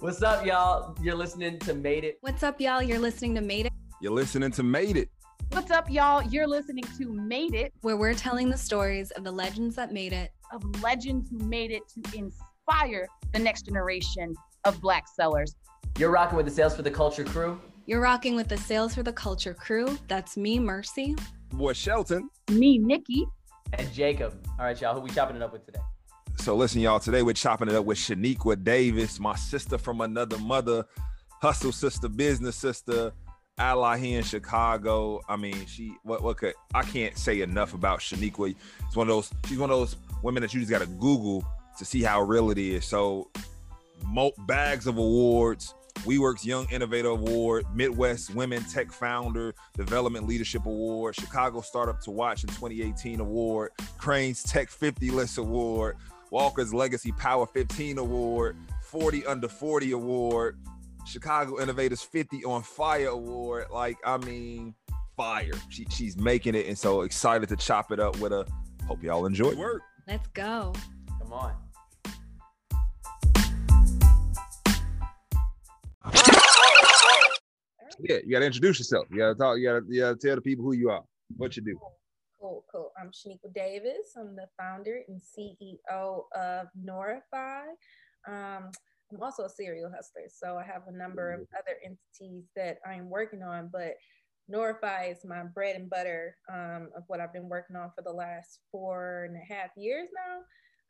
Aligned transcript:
What's 0.00 0.22
up, 0.22 0.44
y'all? 0.44 0.94
You're 1.00 1.14
listening 1.14 1.58
to 1.60 1.72
Made 1.72 2.04
It. 2.04 2.18
What's 2.20 2.42
up, 2.42 2.60
y'all? 2.60 2.82
You're 2.82 2.98
listening 2.98 3.34
to 3.36 3.40
Made 3.40 3.64
It. 3.64 3.72
You're 4.02 4.12
listening 4.12 4.50
to 4.50 4.62
Made 4.62 4.98
It. 4.98 5.08
What's 5.50 5.70
up, 5.70 5.88
y'all? 5.90 6.22
You're 6.22 6.46
listening 6.46 6.84
to 6.98 7.10
Made 7.10 7.54
It, 7.54 7.72
where 7.80 7.96
we're 7.96 8.12
telling 8.12 8.50
the 8.50 8.58
stories 8.58 9.10
of 9.12 9.24
the 9.24 9.32
legends 9.32 9.76
that 9.76 9.94
made 9.94 10.12
it, 10.12 10.30
of 10.52 10.62
legends 10.82 11.30
who 11.30 11.38
made 11.38 11.70
it 11.70 11.82
to 11.88 12.18
inspire 12.18 13.08
the 13.32 13.38
next 13.38 13.62
generation 13.62 14.34
of 14.66 14.78
Black 14.82 15.04
sellers. 15.08 15.56
You're 15.96 16.10
rocking 16.10 16.36
with 16.36 16.44
the 16.44 16.52
Sales 16.52 16.76
for 16.76 16.82
the 16.82 16.90
Culture 16.90 17.24
crew. 17.24 17.58
You're 17.86 18.02
rocking 18.02 18.36
with 18.36 18.48
the 18.48 18.58
Sales 18.58 18.94
for 18.94 19.02
the 19.02 19.14
Culture 19.14 19.54
crew. 19.54 19.98
That's 20.08 20.36
me, 20.36 20.58
Mercy. 20.58 21.16
Boy, 21.54 21.72
Shelton. 21.72 22.28
Me, 22.50 22.76
Nikki. 22.76 23.24
And 23.72 23.90
Jacob. 23.90 24.38
All 24.58 24.66
right, 24.66 24.78
y'all. 24.78 24.94
Who 24.94 25.00
we 25.00 25.08
chopping 25.08 25.36
it 25.36 25.42
up 25.42 25.54
with 25.54 25.64
today? 25.64 25.80
So 26.48 26.56
listen, 26.56 26.80
y'all. 26.80 26.98
Today 26.98 27.20
we're 27.20 27.34
chopping 27.34 27.68
it 27.68 27.74
up 27.74 27.84
with 27.84 27.98
Shaniqua 27.98 28.64
Davis, 28.64 29.20
my 29.20 29.36
sister 29.36 29.76
from 29.76 30.00
another 30.00 30.38
mother, 30.38 30.86
hustle 31.42 31.72
sister, 31.72 32.08
business 32.08 32.56
sister, 32.56 33.12
ally 33.58 33.98
here 33.98 34.16
in 34.16 34.24
Chicago. 34.24 35.20
I 35.28 35.36
mean, 35.36 35.66
she 35.66 35.94
what 36.04 36.22
what 36.22 36.38
could 36.38 36.54
I 36.74 36.84
can't 36.84 37.18
say 37.18 37.42
enough 37.42 37.74
about 37.74 38.00
Shaniqua. 38.00 38.54
It's 38.86 38.96
one 38.96 39.10
of 39.10 39.14
those. 39.14 39.30
She's 39.46 39.58
one 39.58 39.68
of 39.68 39.78
those 39.78 39.96
women 40.22 40.40
that 40.40 40.54
you 40.54 40.60
just 40.60 40.70
got 40.70 40.80
to 40.80 40.86
Google 40.86 41.44
to 41.76 41.84
see 41.84 42.02
how 42.02 42.22
real 42.22 42.50
it 42.50 42.56
is. 42.56 42.86
So, 42.86 43.30
bags 44.46 44.86
of 44.86 44.96
awards. 44.96 45.74
WeWork's 46.04 46.46
Young 46.46 46.66
Innovator 46.70 47.08
Award, 47.08 47.66
Midwest 47.74 48.32
Women 48.32 48.62
Tech 48.64 48.92
Founder 48.92 49.52
Development 49.76 50.28
Leadership 50.28 50.64
Award, 50.64 51.16
Chicago 51.16 51.60
Startup 51.60 52.00
to 52.02 52.12
Watch 52.12 52.44
in 52.44 52.50
2018 52.50 53.18
Award, 53.18 53.72
Crain's 53.98 54.44
Tech 54.44 54.70
50 54.70 55.10
List 55.10 55.38
Award, 55.38 55.96
Walker's 56.30 56.74
Legacy 56.74 57.12
Power 57.12 57.46
15 57.46 57.98
Award, 57.98 58.56
40 58.82 59.26
Under 59.26 59.48
40 59.48 59.92
Award, 59.92 60.58
Chicago 61.06 61.60
Innovators 61.60 62.02
50 62.02 62.44
on 62.44 62.62
Fire 62.62 63.08
Award. 63.08 63.66
Like, 63.72 63.96
I 64.04 64.18
mean, 64.18 64.74
fire. 65.16 65.52
She, 65.68 65.86
she's 65.90 66.16
making 66.16 66.54
it. 66.54 66.66
And 66.66 66.78
so 66.78 67.02
excited 67.02 67.48
to 67.48 67.56
chop 67.56 67.92
it 67.92 68.00
up 68.00 68.18
with 68.18 68.32
her. 68.32 68.44
Hope 68.86 69.02
y'all 69.02 69.26
enjoy 69.26 69.54
work. 69.54 69.82
Let's 70.06 70.26
go. 70.28 70.72
Come 71.20 71.32
on. 71.32 71.54
Yeah, 78.00 78.18
you 78.24 78.30
gotta 78.30 78.46
introduce 78.46 78.78
yourself. 78.78 79.06
You 79.10 79.18
gotta 79.18 79.34
talk, 79.34 79.58
you 79.58 79.64
gotta, 79.64 79.84
you 79.88 80.00
gotta 80.00 80.16
tell 80.16 80.36
the 80.36 80.40
people 80.40 80.64
who 80.64 80.72
you 80.72 80.88
are, 80.88 81.02
what 81.36 81.56
you 81.56 81.62
do. 81.62 81.78
Cool, 82.40 82.64
cool. 82.70 82.92
I'm 83.00 83.10
Shaniqua 83.10 83.52
Davis. 83.52 84.14
I'm 84.16 84.36
the 84.36 84.46
founder 84.56 85.02
and 85.08 85.20
CEO 85.20 86.22
of 86.36 86.68
Norify. 86.80 87.64
Um, 88.28 88.70
I'm 89.10 89.22
also 89.22 89.44
a 89.44 89.48
serial 89.48 89.90
hustler, 89.90 90.28
so 90.28 90.56
I 90.56 90.62
have 90.62 90.82
a 90.86 90.96
number 90.96 91.32
of 91.32 91.40
other 91.58 91.78
entities 91.84 92.44
that 92.54 92.78
I'm 92.86 93.10
working 93.10 93.42
on, 93.42 93.70
but 93.72 93.94
Norify 94.48 95.10
is 95.10 95.24
my 95.24 95.42
bread 95.42 95.74
and 95.74 95.90
butter 95.90 96.36
um, 96.52 96.90
of 96.96 97.02
what 97.08 97.20
I've 97.20 97.32
been 97.32 97.48
working 97.48 97.74
on 97.74 97.90
for 97.96 98.02
the 98.02 98.12
last 98.12 98.60
four 98.70 99.24
and 99.24 99.36
a 99.36 99.52
half 99.52 99.70
years 99.76 100.08
now. 100.14 100.42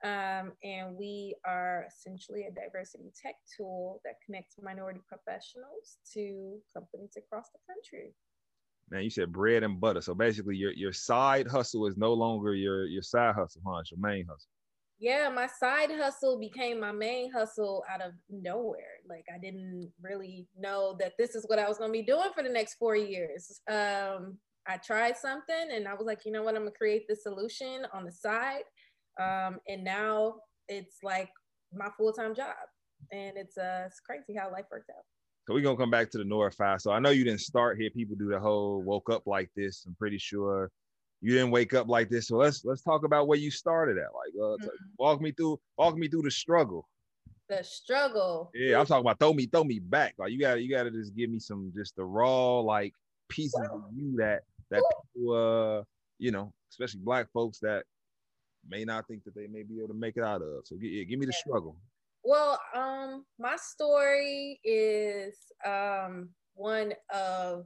Um, 0.04 0.52
and 0.62 0.96
we 0.96 1.34
are 1.46 1.86
essentially 1.88 2.44
a 2.44 2.52
diversity 2.52 3.10
tech 3.20 3.36
tool 3.56 4.00
that 4.04 4.14
connects 4.24 4.56
minority 4.62 5.00
professionals 5.08 5.98
to 6.12 6.58
companies 6.74 7.16
across 7.16 7.46
the 7.52 7.58
country. 7.66 8.14
Man, 8.91 9.03
you 9.03 9.11
said 9.11 9.33
bread 9.33 9.62
and 9.62 9.81
butter. 9.81 10.00
So 10.00 10.14
basically, 10.14 10.56
your 10.56 10.72
your 10.72 10.92
side 10.92 11.47
hustle 11.47 11.86
is 11.86 11.97
no 11.97 12.12
longer 12.12 12.55
your 12.55 12.86
your 12.86 13.03
side 13.03 13.34
hustle, 13.34 13.62
huh? 13.67 13.78
It's 13.78 13.91
your 13.91 14.00
main 14.00 14.27
hustle. 14.27 14.48
Yeah, 15.00 15.28
my 15.28 15.47
side 15.47 15.91
hustle 15.92 16.41
became 16.41 16.81
my 16.81 16.91
main 16.91 17.31
hustle 17.31 17.84
out 17.92 18.03
of 18.03 18.12
nowhere. 18.28 18.99
Like 19.09 19.25
I 19.32 19.38
didn't 19.38 19.93
really 20.03 20.49
know 20.59 20.97
that 20.99 21.12
this 21.19 21.34
is 21.34 21.44
what 21.47 21.59
I 21.59 21.69
was 21.69 21.78
going 21.78 21.91
to 21.91 21.99
be 21.99 22.04
doing 22.04 22.31
for 22.34 22.43
the 22.43 22.49
next 22.49 22.75
four 22.75 22.97
years. 22.97 23.60
Um, 23.71 24.38
I 24.66 24.76
tried 24.84 25.16
something, 25.16 25.69
and 25.72 25.87
I 25.87 25.94
was 25.94 26.06
like, 26.06 26.25
you 26.25 26.32
know 26.32 26.43
what? 26.43 26.56
I'm 26.56 26.62
gonna 26.62 26.72
create 26.72 27.06
this 27.09 27.22
solution 27.22 27.87
on 27.93 28.05
the 28.05 28.12
side 28.12 28.65
um, 29.19 29.59
and 29.69 29.82
now 29.84 30.37
it's 30.69 30.99
like 31.03 31.31
my 31.72 31.88
full 31.97 32.12
time 32.12 32.34
job, 32.34 32.55
and 33.12 33.37
it's 33.37 33.59
uh 33.59 33.84
it's 33.87 34.00
crazy 34.00 34.34
how 34.38 34.50
life 34.50 34.66
works 34.70 34.88
out. 34.91 35.05
So 35.48 35.54
we're 35.54 35.62
gonna 35.62 35.78
come 35.78 35.91
back 35.91 36.10
to 36.10 36.19
the 36.19 36.25
north 36.25 36.59
Norify. 36.59 36.78
So 36.78 36.91
I 36.91 36.98
know 36.98 37.09
you 37.09 37.25
didn't 37.25 37.41
start 37.41 37.81
here. 37.81 37.88
People 37.88 38.16
do 38.16 38.28
the 38.28 38.38
whole 38.38 38.82
woke 38.82 39.09
up 39.09 39.26
like 39.26 39.48
this. 39.56 39.82
I'm 39.86 39.94
pretty 39.94 40.19
sure 40.19 40.70
you 41.22 41.32
didn't 41.32 41.53
wake 41.53 41.72
up 41.72 41.88
like 41.88 42.10
this. 42.10 42.28
So 42.28 42.36
let's 42.36 42.66
let's 42.66 42.82
talk 42.82 43.03
about 43.03 43.28
where 43.28 43.38
you 43.38 43.50
started 43.50 43.97
at. 43.97 44.14
Like, 44.14 44.34
uh, 44.37 44.56
mm-hmm. 44.56 44.69
walk 44.98 45.22
me 45.22 45.32
through 45.32 45.58
walk 45.78 45.97
me 45.97 46.06
through 46.06 46.20
the 46.20 46.31
struggle. 46.31 46.87
The 47.48 47.64
struggle. 47.64 48.50
Yeah, 48.54 48.78
I'm 48.78 48.84
talking 48.84 49.00
about 49.00 49.20
throw 49.20 49.32
me 49.32 49.47
throw 49.47 49.64
me 49.64 49.78
back. 49.78 50.16
Like 50.19 50.32
you 50.32 50.38
gotta 50.38 50.60
you 50.60 50.69
gotta 50.69 50.91
just 50.91 51.16
give 51.16 51.31
me 51.31 51.38
some 51.38 51.72
just 51.75 51.97
the 51.97 52.04
raw 52.04 52.58
like 52.60 52.92
pieces 53.31 53.66
of 53.72 53.84
you 53.94 54.16
that 54.19 54.42
that 54.70 54.82
people 55.14 55.32
uh 55.32 55.82
you 56.19 56.31
know 56.31 56.53
especially 56.69 57.00
black 57.03 57.26
folks 57.32 57.58
that 57.60 57.84
may 58.69 58.84
not 58.84 59.08
think 59.08 59.25
that 59.25 59.34
they 59.34 59.47
may 59.47 59.62
be 59.62 59.78
able 59.78 59.88
to 59.88 59.94
make 59.94 60.19
it 60.19 60.25
out 60.25 60.42
of. 60.42 60.66
So 60.66 60.76
yeah, 60.78 61.04
give 61.04 61.19
me 61.19 61.25
the 61.25 61.32
struggle. 61.32 61.75
Well, 62.28 62.61
um, 62.75 63.25
my 63.39 63.56
story 63.56 64.61
is 64.62 65.34
um 65.66 66.28
one 66.53 66.93
of 67.11 67.65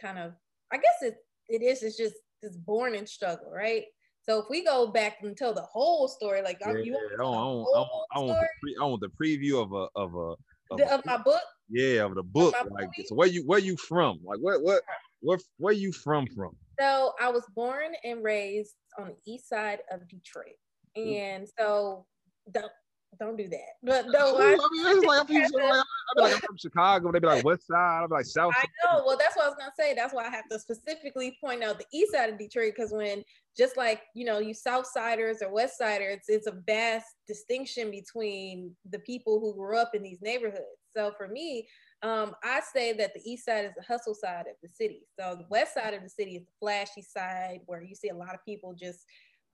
kind 0.00 0.16
of 0.16 0.32
I 0.72 0.76
guess 0.76 1.02
it 1.02 1.16
it 1.48 1.60
is 1.60 1.82
it's 1.82 1.96
just 1.96 2.14
this 2.40 2.56
born 2.56 2.94
in 2.94 3.04
struggle, 3.04 3.50
right? 3.52 3.82
So 4.22 4.38
if 4.38 4.44
we 4.48 4.64
go 4.64 4.86
back 4.86 5.16
and 5.22 5.36
tell 5.36 5.52
the 5.52 5.62
whole 5.62 6.06
story, 6.06 6.40
like 6.40 6.58
yeah, 6.60 6.76
you 6.76 6.92
want, 6.92 7.20
I, 7.20 7.24
want, 7.24 7.68
I, 7.74 7.78
want, 7.80 8.06
I, 8.14 8.18
want 8.20 8.40
the 8.40 8.48
pre, 8.62 8.76
I 8.80 8.84
want 8.84 9.00
the 9.00 9.10
preview 9.20 9.60
of 9.60 9.72
a 9.72 9.88
of 10.00 10.14
a 10.14 10.36
of, 10.70 10.78
the, 10.78 10.94
of 10.94 11.04
my 11.04 11.16
book. 11.16 11.42
Yeah, 11.68 12.04
of 12.04 12.14
the 12.14 12.22
book. 12.22 12.54
Of 12.60 12.70
like, 12.70 12.90
so 13.06 13.16
where 13.16 13.26
you 13.26 13.42
where 13.44 13.58
you 13.58 13.76
from? 13.76 14.20
Like, 14.24 14.38
what 14.38 14.62
what 14.62 14.82
where 15.18 15.38
where 15.58 15.74
you 15.74 15.90
from 15.90 16.28
from? 16.28 16.52
So 16.78 17.12
I 17.20 17.28
was 17.28 17.42
born 17.56 17.90
and 18.04 18.22
raised 18.22 18.76
on 19.00 19.08
the 19.08 19.32
east 19.32 19.48
side 19.48 19.80
of 19.90 20.06
Detroit. 20.08 20.54
And 20.94 21.48
so 21.58 22.06
don't 22.52 22.70
don't 23.18 23.36
do 23.36 23.48
that. 23.48 23.58
But 23.82 24.06
no, 24.08 24.36
I, 24.36 24.56
I 24.60 24.68
mean, 24.72 25.06
like, 25.06 25.20
I'm, 25.20 25.30
like, 25.30 25.30
I'm, 25.30 26.22
like, 26.22 26.34
I'm 26.34 26.40
from 26.40 26.56
Chicago. 26.58 27.10
They'd 27.12 27.22
be 27.22 27.28
like 27.28 27.44
West 27.44 27.66
Side. 27.66 28.02
I'm 28.04 28.10
like 28.10 28.26
South. 28.26 28.52
I 28.56 28.66
know. 28.84 29.04
Well, 29.06 29.16
that's 29.18 29.36
what 29.36 29.46
I 29.46 29.48
was 29.48 29.56
gonna 29.58 29.72
say. 29.78 29.94
That's 29.94 30.12
why 30.12 30.26
I 30.26 30.30
have 30.30 30.48
to 30.50 30.58
specifically 30.58 31.36
point 31.40 31.62
out 31.62 31.78
the 31.78 31.86
East 31.92 32.12
Side 32.12 32.30
of 32.30 32.38
Detroit 32.38 32.74
because 32.76 32.92
when 32.92 33.24
just 33.56 33.76
like 33.76 34.02
you 34.14 34.24
know 34.24 34.38
you 34.38 34.54
South 34.54 34.86
Siders 34.86 35.38
or 35.42 35.52
West 35.52 35.78
Siders, 35.78 36.20
it's 36.28 36.46
a 36.46 36.60
vast 36.66 37.06
distinction 37.26 37.90
between 37.90 38.76
the 38.90 38.98
people 39.00 39.40
who 39.40 39.54
grew 39.54 39.78
up 39.78 39.94
in 39.94 40.02
these 40.02 40.20
neighborhoods. 40.20 40.64
So 40.94 41.12
for 41.16 41.28
me, 41.28 41.66
um, 42.02 42.34
I 42.42 42.60
say 42.74 42.92
that 42.94 43.14
the 43.14 43.20
East 43.24 43.46
Side 43.46 43.64
is 43.64 43.72
the 43.76 43.84
hustle 43.84 44.14
side 44.14 44.46
of 44.46 44.56
the 44.62 44.68
city. 44.68 45.02
So 45.18 45.36
the 45.36 45.46
West 45.48 45.74
Side 45.74 45.94
of 45.94 46.02
the 46.02 46.10
city 46.10 46.36
is 46.36 46.44
the 46.44 46.52
flashy 46.60 47.02
side 47.02 47.60
where 47.66 47.82
you 47.82 47.94
see 47.94 48.08
a 48.08 48.16
lot 48.16 48.34
of 48.34 48.44
people 48.44 48.74
just 48.74 49.04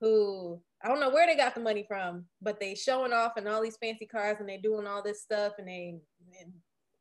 who 0.01 0.61
I 0.83 0.89
don't 0.89 0.99
know 0.99 1.09
where 1.09 1.25
they 1.25 1.35
got 1.35 1.55
the 1.55 1.61
money 1.61 1.85
from, 1.87 2.25
but 2.41 2.59
they 2.59 2.75
showing 2.75 3.13
off 3.13 3.37
in 3.37 3.47
all 3.47 3.61
these 3.61 3.77
fancy 3.77 4.05
cars 4.05 4.37
and 4.39 4.49
they 4.49 4.57
doing 4.57 4.85
all 4.85 5.01
this 5.01 5.21
stuff 5.21 5.53
and 5.57 5.67
they 5.67 5.95
and 6.41 6.51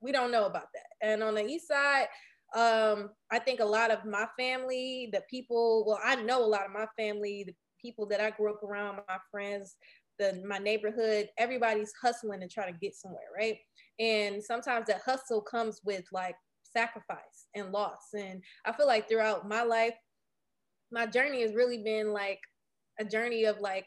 we 0.00 0.12
don't 0.12 0.30
know 0.30 0.46
about 0.46 0.68
that. 0.74 1.06
And 1.06 1.22
on 1.22 1.34
the 1.34 1.44
east 1.44 1.68
side, 1.68 2.06
um, 2.54 3.10
I 3.30 3.38
think 3.38 3.60
a 3.60 3.64
lot 3.64 3.90
of 3.90 4.04
my 4.04 4.26
family, 4.38 5.08
the 5.12 5.22
people, 5.30 5.84
well, 5.86 6.00
I 6.04 6.16
know 6.16 6.44
a 6.44 6.46
lot 6.46 6.66
of 6.66 6.72
my 6.72 6.86
family, 6.96 7.44
the 7.46 7.54
people 7.80 8.06
that 8.06 8.20
I 8.20 8.30
grew 8.30 8.52
up 8.52 8.62
around, 8.62 9.00
my 9.08 9.18
friends, 9.30 9.76
the 10.18 10.42
my 10.46 10.58
neighborhood, 10.58 11.28
everybody's 11.38 11.92
hustling 12.00 12.42
and 12.42 12.50
trying 12.50 12.72
to 12.72 12.78
get 12.78 12.94
somewhere, 12.94 13.30
right? 13.36 13.56
And 13.98 14.42
sometimes 14.42 14.86
that 14.86 15.02
hustle 15.04 15.40
comes 15.40 15.80
with 15.84 16.04
like 16.12 16.36
sacrifice 16.72 17.46
and 17.54 17.72
loss. 17.72 18.14
And 18.16 18.42
I 18.64 18.72
feel 18.72 18.86
like 18.86 19.08
throughout 19.08 19.48
my 19.48 19.62
life, 19.62 19.94
my 20.90 21.06
journey 21.06 21.42
has 21.42 21.54
really 21.54 21.82
been 21.82 22.12
like 22.12 22.40
a 22.98 23.04
journey 23.04 23.44
of 23.44 23.60
like 23.60 23.86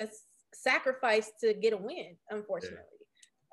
a 0.00 0.08
sacrifice 0.52 1.32
to 1.40 1.54
get 1.54 1.72
a 1.72 1.76
win, 1.76 2.16
unfortunately. 2.30 2.78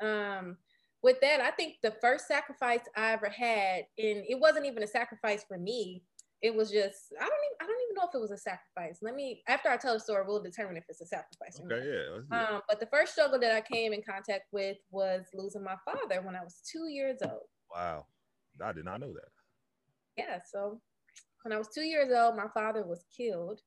Yeah. 0.01 0.39
Um, 0.39 0.57
with 1.03 1.19
that, 1.21 1.41
I 1.41 1.51
think 1.51 1.75
the 1.81 1.93
first 2.01 2.27
sacrifice 2.27 2.81
I 2.95 3.13
ever 3.13 3.29
had, 3.29 3.85
and 3.97 4.23
it 4.27 4.39
wasn't 4.39 4.65
even 4.65 4.83
a 4.83 4.87
sacrifice 4.87 5.43
for 5.47 5.57
me. 5.57 6.03
It 6.41 6.55
was 6.55 6.71
just 6.71 7.13
I 7.19 7.23
don't 7.23 7.31
even 7.31 7.57
I 7.61 7.65
don't 7.65 7.81
even 7.83 7.95
know 7.95 8.07
if 8.07 8.15
it 8.15 8.21
was 8.21 8.31
a 8.31 8.37
sacrifice. 8.37 8.99
Let 9.01 9.15
me 9.15 9.43
after 9.47 9.69
I 9.69 9.77
tell 9.77 9.93
the 9.93 9.99
story, 9.99 10.23
we'll 10.27 10.41
determine 10.41 10.75
if 10.75 10.85
it's 10.89 11.01
a 11.01 11.05
sacrifice. 11.05 11.59
Okay, 11.63 11.87
yeah. 11.87 12.37
Um, 12.37 12.61
but 12.67 12.79
the 12.79 12.87
first 12.87 13.13
struggle 13.13 13.39
that 13.39 13.55
I 13.55 13.61
came 13.61 13.93
in 13.93 14.01
contact 14.01 14.45
with 14.51 14.77
was 14.89 15.25
losing 15.35 15.63
my 15.63 15.75
father 15.85 16.21
when 16.23 16.35
I 16.35 16.43
was 16.43 16.61
two 16.71 16.87
years 16.89 17.19
old. 17.23 17.43
Wow, 17.75 18.05
I 18.63 18.73
did 18.73 18.85
not 18.85 19.01
know 19.01 19.13
that. 19.13 19.29
Yeah, 20.17 20.39
so 20.51 20.81
when 21.43 21.53
I 21.53 21.57
was 21.57 21.69
two 21.73 21.83
years 21.83 22.11
old, 22.11 22.35
my 22.35 22.47
father 22.53 22.85
was 22.85 23.05
killed 23.15 23.61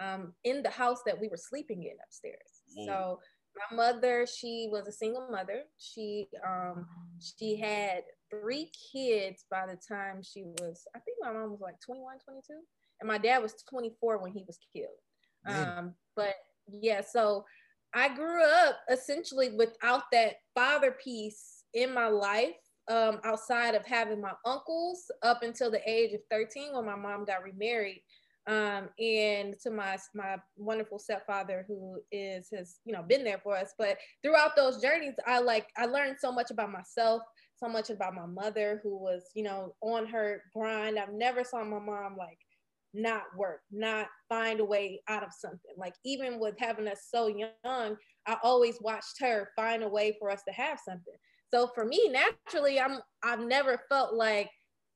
um, 0.00 0.32
in 0.44 0.62
the 0.62 0.70
house 0.70 1.00
that 1.06 1.20
we 1.20 1.28
were 1.28 1.36
sleeping 1.36 1.84
in 1.84 1.96
upstairs. 2.04 2.62
Whoa. 2.74 2.86
So 2.86 3.20
my 3.70 3.76
mother, 3.76 4.26
she 4.26 4.68
was 4.70 4.88
a 4.88 4.92
single 4.92 5.28
mother. 5.30 5.62
She 5.78 6.26
um, 6.46 6.86
she 7.20 7.56
had 7.56 8.02
three 8.30 8.70
kids 8.92 9.44
by 9.50 9.66
the 9.66 9.78
time 9.88 10.22
she 10.22 10.44
was, 10.44 10.86
I 10.94 10.98
think 11.00 11.18
my 11.20 11.32
mom 11.32 11.50
was 11.50 11.60
like 11.60 11.80
21, 11.80 12.18
22. 12.24 12.42
And 13.00 13.08
my 13.08 13.18
dad 13.18 13.42
was 13.42 13.54
24 13.68 14.18
when 14.18 14.32
he 14.32 14.44
was 14.46 14.58
killed. 14.74 14.88
Um, 15.46 15.94
but 16.16 16.34
yeah, 16.68 17.02
so 17.02 17.44
I 17.94 18.14
grew 18.14 18.42
up 18.42 18.78
essentially 18.90 19.50
without 19.50 20.04
that 20.12 20.36
father 20.54 20.92
piece 20.92 21.64
in 21.74 21.92
my 21.92 22.08
life, 22.08 22.54
um, 22.90 23.20
outside 23.24 23.74
of 23.74 23.84
having 23.84 24.20
my 24.20 24.32
uncles 24.44 25.10
up 25.22 25.42
until 25.42 25.70
the 25.70 25.80
age 25.88 26.12
of 26.12 26.20
13 26.30 26.74
when 26.74 26.86
my 26.86 26.96
mom 26.96 27.24
got 27.24 27.42
remarried. 27.42 28.02
Um, 28.46 28.90
and 28.98 29.58
to 29.62 29.70
my 29.70 29.96
my 30.14 30.36
wonderful 30.56 30.98
stepfather 30.98 31.64
who 31.66 31.98
is 32.12 32.48
has 32.54 32.76
you 32.84 32.92
know 32.92 33.02
been 33.02 33.24
there 33.24 33.40
for 33.42 33.56
us. 33.56 33.72
But 33.78 33.96
throughout 34.22 34.54
those 34.54 34.82
journeys, 34.82 35.14
I 35.26 35.40
like 35.40 35.66
I 35.76 35.86
learned 35.86 36.16
so 36.18 36.30
much 36.30 36.50
about 36.50 36.70
myself, 36.70 37.22
so 37.56 37.68
much 37.68 37.88
about 37.88 38.14
my 38.14 38.26
mother 38.26 38.80
who 38.82 38.98
was 38.98 39.30
you 39.34 39.44
know 39.44 39.74
on 39.80 40.06
her 40.06 40.42
grind. 40.54 40.98
I've 40.98 41.14
never 41.14 41.42
saw 41.42 41.64
my 41.64 41.78
mom 41.78 42.16
like 42.18 42.38
not 42.94 43.24
work, 43.36 43.60
not 43.72 44.06
find 44.28 44.60
a 44.60 44.64
way 44.64 45.00
out 45.08 45.24
of 45.24 45.30
something. 45.32 45.72
Like 45.76 45.94
even 46.04 46.38
with 46.38 46.54
having 46.58 46.86
us 46.86 47.08
so 47.10 47.26
young, 47.26 47.96
I 48.26 48.36
always 48.42 48.78
watched 48.80 49.20
her 49.20 49.50
find 49.56 49.82
a 49.82 49.88
way 49.88 50.16
for 50.18 50.30
us 50.30 50.42
to 50.46 50.54
have 50.54 50.78
something. 50.84 51.14
So 51.52 51.70
for 51.74 51.84
me, 51.84 52.10
naturally, 52.10 52.80
I'm 52.80 53.00
I've 53.22 53.40
never 53.40 53.80
felt 53.88 54.14
like 54.14 54.50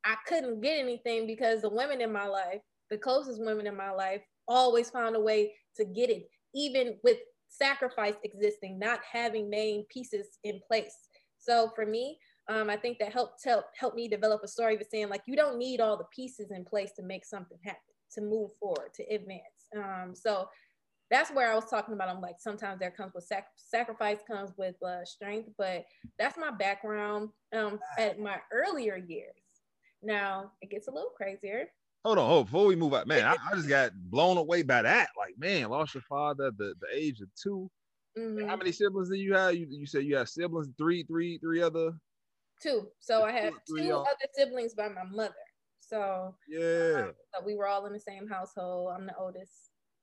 I 0.04 0.16
couldn't 0.26 0.60
get 0.60 0.78
anything 0.78 1.26
because 1.26 1.62
the 1.62 1.70
women 1.70 2.00
in 2.00 2.12
my 2.12 2.26
life 2.26 2.60
the 2.90 2.98
closest 2.98 3.40
women 3.40 3.66
in 3.66 3.76
my 3.76 3.90
life 3.90 4.22
always 4.46 4.90
found 4.90 5.16
a 5.16 5.20
way 5.20 5.52
to 5.76 5.84
get 5.84 6.10
it, 6.10 6.28
even 6.54 6.96
with 7.04 7.18
sacrifice 7.48 8.14
existing, 8.24 8.78
not 8.78 9.00
having 9.10 9.50
main 9.50 9.84
pieces 9.92 10.38
in 10.44 10.60
place. 10.66 10.94
So 11.38 11.70
for 11.74 11.86
me, 11.86 12.18
um, 12.48 12.70
I 12.70 12.76
think 12.76 12.98
that 12.98 13.12
helped 13.12 13.44
help 13.44 13.66
help 13.78 13.94
me 13.94 14.08
develop 14.08 14.42
a 14.42 14.48
story 14.48 14.74
of 14.76 14.82
saying 14.90 15.08
like 15.08 15.22
you 15.26 15.36
don't 15.36 15.58
need 15.58 15.80
all 15.80 15.96
the 15.96 16.06
pieces 16.14 16.50
in 16.50 16.64
place 16.64 16.92
to 16.96 17.02
make 17.02 17.24
something 17.24 17.58
happen, 17.62 17.80
to 18.14 18.22
move 18.22 18.50
forward, 18.58 18.94
to 18.94 19.02
advance. 19.04 19.42
Um, 19.76 20.14
so 20.14 20.48
that's 21.10 21.30
where 21.30 21.50
I 21.50 21.54
was 21.54 21.68
talking 21.70 21.94
about. 21.94 22.08
I'm 22.08 22.20
like 22.20 22.36
sometimes 22.38 22.80
there 22.80 22.90
comes 22.90 23.12
with 23.14 23.24
sac- 23.24 23.52
sacrifice 23.56 24.18
comes 24.26 24.52
with 24.56 24.82
uh, 24.82 25.04
strength, 25.04 25.50
but 25.58 25.84
that's 26.18 26.38
my 26.38 26.50
background 26.50 27.30
um, 27.54 27.78
at 27.98 28.18
my 28.18 28.38
earlier 28.52 28.96
years. 28.96 29.34
Now 30.02 30.52
it 30.62 30.70
gets 30.70 30.88
a 30.88 30.92
little 30.92 31.12
crazier 31.16 31.66
hold 32.08 32.18
on, 32.18 32.26
hold 32.26 32.38
on, 32.38 32.44
before 32.44 32.66
we 32.66 32.76
move 32.76 32.94
out, 32.94 33.06
man. 33.06 33.24
I, 33.24 33.32
I, 33.52 33.54
just 33.54 33.68
got 33.68 33.92
blown 33.94 34.38
away 34.38 34.62
by 34.62 34.82
that. 34.82 35.10
Like, 35.16 35.38
man, 35.38 35.68
lost 35.68 35.94
your 35.94 36.02
father 36.08 36.46
at 36.46 36.58
the, 36.58 36.74
the 36.80 36.86
age 36.94 37.20
of 37.20 37.28
2 37.42 37.70
mm-hmm. 38.18 38.48
How 38.48 38.56
many 38.56 38.72
siblings 38.72 39.10
do 39.10 39.16
you 39.16 39.34
have? 39.34 39.54
You, 39.54 39.66
you 39.68 39.86
said 39.86 40.04
you 40.04 40.16
have 40.16 40.28
siblings, 40.28 40.68
three, 40.78 41.04
three, 41.04 41.38
three 41.38 41.62
other. 41.62 41.92
Two. 42.62 42.88
So 42.98 43.24
I 43.24 43.32
have 43.32 43.52
two 43.68 43.92
other 43.92 44.06
siblings 44.34 44.74
by 44.74 44.88
my 44.88 45.04
mother. 45.04 45.34
So 45.80 46.34
yeah, 46.48 47.04
um, 47.04 47.12
so 47.32 47.46
we 47.46 47.54
were 47.54 47.66
all 47.66 47.86
in 47.86 47.92
the 47.92 48.00
same 48.00 48.26
household. 48.26 48.92
I'm 48.94 49.06
the 49.06 49.16
oldest. 49.16 49.52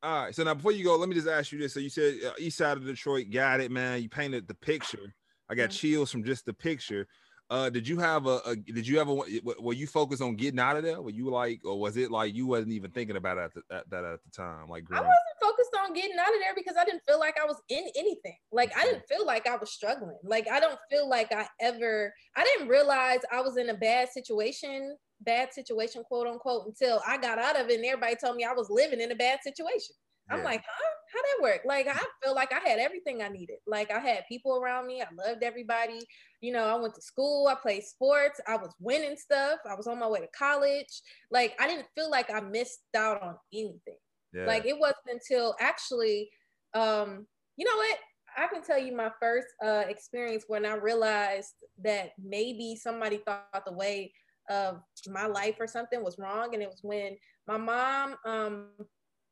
All 0.02 0.24
right. 0.24 0.36
So 0.36 0.44
now 0.44 0.54
before 0.54 0.72
you 0.72 0.84
go, 0.84 0.96
let 0.96 1.10
me 1.10 1.16
just 1.16 1.28
ask 1.28 1.52
you 1.52 1.60
this. 1.60 1.74
So 1.74 1.80
you 1.80 1.90
said 1.90 2.16
uh, 2.26 2.32
east 2.40 2.58
side 2.58 2.78
of 2.78 2.86
Detroit, 2.86 3.28
got 3.32 3.60
it, 3.60 3.72
man. 3.72 4.02
You 4.02 4.10
painted 4.10 4.48
the 4.48 4.56
picture. 4.56 5.14
I 5.50 5.54
got 5.56 5.70
mm-hmm. 5.70 5.72
chills 5.72 6.12
from 6.12 6.24
just 6.24 6.46
the 6.46 6.54
picture. 6.54 7.08
Uh, 7.50 7.70
did 7.70 7.88
you 7.88 8.00
have 8.00 8.26
a, 8.26 8.40
a, 8.46 8.56
Did 8.56 8.88
you 8.88 9.00
ever? 9.00 9.14
Were 9.60 9.74
you 9.74 9.86
focused 9.86 10.22
on 10.22 10.36
getting 10.36 10.60
out 10.60 10.78
of 10.78 10.84
there? 10.84 11.00
Were 11.00 11.12
you 11.12 11.30
like, 11.30 11.62
or 11.64 11.80
was 11.80 11.96
it 11.96 12.10
like 12.10 12.34
you 12.34 12.48
wasn't 12.48 12.72
even 12.72 12.90
thinking 12.90 13.18
about 13.18 13.38
at, 13.38 13.54
the, 13.54 13.62
at 13.72 13.90
that 13.92 14.04
at 14.04 14.24
the 14.24 14.32
time? 14.32 14.68
Like, 14.68 14.86
growing? 14.86 15.04
I 15.04 15.08
wasn't 15.08 15.42
focused 15.42 15.70
on 15.84 15.94
getting 15.94 16.18
out 16.20 16.34
of 16.34 16.40
there 16.40 16.56
because 16.56 16.76
I 16.80 16.86
didn't 16.86 17.04
feel 17.08 17.20
like 17.20 17.36
I 17.40 17.46
was 17.46 17.62
in 17.70 17.86
anything. 17.96 18.36
Like, 18.52 18.76
I 18.76 18.84
didn't 18.86 19.04
feel 19.08 19.26
like 19.28 19.48
I 19.48 19.58
was 19.58 19.72
struggling. 19.72 20.18
Like, 20.24 20.50
I 20.50 20.60
don't 20.60 20.80
feel 20.90 21.08
like 21.08 21.32
I 21.32 21.46
ever. 21.62 22.12
I 22.36 22.44
didn't 22.44 22.68
realize 22.68 23.20
I 23.32 23.42
was 23.42 23.58
in 23.58 23.70
a 23.70 23.76
bad 23.76 24.10
situation, 24.10 24.98
bad 25.22 25.54
situation, 25.54 26.04
quote 26.04 26.26
unquote, 26.26 26.66
until 26.66 27.00
I 27.08 27.18
got 27.18 27.38
out 27.38 27.60
of 27.60 27.70
it, 27.70 27.76
and 27.76 27.86
everybody 27.86 28.16
told 28.16 28.38
me 28.38 28.44
I 28.44 28.54
was 28.54 28.72
living 28.72 29.02
in 29.02 29.12
a 29.12 29.16
bad 29.16 29.40
situation. 29.44 29.96
I'm 30.30 30.44
like, 30.44 30.62
huh? 30.62 30.90
How 31.14 31.22
that 31.22 31.44
work? 31.44 31.62
Like 31.66 31.88
I 31.88 32.00
feel 32.24 32.34
like 32.34 32.52
I 32.52 32.68
had 32.68 32.80
everything 32.80 33.22
I 33.22 33.30
needed. 33.30 33.58
Like 33.68 33.92
I 33.92 34.00
had 34.00 34.24
people 34.28 34.58
around 34.58 34.88
me. 34.88 35.02
I 35.02 35.08
loved 35.16 35.44
everybody. 35.44 36.00
You 36.42 36.52
know, 36.52 36.66
I 36.66 36.76
went 36.76 36.96
to 36.96 37.02
school. 37.02 37.48
I 37.48 37.56
played 37.56 37.84
sports. 37.84 38.42
I 38.48 38.58
was 38.58 38.74
winning 38.80 39.16
stuff. 39.16 39.60
I 39.70 39.76
was 39.76 39.88
on 39.88 40.00
my 40.00 40.08
way 40.08 40.20
to 40.20 40.28
college. 40.38 41.02
Like 41.32 41.56
I 41.60 41.68
didn't 41.68 41.88
feel 41.96 42.10
like 42.10 42.30
I 42.32 42.42
missed 42.42 42.80
out 42.96 43.22
on 43.22 43.36
anything. 43.54 43.98
Yeah. 44.34 44.46
Like 44.46 44.66
it 44.66 44.78
wasn't 44.78 44.98
until 45.10 45.56
actually, 45.60 46.30
um, 46.74 47.28
you 47.56 47.66
know 47.66 47.78
what? 47.78 47.98
I 48.38 48.48
can 48.48 48.62
tell 48.62 48.80
you 48.80 48.96
my 48.96 49.12
first 49.22 49.48
uh, 49.64 49.84
experience 49.88 50.46
when 50.48 50.66
I 50.66 50.76
realized 50.76 51.54
that 51.84 52.10
maybe 52.22 52.76
somebody 52.76 53.18
thought 53.26 53.66
the 53.66 53.72
way 53.72 54.12
of 54.50 54.82
my 55.08 55.26
life 55.26 55.56
or 55.60 55.68
something 55.68 56.04
was 56.04 56.20
wrong, 56.20 56.54
and 56.54 56.62
it 56.62 56.70
was 56.70 56.82
when 56.84 57.16
my 57.48 57.58
mom 57.58 58.16
um, 58.26 58.68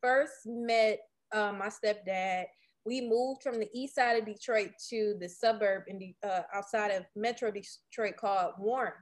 first 0.04 0.34
met 0.46 1.00
uh, 1.34 1.54
my 1.58 1.70
stepdad, 1.70 2.46
we 2.86 3.02
moved 3.02 3.42
from 3.42 3.60
the 3.60 3.70
east 3.74 3.96
side 3.96 4.18
of 4.18 4.26
Detroit 4.26 4.72
to 4.90 5.16
the 5.20 5.30
suburb 5.30 5.84
in 5.88 5.98
the 5.98 6.16
uh, 6.28 6.42
outside 6.54 6.90
of 6.90 7.04
Metro 7.16 7.52
Detroit 7.52 8.18
called 8.18 8.54
Warren. 8.60 8.94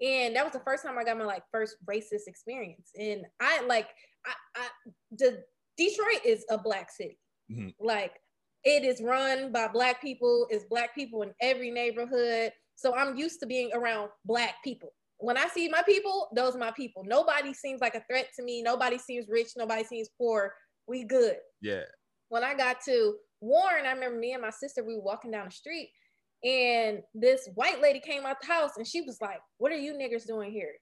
And 0.00 0.34
that 0.34 0.44
was 0.44 0.54
the 0.54 0.60
first 0.60 0.84
time 0.84 0.98
I 0.98 1.04
got 1.04 1.18
my 1.18 1.24
like 1.24 1.44
first 1.52 1.76
racist 1.88 2.26
experience. 2.26 2.90
And 2.98 3.24
I 3.40 3.64
like 3.66 3.88
I, 4.26 4.32
I 4.56 4.66
the 5.16 5.44
Detroit 5.76 6.24
is 6.24 6.44
a 6.50 6.58
black 6.58 6.90
city. 6.90 7.18
Mm-hmm. 7.50 7.68
Like 7.78 8.14
it 8.64 8.84
is 8.84 9.00
run 9.02 9.52
by 9.52 9.68
black 9.68 10.00
people, 10.00 10.46
It's 10.50 10.64
black 10.64 10.94
people 10.94 11.22
in 11.22 11.32
every 11.40 11.70
neighborhood. 11.70 12.52
So 12.76 12.94
I'm 12.96 13.16
used 13.16 13.38
to 13.40 13.46
being 13.46 13.70
around 13.74 14.08
black 14.24 14.56
people 14.64 14.92
when 15.22 15.36
I 15.36 15.46
see 15.48 15.68
my 15.68 15.82
people, 15.82 16.28
those 16.34 16.54
are 16.54 16.58
my 16.58 16.72
people. 16.72 17.04
Nobody 17.06 17.54
seems 17.54 17.80
like 17.80 17.94
a 17.94 18.02
threat 18.10 18.28
to 18.36 18.42
me. 18.42 18.62
Nobody 18.62 18.98
seems 18.98 19.26
rich. 19.28 19.48
Nobody 19.56 19.84
seems 19.84 20.08
poor. 20.18 20.52
We 20.86 21.04
good. 21.04 21.36
Yeah. 21.60 21.82
When 22.28 22.44
I 22.44 22.54
got 22.54 22.78
to 22.86 23.14
Warren, 23.40 23.86
I 23.86 23.92
remember 23.92 24.18
me 24.18 24.32
and 24.32 24.42
my 24.42 24.50
sister, 24.50 24.84
we 24.84 24.94
were 24.94 25.02
walking 25.02 25.30
down 25.30 25.46
the 25.46 25.50
street 25.50 25.90
and 26.44 27.00
this 27.14 27.48
white 27.54 27.80
lady 27.80 28.00
came 28.00 28.26
out 28.26 28.40
the 28.40 28.48
house 28.48 28.72
and 28.76 28.86
she 28.86 29.00
was 29.02 29.18
like, 29.20 29.40
What 29.58 29.72
are 29.72 29.76
you 29.76 29.94
niggers 29.94 30.26
doing 30.26 30.50
here? 30.50 30.72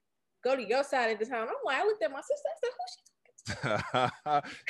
Go 0.43 0.56
to 0.56 0.66
your 0.66 0.82
side 0.84 1.10
of 1.10 1.19
the 1.19 1.26
town. 1.26 1.48
I'm 1.48 1.54
like, 1.64 1.78
I 1.78 1.84
looked 1.84 2.02
at 2.02 2.10
my 2.10 2.20
sister, 2.20 2.48
I 2.48 2.56
said, 2.60 2.70
Who's 2.76 2.94
she 2.96 3.10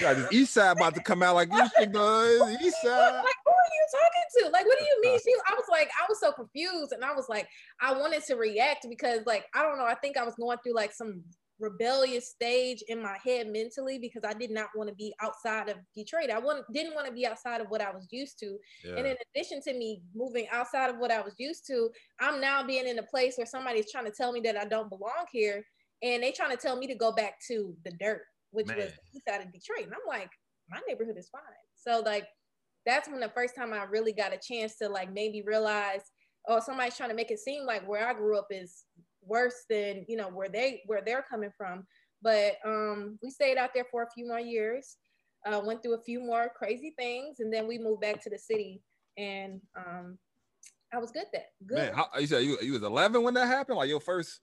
yeah, 0.05 0.15
this 0.15 0.33
east 0.33 0.55
side 0.55 0.77
about 0.77 0.95
to 0.95 1.03
come 1.03 1.23
out 1.23 1.35
like 1.35 1.53
you 1.53 1.69
should 1.77 1.93
go 1.93 2.49
east 2.63 2.77
side. 2.83 3.23
Like, 3.23 3.35
are 3.61 3.75
you 3.75 3.87
talking 3.93 4.47
to? 4.47 4.53
Like, 4.53 4.67
what 4.67 4.79
do 4.79 4.85
you 4.85 5.01
mean? 5.03 5.19
She 5.25 5.35
I 5.47 5.55
was 5.55 5.67
like, 5.71 5.91
I 6.01 6.07
was 6.09 6.21
so 6.21 6.33
confused 6.33 6.93
and 6.93 7.05
I 7.05 7.13
was 7.13 7.27
like, 7.29 7.49
I 7.81 7.93
wanted 7.93 8.25
to 8.25 8.37
react 8.37 8.87
because 8.89 9.21
like, 9.27 9.47
I 9.55 9.63
don't 9.63 9.79
know, 9.79 9.85
I 9.85 9.95
think 9.95 10.17
I 10.17 10.25
was 10.25 10.35
going 10.35 10.59
through 10.63 10.75
like 10.75 10.93
some 10.93 11.23
rebellious 11.59 12.31
stage 12.31 12.83
in 12.89 13.03
my 13.03 13.19
head 13.23 13.47
mentally 13.49 13.99
because 13.99 14.23
I 14.25 14.33
did 14.33 14.51
not 14.51 14.69
want 14.75 14.89
to 14.89 14.95
be 14.95 15.15
outside 15.21 15.69
of 15.69 15.77
Detroit. 15.95 16.31
I 16.31 16.39
want, 16.39 16.65
didn't 16.73 16.95
want 16.95 17.07
to 17.07 17.13
be 17.13 17.27
outside 17.27 17.61
of 17.61 17.69
what 17.69 17.83
I 17.83 17.91
was 17.91 18.07
used 18.11 18.39
to. 18.41 18.57
Yeah. 18.83 18.97
And 18.97 19.07
in 19.07 19.17
addition 19.35 19.61
to 19.63 19.75
me 19.75 20.01
moving 20.15 20.47
outside 20.51 20.89
of 20.89 20.97
what 20.97 21.11
I 21.11 21.21
was 21.21 21.35
used 21.39 21.67
to, 21.67 21.91
I'm 22.19 22.41
now 22.41 22.67
being 22.67 22.87
in 22.87 22.99
a 22.99 23.03
place 23.03 23.37
where 23.37 23.47
somebody's 23.47 23.93
trying 23.93 24.07
to 24.07 24.11
tell 24.11 24.33
me 24.33 24.41
that 24.41 24.57
I 24.57 24.65
don't 24.65 24.89
belong 24.89 25.27
here 25.31 25.63
and 26.03 26.23
they 26.23 26.33
trying 26.33 26.51
to 26.51 26.57
tell 26.57 26.77
me 26.77 26.87
to 26.87 26.95
go 26.95 27.13
back 27.13 27.35
to 27.49 27.75
the 27.85 27.91
dirt 28.01 28.23
which 28.53 28.67
Man. 28.67 28.79
was 28.79 28.93
east 29.15 29.25
side 29.29 29.41
of 29.41 29.53
Detroit. 29.53 29.85
And 29.85 29.95
I'm 29.95 30.07
like, 30.07 30.31
my 30.69 30.81
neighborhood 30.89 31.17
is 31.19 31.29
fine. 31.29 31.43
So 31.75 32.03
like 32.05 32.27
that's 32.91 33.09
when 33.09 33.21
the 33.21 33.29
first 33.29 33.55
time 33.55 33.73
I 33.73 33.85
really 33.85 34.13
got 34.13 34.35
a 34.35 34.39
chance 34.39 34.77
to 34.79 34.89
like 34.89 35.13
maybe 35.13 35.43
realize, 35.43 36.03
oh, 36.49 36.61
somebody's 36.61 36.97
trying 36.97 37.11
to 37.11 37.15
make 37.15 37.31
it 37.31 37.39
seem 37.39 37.65
like 37.65 37.89
where 37.89 38.09
I 38.09 38.15
grew 38.15 38.37
up 38.37 38.49
is 38.51 38.85
worse 39.23 39.65
than 39.69 40.05
you 40.09 40.17
know 40.17 40.29
where 40.29 40.49
they 40.49 40.83
where 40.87 41.03
they're 41.05 41.25
coming 41.29 41.53
from. 41.57 41.85
But 42.23 42.57
um, 42.65 43.19
we 43.23 43.31
stayed 43.31 43.57
out 43.57 43.71
there 43.75 43.87
for 43.91 44.03
a 44.03 44.11
few 44.11 44.27
more 44.27 44.41
years, 44.41 44.97
uh, 45.47 45.61
went 45.65 45.83
through 45.83 45.95
a 45.95 46.03
few 46.03 46.21
more 46.21 46.51
crazy 46.55 46.93
things, 46.99 47.37
and 47.41 47.53
then 47.53 47.67
we 47.67 47.79
moved 47.79 48.03
back 48.03 48.23
to 48.25 48.31
the 48.31 48.39
city. 48.39 48.83
And 49.17 49.61
um, 49.77 50.19
I 50.93 50.99
was 50.99 51.13
good 51.13 51.27
there. 51.33 51.45
Good. 51.67 51.79
Man, 51.79 51.95
how, 51.95 52.09
you 52.19 52.27
said 52.27 52.45
you, 52.45 52.59
you 52.61 52.73
was 52.73 52.83
11 52.83 53.23
when 53.23 53.35
that 53.35 53.47
happened, 53.47 53.79
like 53.79 53.89
your 53.89 54.01
first 54.01 54.41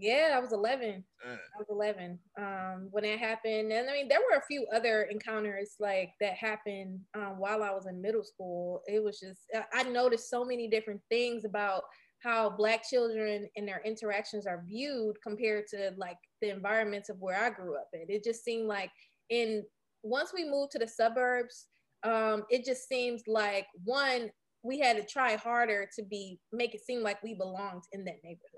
yeah, 0.00 0.32
I 0.34 0.40
was 0.40 0.52
11. 0.52 1.04
I 1.24 1.58
was 1.58 1.66
11 1.70 2.18
um, 2.38 2.88
when 2.90 3.04
that 3.04 3.18
happened. 3.18 3.72
And 3.72 3.88
I 3.88 3.92
mean, 3.92 4.08
there 4.08 4.20
were 4.20 4.38
a 4.38 4.46
few 4.46 4.66
other 4.74 5.02
encounters 5.04 5.74
like 5.78 6.10
that 6.20 6.34
happened 6.34 7.00
um, 7.14 7.38
while 7.38 7.62
I 7.62 7.70
was 7.70 7.86
in 7.86 8.00
middle 8.00 8.24
school. 8.24 8.82
It 8.86 9.02
was 9.02 9.20
just, 9.20 9.40
I 9.72 9.82
noticed 9.84 10.30
so 10.30 10.44
many 10.44 10.68
different 10.68 11.00
things 11.10 11.44
about 11.44 11.84
how 12.22 12.50
Black 12.50 12.82
children 12.88 13.48
and 13.56 13.66
their 13.66 13.82
interactions 13.84 14.46
are 14.46 14.64
viewed 14.66 15.16
compared 15.22 15.66
to 15.68 15.92
like 15.96 16.18
the 16.42 16.50
environments 16.50 17.08
of 17.08 17.18
where 17.18 17.42
I 17.42 17.50
grew 17.50 17.76
up 17.76 17.88
in. 17.92 18.06
It 18.08 18.24
just 18.24 18.44
seemed 18.44 18.66
like 18.66 18.90
in 19.30 19.64
once 20.02 20.32
we 20.32 20.48
moved 20.48 20.72
to 20.72 20.78
the 20.78 20.88
suburbs, 20.88 21.66
um, 22.02 22.44
it 22.50 22.64
just 22.64 22.88
seems 22.88 23.22
like 23.26 23.66
one, 23.84 24.30
we 24.62 24.78
had 24.78 24.96
to 24.96 25.04
try 25.04 25.36
harder 25.36 25.88
to 25.96 26.02
be 26.02 26.38
make 26.52 26.74
it 26.74 26.84
seem 26.84 27.02
like 27.02 27.22
we 27.22 27.34
belonged 27.34 27.82
in 27.92 28.04
that 28.04 28.16
neighborhood. 28.22 28.49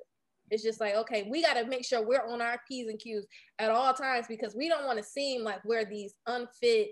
It's 0.52 0.62
just 0.62 0.80
like, 0.80 0.94
okay, 0.94 1.26
we 1.30 1.40
got 1.40 1.54
to 1.54 1.64
make 1.64 1.84
sure 1.84 2.06
we're 2.06 2.26
on 2.26 2.42
our 2.42 2.60
P's 2.68 2.88
and 2.88 2.98
Q's 2.98 3.26
at 3.58 3.70
all 3.70 3.94
times 3.94 4.26
because 4.28 4.54
we 4.54 4.68
don't 4.68 4.84
want 4.84 4.98
to 4.98 5.04
seem 5.04 5.42
like 5.42 5.64
we're 5.64 5.86
these 5.86 6.12
unfit, 6.26 6.90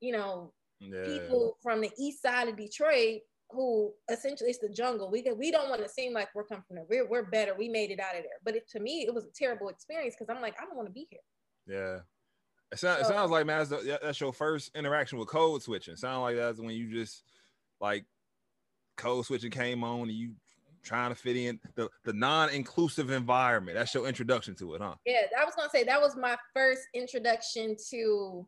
you 0.00 0.12
know, 0.12 0.54
yeah. 0.80 1.04
people 1.04 1.58
from 1.62 1.82
the 1.82 1.90
east 1.98 2.22
side 2.22 2.48
of 2.48 2.56
Detroit 2.56 3.20
who 3.50 3.92
essentially 4.10 4.48
it's 4.48 4.60
the 4.60 4.68
jungle. 4.70 5.10
We 5.10 5.22
we 5.36 5.50
don't 5.50 5.68
want 5.68 5.82
to 5.82 5.88
seem 5.90 6.14
like 6.14 6.28
we're 6.34 6.44
coming 6.44 6.64
from 6.66 6.76
there. 6.76 6.86
We're, 6.88 7.06
we're 7.06 7.24
better. 7.24 7.54
We 7.54 7.68
made 7.68 7.90
it 7.90 8.00
out 8.00 8.16
of 8.16 8.22
there. 8.22 8.40
But 8.42 8.56
it, 8.56 8.68
to 8.70 8.80
me, 8.80 9.04
it 9.06 9.12
was 9.12 9.26
a 9.26 9.30
terrible 9.34 9.68
experience 9.68 10.14
because 10.18 10.34
I'm 10.34 10.40
like, 10.40 10.56
I 10.58 10.64
don't 10.64 10.74
want 10.74 10.88
to 10.88 10.92
be 10.94 11.06
here. 11.10 11.20
Yeah. 11.66 11.98
It, 12.72 12.78
sound, 12.78 13.00
so, 13.02 13.10
it 13.10 13.14
sounds 13.14 13.30
like 13.30 13.44
man, 13.44 13.66
that's, 13.68 13.84
that's, 14.02 14.20
your 14.20 14.32
first 14.32 14.70
interaction 14.74 15.18
with 15.18 15.28
code 15.28 15.62
switching. 15.62 15.96
Sound 15.96 16.22
like 16.22 16.36
that's 16.36 16.58
when 16.58 16.70
you 16.70 16.90
just 16.90 17.22
like 17.78 18.06
code 18.96 19.26
switching 19.26 19.50
came 19.50 19.84
on 19.84 20.02
and 20.02 20.12
you 20.12 20.32
trying 20.82 21.10
to 21.10 21.14
fit 21.14 21.36
in 21.36 21.60
the, 21.74 21.88
the 22.04 22.12
non-inclusive 22.12 23.10
environment. 23.10 23.76
That's 23.76 23.94
your 23.94 24.06
introduction 24.06 24.54
to 24.56 24.74
it, 24.74 24.80
huh? 24.80 24.94
Yeah, 25.06 25.22
I 25.38 25.44
was 25.44 25.54
gonna 25.54 25.70
say 25.70 25.84
that 25.84 26.00
was 26.00 26.16
my 26.16 26.36
first 26.54 26.82
introduction 26.94 27.76
to 27.90 28.46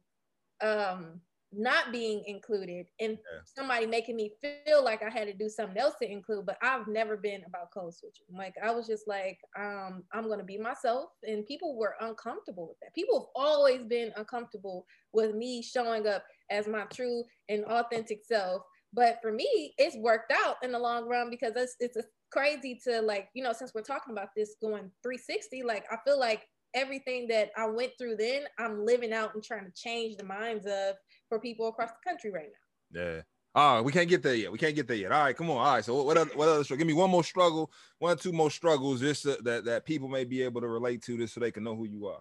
um 0.61 1.21
not 1.57 1.93
being 1.93 2.25
included 2.26 2.87
and 2.99 3.12
Yeah. 3.12 3.41
somebody 3.45 3.87
making 3.87 4.17
me 4.17 4.33
feel 4.43 4.83
like 4.83 5.05
I 5.05 5.11
had 5.11 5.29
to 5.29 5.33
do 5.33 5.49
something 5.49 5.79
else 5.79 5.95
to 6.03 6.11
include, 6.11 6.47
but 6.47 6.59
I've 6.61 6.88
never 6.88 7.17
been 7.17 7.45
about 7.45 7.71
code 7.73 7.95
switching. 7.95 8.26
Like 8.37 8.55
I 8.61 8.73
was 8.73 8.88
just 8.88 9.07
like, 9.07 9.38
um, 9.57 10.03
I'm 10.12 10.29
gonna 10.29 10.43
be 10.43 10.59
myself, 10.59 11.11
and 11.23 11.47
people 11.47 11.76
were 11.76 11.95
uncomfortable 12.00 12.67
with 12.69 12.79
that. 12.83 12.93
People 12.93 13.21
have 13.21 13.29
always 13.37 13.85
been 13.85 14.12
uncomfortable 14.17 14.85
with 15.12 15.37
me 15.37 15.62
showing 15.62 16.09
up 16.09 16.25
as 16.50 16.67
my 16.67 16.87
true 16.93 17.23
and 17.49 17.64
authentic 17.67 18.25
self. 18.25 18.62
But 18.94 19.18
for 19.20 19.32
me, 19.32 19.74
it's 19.76 19.96
worked 19.96 20.32
out 20.32 20.56
in 20.62 20.72
the 20.72 20.78
long 20.78 21.08
run 21.08 21.28
because 21.28 21.52
it's 21.56 21.76
it's 21.80 21.96
crazy 22.30 22.80
to 22.84 23.02
like, 23.02 23.28
you 23.34 23.42
know, 23.42 23.52
since 23.52 23.72
we're 23.74 23.82
talking 23.82 24.12
about 24.12 24.28
this 24.36 24.54
going 24.62 24.90
360, 25.02 25.62
like 25.64 25.84
I 25.90 25.96
feel 26.06 26.18
like 26.18 26.42
everything 26.74 27.26
that 27.28 27.50
I 27.56 27.66
went 27.66 27.92
through 27.98 28.16
then, 28.16 28.44
I'm 28.58 28.84
living 28.84 29.12
out 29.12 29.34
and 29.34 29.42
trying 29.42 29.64
to 29.64 29.72
change 29.72 30.16
the 30.16 30.24
minds 30.24 30.66
of 30.66 30.94
for 31.28 31.40
people 31.40 31.68
across 31.68 31.90
the 31.90 32.08
country 32.08 32.30
right 32.30 32.48
now. 32.92 33.02
Yeah. 33.02 33.22
Right, 33.56 33.80
we 33.82 33.92
can't 33.92 34.08
get 34.08 34.22
there 34.22 34.34
yet. 34.34 34.50
We 34.50 34.58
can't 34.58 34.74
get 34.74 34.88
there 34.88 34.96
yet. 34.96 35.12
All 35.12 35.22
right, 35.22 35.36
come 35.36 35.48
on. 35.48 35.58
All 35.58 35.74
right. 35.74 35.84
So 35.84 36.02
what 36.02 36.16
other, 36.16 36.30
what 36.34 36.48
other 36.48 36.64
struggle? 36.64 36.78
Give 36.80 36.88
me 36.88 37.00
one 37.00 37.10
more 37.10 37.22
struggle, 37.22 37.70
one 38.00 38.12
or 38.12 38.16
two 38.16 38.32
more 38.32 38.50
struggles, 38.50 39.00
just 39.00 39.22
that 39.22 39.64
that 39.64 39.84
people 39.84 40.08
may 40.08 40.24
be 40.24 40.42
able 40.42 40.60
to 40.60 40.66
relate 40.68 41.02
to 41.02 41.16
this, 41.16 41.32
so 41.32 41.40
they 41.40 41.52
can 41.52 41.62
know 41.62 41.76
who 41.76 41.86
you 41.86 42.06
are. 42.06 42.20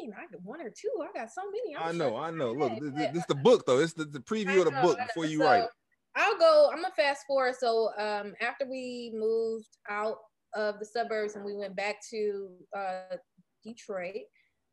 Mean, 0.00 0.12
I 0.16 0.22
got 0.30 0.42
one 0.42 0.60
or 0.60 0.70
two. 0.70 0.90
I 1.02 1.18
got 1.18 1.30
so 1.30 1.42
many. 1.46 1.76
I'm 1.76 1.94
I 1.94 1.98
know, 1.98 2.10
sure. 2.10 2.22
I 2.22 2.30
know. 2.30 2.52
Look, 2.52 2.72
Yeah, 2.72 2.90
this, 2.90 3.12
this 3.14 3.26
the 3.26 3.34
book 3.34 3.64
though. 3.66 3.78
It's 3.80 3.92
the, 3.92 4.04
the 4.04 4.20
preview 4.20 4.58
of 4.58 4.66
the 4.66 4.80
book 4.82 4.98
before 4.98 5.26
you 5.26 5.38
So, 5.38 5.44
write. 5.44 5.68
I'll 6.16 6.38
go. 6.38 6.70
I'm 6.72 6.82
gonna 6.82 6.94
fast 6.94 7.26
forward. 7.26 7.54
So 7.58 7.90
um, 7.98 8.34
after 8.40 8.66
we 8.68 9.12
moved 9.14 9.68
out 9.88 10.16
of 10.54 10.78
the 10.78 10.84
suburbs 10.84 11.36
and 11.36 11.44
we 11.44 11.54
went 11.54 11.76
back 11.76 11.96
to 12.10 12.48
uh, 12.76 13.16
Detroit, 13.64 14.24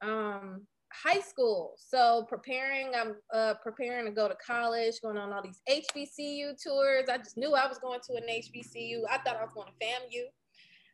um, 0.02 0.66
high 0.92 1.20
school. 1.20 1.74
So 1.78 2.26
preparing, 2.28 2.94
I'm 2.96 3.16
uh, 3.34 3.56
preparing 3.62 4.06
to 4.06 4.12
go 4.12 4.28
to 4.28 4.36
college, 4.36 4.96
going 5.02 5.18
on 5.18 5.34
all 5.34 5.44
these 5.44 5.62
HBCU 5.70 6.54
tours. 6.64 7.06
I 7.10 7.18
just 7.18 7.38
knew 7.38 7.54
I 7.54 7.68
was 7.68 7.78
going 7.80 8.00
to 8.08 8.16
an 8.16 8.24
HBCU. 8.30 9.02
I 9.10 9.18
thought 9.20 9.38
I 9.38 9.44
was 9.44 9.52
going 9.54 9.68
to 9.68 9.86
FAMU. 9.86 10.24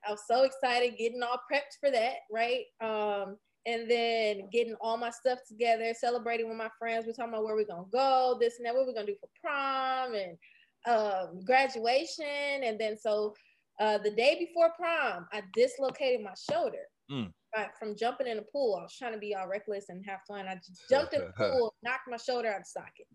I 0.05 0.11
was 0.11 0.21
so 0.27 0.43
excited, 0.43 0.97
getting 0.97 1.23
all 1.23 1.39
prepped 1.51 1.79
for 1.79 1.89
that, 1.91 2.15
right? 2.29 2.65
Um, 2.81 3.37
and 3.65 3.89
then 3.89 4.49
getting 4.51 4.75
all 4.81 4.97
my 4.97 5.09
stuff 5.09 5.39
together, 5.47 5.93
celebrating 5.93 6.49
with 6.49 6.57
my 6.57 6.69
friends. 6.77 7.05
We're 7.05 7.13
talking 7.13 7.33
about 7.33 7.45
where 7.45 7.55
we're 7.55 7.65
gonna 7.65 7.87
go, 7.91 8.37
this 8.39 8.57
and 8.57 8.65
that, 8.65 8.75
what 8.75 8.85
we're 8.85 8.93
gonna 8.93 9.07
do 9.07 9.15
for 9.19 9.29
prom 9.41 10.13
and 10.15 10.37
um, 10.85 11.39
graduation. 11.45 12.25
And 12.63 12.79
then 12.79 12.97
so 12.97 13.33
uh, 13.79 13.97
the 13.99 14.11
day 14.11 14.37
before 14.39 14.71
prom, 14.77 15.27
I 15.31 15.41
dislocated 15.53 16.21
my 16.23 16.33
shoulder 16.51 16.87
Mm. 17.11 17.33
right, 17.55 17.67
from 17.77 17.97
jumping 17.97 18.27
in 18.27 18.37
the 18.37 18.43
pool. 18.43 18.77
I 18.79 18.83
was 18.83 18.95
trying 18.97 19.11
to 19.11 19.19
be 19.19 19.35
all 19.35 19.47
reckless 19.47 19.89
and 19.89 20.03
have 20.07 20.21
fun. 20.25 20.47
I 20.47 20.55
just 20.55 20.87
jumped 20.89 21.13
in 21.13 21.19
the 21.19 21.33
pool, 21.37 21.75
knocked 21.83 22.07
my 22.09 22.15
shoulder 22.15 22.47
out 22.47 22.61
of 22.61 22.65
socket. 22.65 23.07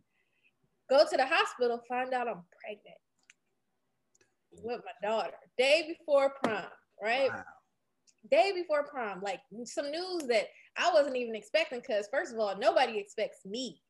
Go 0.90 1.04
to 1.10 1.16
the 1.16 1.26
hospital, 1.26 1.80
find 1.88 2.12
out 2.12 2.28
I'm 2.28 2.42
pregnant 2.62 2.98
with 4.62 4.80
my 4.84 5.08
daughter. 5.08 5.36
Day 5.56 5.96
before 5.98 6.34
prom, 6.42 6.64
right? 7.02 7.30
Wow. 7.30 7.44
Day 8.30 8.52
before 8.54 8.84
prom, 8.84 9.20
like 9.22 9.40
some 9.64 9.90
news 9.90 10.24
that 10.28 10.46
I 10.76 10.92
wasn't 10.92 11.16
even 11.16 11.34
expecting. 11.34 11.80
Because 11.80 12.08
first 12.12 12.32
of 12.32 12.38
all, 12.38 12.56
nobody 12.58 12.98
expects 12.98 13.38
me. 13.46 13.80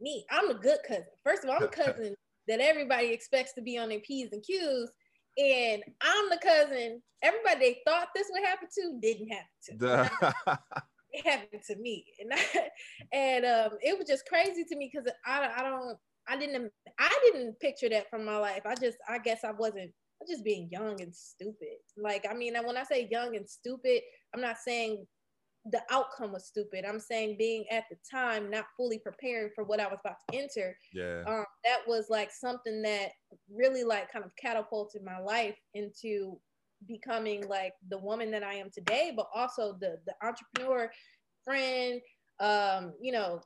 Me, 0.00 0.24
I'm 0.30 0.50
a 0.50 0.54
good 0.54 0.78
cousin. 0.86 1.04
First 1.24 1.44
of 1.44 1.50
all, 1.50 1.56
I'm 1.56 1.64
a 1.64 1.68
cousin 1.68 2.14
that 2.48 2.60
everybody 2.60 3.08
expects 3.08 3.54
to 3.54 3.62
be 3.62 3.78
on 3.78 3.88
their 3.88 4.00
P's 4.00 4.32
and 4.32 4.42
Q's. 4.42 4.90
And 5.38 5.82
I'm 6.00 6.30
the 6.30 6.38
cousin 6.42 7.02
everybody 7.22 7.58
they 7.58 7.78
thought 7.86 8.08
this 8.14 8.28
would 8.30 8.44
happen 8.44 8.68
to 8.74 8.98
didn't 9.00 9.28
happen 9.28 9.78
to. 9.78 10.58
It 11.12 11.26
happened 11.26 11.62
to 11.68 11.76
me. 11.76 12.04
And 12.20 12.32
I, 12.34 12.68
and 13.12 13.46
um, 13.46 13.78
it 13.80 13.98
was 13.98 14.06
just 14.06 14.26
crazy 14.26 14.64
to 14.64 14.76
me 14.76 14.90
because 14.92 15.10
I, 15.24 15.50
I 15.56 15.62
don't 15.62 15.96
I 16.28 16.36
didn't 16.36 16.70
I 16.98 17.18
didn't 17.24 17.58
picture 17.60 17.88
that 17.88 18.10
from 18.10 18.24
my 18.24 18.36
life. 18.36 18.62
I 18.66 18.74
just 18.74 18.98
I 19.08 19.18
guess 19.18 19.44
I 19.44 19.52
wasn't 19.52 19.92
I 20.20 20.24
was 20.24 20.30
just 20.30 20.44
being 20.44 20.68
young 20.70 21.00
and 21.00 21.14
stupid. 21.14 21.78
Like 21.96 22.26
I 22.28 22.34
mean 22.34 22.54
when 22.64 22.76
I 22.76 22.84
say 22.84 23.08
young 23.10 23.36
and 23.36 23.48
stupid, 23.48 24.02
I'm 24.34 24.40
not 24.40 24.56
saying 24.58 25.06
the 25.70 25.82
outcome 25.90 26.32
was 26.32 26.46
stupid. 26.46 26.84
I'm 26.84 27.00
saying 27.00 27.36
being 27.38 27.64
at 27.70 27.84
the 27.90 27.96
time 28.08 28.50
not 28.50 28.66
fully 28.76 28.98
prepared 28.98 29.50
for 29.54 29.64
what 29.64 29.80
I 29.80 29.86
was 29.88 29.98
about 30.04 30.16
to 30.30 30.38
enter 30.38 30.76
yeah. 30.92 31.24
um, 31.26 31.44
that 31.64 31.78
was 31.88 32.06
like 32.08 32.30
something 32.30 32.82
that 32.82 33.10
really 33.52 33.82
like 33.82 34.12
kind 34.12 34.24
of 34.24 34.30
catapulted 34.40 35.02
my 35.02 35.18
life 35.18 35.56
into 35.74 36.38
becoming 36.86 37.46
like 37.48 37.72
the 37.88 37.98
woman 37.98 38.30
that 38.30 38.42
I 38.42 38.54
am 38.54 38.70
today, 38.70 39.12
but 39.16 39.28
also 39.34 39.76
the 39.80 39.98
the 40.06 40.14
entrepreneur, 40.22 40.90
friend, 41.44 42.00
um, 42.40 42.92
you 43.00 43.12
know, 43.12 43.40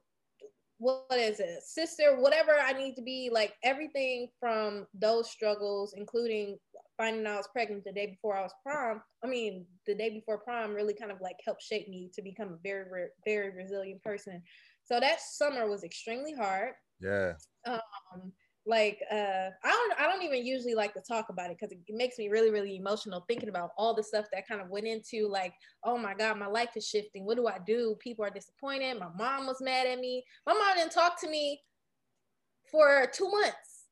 what 0.80 1.06
is 1.12 1.40
it, 1.40 1.62
sister, 1.62 2.20
whatever 2.20 2.52
I 2.52 2.72
need 2.72 2.96
to 2.96 3.02
be, 3.02 3.30
like 3.30 3.54
everything 3.62 4.28
from 4.40 4.86
those 4.94 5.30
struggles, 5.30 5.94
including 5.96 6.58
finding 6.96 7.26
out 7.26 7.34
I 7.34 7.36
was 7.36 7.48
pregnant 7.52 7.84
the 7.84 7.92
day 7.92 8.06
before 8.06 8.36
I 8.36 8.42
was 8.42 8.54
prom. 8.66 9.02
I 9.22 9.28
mean, 9.28 9.66
the 9.86 9.94
day 9.94 10.10
before 10.10 10.38
prom 10.38 10.72
really 10.74 10.94
kind 10.94 11.12
of 11.12 11.20
like 11.20 11.36
helped 11.44 11.62
shape 11.62 11.88
me 11.88 12.10
to 12.14 12.22
become 12.22 12.48
a 12.54 12.58
very, 12.62 12.84
very, 12.88 13.08
very 13.26 13.50
resilient 13.62 14.02
person. 14.02 14.42
So 14.84 14.98
that 15.00 15.20
summer 15.20 15.68
was 15.68 15.84
extremely 15.84 16.34
hard 16.34 16.72
Yeah. 17.00 17.34
um 17.66 18.32
like 18.66 18.98
uh 19.10 19.48
i 19.64 19.68
don't 19.68 20.00
i 20.00 20.06
don't 20.06 20.22
even 20.22 20.44
usually 20.44 20.74
like 20.74 20.92
to 20.92 21.00
talk 21.00 21.26
about 21.30 21.50
it 21.50 21.56
because 21.58 21.72
it 21.72 21.78
makes 21.88 22.18
me 22.18 22.28
really 22.28 22.50
really 22.50 22.76
emotional 22.76 23.24
thinking 23.26 23.48
about 23.48 23.70
all 23.78 23.94
the 23.94 24.02
stuff 24.02 24.26
that 24.32 24.46
kind 24.46 24.60
of 24.60 24.68
went 24.68 24.86
into 24.86 25.26
like 25.28 25.54
oh 25.84 25.96
my 25.96 26.14
god 26.14 26.38
my 26.38 26.46
life 26.46 26.70
is 26.76 26.86
shifting. 26.86 27.24
What 27.24 27.36
do 27.36 27.46
i 27.46 27.58
do? 27.66 27.96
People 28.00 28.24
are 28.24 28.30
disappointed. 28.30 28.98
My 28.98 29.08
mom 29.16 29.46
was 29.46 29.60
mad 29.60 29.86
at 29.86 29.98
me. 29.98 30.24
My 30.46 30.52
mom 30.52 30.76
didn't 30.76 30.92
talk 30.92 31.20
to 31.22 31.30
me 31.30 31.60
for 32.70 33.10
two 33.12 33.30
months 33.30 33.86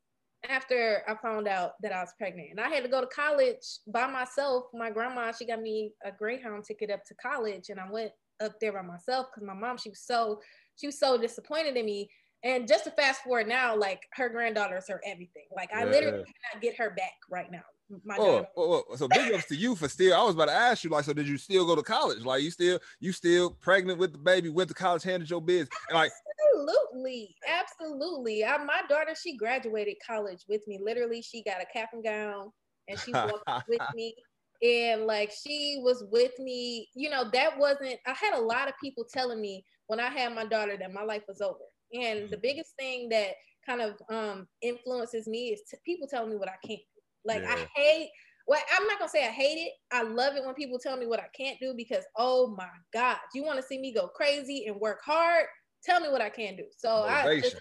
after 0.47 1.01
i 1.07 1.15
found 1.15 1.47
out 1.47 1.71
that 1.81 1.91
i 1.91 1.99
was 1.99 2.13
pregnant. 2.17 2.49
And 2.51 2.59
i 2.59 2.69
had 2.69 2.83
to 2.83 2.89
go 2.89 3.01
to 3.01 3.07
college 3.07 3.65
by 3.87 4.05
myself. 4.07 4.65
My 4.73 4.91
grandma 4.91 5.31
she 5.31 5.47
got 5.47 5.61
me 5.61 5.93
a 6.05 6.11
greyhound 6.11 6.63
ticket 6.63 6.91
up 6.91 7.03
to 7.05 7.15
college 7.15 7.69
and 7.69 7.79
i 7.79 7.89
went 7.89 8.11
up 8.39 8.59
there 8.61 8.73
by 8.73 8.83
myself 8.83 9.27
because 9.33 9.45
my 9.45 9.53
mom 9.53 9.77
she 9.77 9.89
was 9.89 10.01
so 10.01 10.39
she 10.77 10.87
was 10.87 10.99
so 10.99 11.17
disappointed 11.17 11.75
in 11.75 11.85
me 11.85 12.09
and 12.43 12.67
just 12.67 12.85
to 12.85 12.91
fast 12.91 13.21
forward 13.21 13.47
now, 13.47 13.75
like 13.75 14.01
her 14.13 14.29
granddaughters 14.29 14.89
are 14.89 15.01
everything. 15.05 15.45
Like 15.55 15.73
I 15.73 15.83
Yeah. 15.83 15.91
literally 15.91 16.23
cannot 16.23 16.61
get 16.61 16.77
her 16.77 16.91
back 16.91 17.13
right 17.29 17.51
now. 17.51 17.63
My 18.05 18.19
Oh, 18.19 18.35
daughter. 18.35 18.47
oh, 18.55 18.83
oh, 18.89 18.95
so 18.95 19.07
big 19.07 19.33
ups 19.33 19.45
to 19.47 19.55
you 19.55 19.75
for 19.75 19.87
still. 19.89 20.15
I 20.15 20.23
was 20.23 20.35
about 20.35 20.45
to 20.45 20.53
ask 20.53 20.83
you, 20.83 20.91
like, 20.91 21.05
so 21.05 21.13
did 21.13 21.27
you 21.27 21.37
still 21.37 21.65
go 21.65 21.75
to 21.75 21.81
college? 21.81 22.23
Like, 22.23 22.43
you 22.43 22.51
still, 22.51 22.79
you 22.99 23.11
still 23.11 23.49
pregnant 23.49 23.97
with 23.97 24.11
the 24.11 24.19
baby, 24.19 24.49
went 24.49 24.67
to 24.69 24.75
college, 24.75 25.01
handed 25.01 25.27
your 25.27 25.41
biz, 25.41 25.67
and 25.89 25.95
like, 25.95 26.11
Absolutely, 26.53 27.35
absolutely. 27.47 28.45
I, 28.45 28.57
my 28.63 28.81
daughter, 28.87 29.15
she 29.15 29.35
graduated 29.37 29.95
college 30.05 30.43
with 30.47 30.61
me. 30.67 30.79
Literally, 30.81 31.21
she 31.21 31.43
got 31.43 31.61
a 31.61 31.65
cap 31.65 31.89
and 31.93 32.03
gown, 32.03 32.51
and 32.87 32.99
she 32.99 33.11
walked 33.13 33.43
with 33.67 33.81
me. 33.93 34.15
And 34.61 35.05
like 35.05 35.31
she 35.31 35.79
was 35.85 36.03
with 36.11 36.37
me, 36.37 36.89
you 36.93 37.09
know, 37.09 37.29
that 37.31 37.57
wasn't. 37.57 37.97
I 38.05 38.13
had 38.13 38.37
a 38.37 38.41
lot 38.41 38.67
of 38.67 38.73
people 38.81 39.05
telling 39.09 39.39
me 39.39 39.63
when 39.87 40.01
I 40.01 40.09
had 40.09 40.35
my 40.35 40.45
daughter 40.45 40.75
that 40.77 40.93
my 40.93 41.03
life 41.03 41.23
was 41.29 41.39
over. 41.39 41.59
And 41.93 42.29
the 42.29 42.37
biggest 42.37 42.75
thing 42.79 43.09
that 43.09 43.33
kind 43.65 43.81
of 43.81 43.95
um 44.09 44.47
influences 44.61 45.27
me 45.27 45.49
is 45.49 45.61
t- 45.69 45.77
people 45.85 46.07
telling 46.07 46.29
me 46.29 46.37
what 46.37 46.49
I 46.49 46.57
can't 46.65 46.79
do. 46.95 47.01
Like 47.25 47.43
I 47.45 47.67
hate. 47.75 48.09
Well, 48.47 48.59
I'm 48.75 48.87
not 48.87 48.97
gonna 48.97 49.09
say 49.09 49.25
I 49.27 49.31
hate 49.31 49.57
it. 49.57 49.73
I 49.91 50.01
love 50.01 50.35
it 50.35 50.43
when 50.43 50.55
people 50.55 50.79
tell 50.79 50.97
me 50.97 51.05
what 51.05 51.19
I 51.19 51.27
can't 51.37 51.59
do 51.59 51.73
because 51.77 52.03
oh 52.15 52.55
my 52.57 52.69
god, 52.93 53.17
you 53.35 53.43
want 53.43 53.57
to 53.57 53.63
see 53.65 53.79
me 53.79 53.93
go 53.93 54.07
crazy 54.07 54.65
and 54.67 54.75
work 54.79 55.01
hard? 55.05 55.45
Tell 55.83 55.99
me 55.99 56.09
what 56.09 56.21
I 56.21 56.29
can 56.29 56.55
do. 56.57 56.65
So 56.75 56.89
I 56.89 57.35
just, 57.41 57.55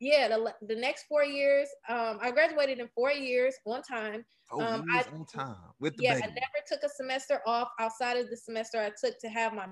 yeah, 0.00 0.28
the, 0.28 0.52
the 0.66 0.74
next 0.74 1.04
four 1.04 1.24
years, 1.24 1.68
um, 1.88 2.18
I 2.20 2.30
graduated 2.32 2.80
in 2.80 2.88
four 2.94 3.12
years, 3.12 3.54
one 3.64 3.82
time. 3.82 4.24
oh, 4.50 4.60
um, 4.60 4.84
I- 4.92 5.04
on 5.12 5.24
time 5.24 5.56
with 5.80 5.96
the 5.96 6.02
Yeah, 6.02 6.14
baby. 6.14 6.24
I 6.24 6.26
never 6.26 6.66
took 6.66 6.82
a 6.82 6.88
semester 6.88 7.40
off 7.46 7.68
outside 7.78 8.16
of 8.16 8.28
the 8.28 8.36
semester 8.36 8.78
I 8.80 8.90
took 9.00 9.18
to 9.20 9.28
have 9.28 9.54
my 9.54 9.66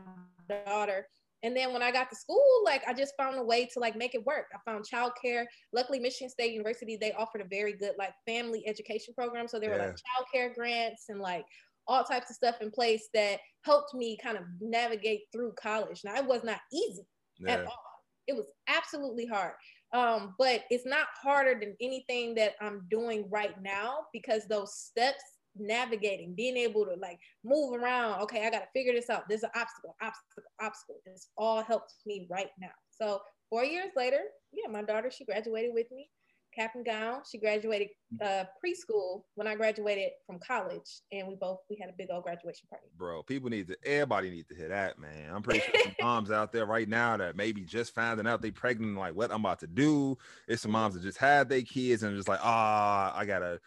daughter. 0.49 1.07
And 1.43 1.57
then 1.57 1.73
when 1.73 1.83
I 1.83 1.91
got 1.91 2.11
to 2.11 2.17
school, 2.17 2.45
like 2.65 2.83
I 2.87 2.93
just 2.93 3.15
found 3.17 3.39
a 3.39 3.43
way 3.43 3.67
to 3.73 3.81
like 3.81 3.97
make 3.97 4.15
it 4.15 4.25
work. 4.27 4.47
I 4.55 4.59
found 4.71 4.85
childcare. 4.85 5.45
Luckily, 5.73 5.99
Michigan 5.99 6.29
State 6.29 6.53
University 6.53 6.97
they 6.97 7.13
offered 7.13 7.41
a 7.41 7.49
very 7.49 7.73
good 7.73 7.93
like 7.99 8.13
family 8.27 8.63
education 8.67 9.15
program. 9.15 9.49
So 9.49 9.59
there 9.59 9.71
were 9.71 9.79
like 9.79 9.97
childcare 9.97 10.55
grants 10.55 11.05
and 11.09 11.21
like 11.21 11.45
all 11.87 12.05
types 12.05 12.31
of 12.31 12.37
stuff 12.37 12.57
in 12.61 12.71
place 12.71 13.09
that 13.15 13.41
helped 13.63 13.95
me 13.95 14.19
kind 14.23 14.37
of 14.37 14.45
navigate 14.61 15.23
through 15.33 15.53
college. 15.61 16.03
Now 16.05 16.17
it 16.17 16.27
was 16.27 16.45
not 16.45 16.61
easy 16.73 17.07
at 17.47 17.65
all. 17.65 17.83
It 18.27 18.37
was 18.37 18.47
absolutely 18.69 19.27
hard. 19.27 19.53
Um, 19.93 20.35
but 20.39 20.63
it's 20.71 20.87
not 20.87 21.09
harder 21.21 21.59
than 21.59 21.75
anything 21.81 22.35
that 22.37 22.55
I'm 22.61 22.87
doing 22.91 23.29
right 23.29 23.61
now 23.61 24.05
because 24.13 24.47
those 24.47 24.77
steps 24.77 25.23
navigating, 25.57 26.35
being 26.35 26.57
able 26.57 26.85
to 26.87 26.95
like 26.95 27.19
move 27.45 27.75
around. 27.75 28.21
Okay, 28.23 28.47
I 28.47 28.51
got 28.51 28.61
to 28.61 28.69
figure 28.73 28.93
this 28.93 29.11
out. 29.11 29.29
There's 29.29 29.43
an 29.43 29.51
obstacle, 29.55 29.97
obstacle, 30.03 30.43
obstacle. 30.61 30.97
This 31.05 31.29
all 31.37 31.63
helps 31.63 31.97
me 32.07 32.27
right 32.31 32.51
now. 32.61 32.69
So 32.91 33.21
four 33.49 33.65
years 33.65 33.91
later, 33.97 34.21
yeah, 34.53 34.71
my 34.71 34.83
daughter 34.83 35.11
she 35.11 35.25
graduated 35.25 35.73
with 35.75 35.91
me 35.91 36.09
cap 36.55 36.73
and 36.75 36.85
gown. 36.85 37.23
She 37.31 37.39
graduated 37.39 37.89
uh, 38.21 38.45
preschool 38.65 39.23
when 39.35 39.47
I 39.47 39.55
graduated 39.55 40.11
from 40.27 40.39
college, 40.47 41.01
and 41.13 41.29
we 41.29 41.35
both 41.37 41.59
we 41.69 41.77
had 41.81 41.91
a 41.91 41.95
big 41.97 42.09
old 42.11 42.25
graduation 42.25 42.67
party. 42.69 42.87
Bro, 42.97 43.23
people 43.25 43.51
need 43.51 43.69
to 43.69 43.77
everybody 43.85 44.31
need 44.31 44.49
to 44.49 44.55
hear 44.55 44.69
that, 44.69 44.99
man. 44.99 45.33
I'm 45.33 45.43
pretty 45.43 45.61
sure 45.61 45.75
some 45.83 45.95
moms 46.01 46.31
out 46.31 46.53
there 46.53 46.67
right 46.67 46.89
now 46.89 47.17
that 47.17 47.37
maybe 47.37 47.63
just 47.63 47.95
finding 47.95 48.27
out 48.27 48.43
they 48.43 48.51
pregnant, 48.51 48.97
like 48.97 49.15
what 49.15 49.31
I'm 49.31 49.41
about 49.41 49.61
to 49.61 49.67
do. 49.67 50.17
It's 50.49 50.63
some 50.63 50.73
moms 50.73 50.95
that 50.95 51.03
just 51.03 51.19
had 51.19 51.49
their 51.49 51.63
kids 51.63 52.03
and 52.03 52.17
just 52.17 52.29
like, 52.29 52.41
ah, 52.43 53.17
I 53.17 53.25
gotta 53.25 53.61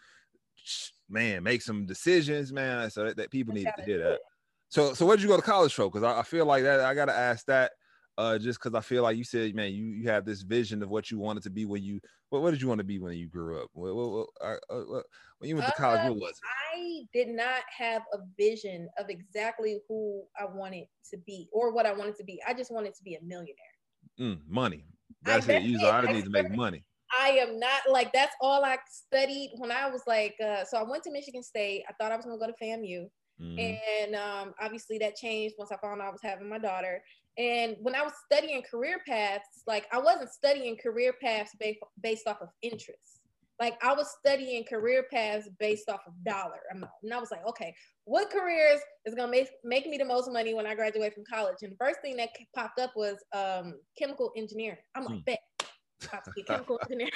man 1.08 1.42
make 1.42 1.62
some 1.62 1.86
decisions, 1.86 2.52
man. 2.52 2.90
So 2.90 3.04
that, 3.04 3.16
that 3.16 3.30
people 3.30 3.54
need 3.54 3.68
to 3.76 3.84
hear 3.84 3.98
that. 3.98 4.20
So 4.68 4.94
so 4.94 5.06
where'd 5.06 5.20
you 5.20 5.28
go 5.28 5.36
to 5.36 5.42
college 5.42 5.74
for? 5.74 5.84
Because 5.90 6.02
I, 6.02 6.20
I 6.20 6.22
feel 6.22 6.46
like 6.46 6.64
that 6.64 6.80
I 6.80 6.94
gotta 6.94 7.16
ask 7.16 7.46
that 7.46 7.72
uh, 8.16 8.38
just 8.38 8.60
because 8.60 8.76
I 8.76 8.80
feel 8.80 9.02
like 9.02 9.16
you 9.16 9.24
said, 9.24 9.54
man, 9.54 9.72
you 9.72 9.84
you 9.84 10.08
have 10.08 10.24
this 10.24 10.42
vision 10.42 10.82
of 10.82 10.88
what 10.88 11.10
you 11.10 11.18
wanted 11.18 11.42
to 11.44 11.50
be 11.50 11.64
when 11.64 11.82
you 11.82 12.00
what, 12.30 12.42
what 12.42 12.50
did 12.52 12.62
you 12.62 12.68
want 12.68 12.78
to 12.78 12.84
be 12.84 12.98
when 12.98 13.16
you 13.16 13.28
grew 13.28 13.62
up? 13.62 13.68
What, 13.72 13.94
what, 13.94 14.26
uh, 14.40 14.56
what, 14.68 15.04
when 15.38 15.48
you 15.48 15.56
went 15.56 15.66
to 15.66 15.72
college, 15.72 16.08
what 16.08 16.20
was 16.20 16.30
it? 16.30 16.36
I 16.74 17.02
did 17.12 17.28
not 17.28 17.62
have 17.76 18.02
a 18.12 18.18
vision 18.38 18.88
of 18.98 19.06
exactly 19.08 19.78
who 19.88 20.22
I 20.38 20.44
wanted 20.44 20.86
to 21.10 21.18
be 21.26 21.48
or 21.52 21.72
what 21.72 21.86
I 21.86 21.92
wanted 21.92 22.16
to 22.16 22.24
be. 22.24 22.40
I 22.46 22.54
just 22.54 22.72
wanted 22.72 22.94
to 22.94 23.02
be 23.02 23.14
a 23.14 23.22
millionaire. 23.22 23.54
Mm, 24.18 24.38
money. 24.48 24.84
That's 25.22 25.48
I, 25.48 25.54
it. 25.54 25.62
You 25.62 25.84
I 25.86 26.12
need 26.12 26.24
to 26.24 26.30
make 26.30 26.50
money. 26.50 26.84
I 27.20 27.30
am 27.30 27.58
not 27.58 27.82
like 27.88 28.12
that's 28.12 28.34
all 28.40 28.64
I 28.64 28.78
studied 28.88 29.52
when 29.56 29.70
I 29.70 29.88
was 29.88 30.02
like 30.06 30.34
uh, 30.44 30.64
so 30.64 30.78
I 30.78 30.82
went 30.82 31.02
to 31.04 31.10
Michigan 31.10 31.42
State. 31.42 31.84
I 31.88 31.92
thought 31.92 32.12
I 32.12 32.16
was 32.16 32.24
gonna 32.24 32.38
go 32.38 32.46
to 32.46 32.64
FAMU. 32.64 33.08
Mm-hmm. 33.40 33.58
And 33.58 34.14
um, 34.14 34.54
obviously 34.62 34.98
that 34.98 35.16
changed 35.16 35.56
once 35.58 35.72
I 35.72 35.76
found 35.76 36.00
out 36.00 36.08
I 36.08 36.10
was 36.10 36.22
having 36.22 36.48
my 36.48 36.58
daughter. 36.58 37.02
And 37.36 37.76
when 37.80 37.94
I 37.94 38.02
was 38.02 38.12
studying 38.30 38.62
career 38.62 39.00
paths, 39.06 39.62
like 39.66 39.86
I 39.92 39.98
wasn't 39.98 40.30
studying 40.30 40.76
career 40.76 41.14
paths 41.20 41.50
based, 41.58 41.80
based 42.00 42.28
off 42.28 42.40
of 42.40 42.48
interest. 42.62 43.20
Like 43.60 43.76
I 43.84 43.92
was 43.92 44.08
studying 44.20 44.64
career 44.64 45.06
paths 45.12 45.48
based 45.58 45.88
off 45.88 46.00
of 46.06 46.12
dollar 46.24 46.60
amount. 46.72 46.92
And 47.02 47.12
I 47.12 47.20
was 47.20 47.30
like, 47.30 47.46
okay, 47.46 47.74
what 48.04 48.30
careers 48.30 48.80
is 49.04 49.14
gonna 49.14 49.30
make, 49.30 49.48
make 49.62 49.86
me 49.86 49.96
the 49.96 50.04
most 50.04 50.30
money 50.32 50.54
when 50.54 50.66
I 50.66 50.74
graduate 50.74 51.14
from 51.14 51.24
college? 51.32 51.56
And 51.62 51.72
the 51.72 51.76
first 51.76 52.00
thing 52.02 52.16
that 52.16 52.30
popped 52.54 52.80
up 52.80 52.92
was 52.96 53.16
um, 53.32 53.74
chemical 53.98 54.32
engineering. 54.36 54.78
I'm 54.94 55.04
like, 55.04 55.14
hmm. 55.14 55.20
bet, 55.20 55.38
chemical 56.46 56.78
engineering. 56.82 57.12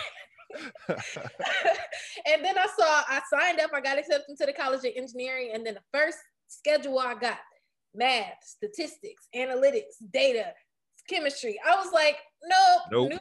and 0.88 2.45
then 2.45 2.59
I 2.59 2.66
saw, 2.66 3.02
I 3.09 3.21
signed 3.30 3.61
up, 3.61 3.71
I 3.75 3.80
got 3.80 3.99
accepted 3.99 4.30
into 4.30 4.47
the 4.47 4.52
College 4.52 4.80
of 4.80 4.92
Engineering, 4.97 5.50
and 5.52 5.64
then 5.64 5.75
the 5.75 5.83
first 5.92 6.18
schedule 6.49 6.99
I 6.99 7.14
got 7.14 7.38
math, 7.95 8.42
statistics, 8.42 9.28
analytics, 9.35 9.97
data, 10.12 10.52
chemistry. 11.09 11.59
I 11.66 11.76
was 11.76 11.92
like, 11.92 12.16
nope, 12.45 12.83
nope. 12.90 13.11
New, 13.11 13.18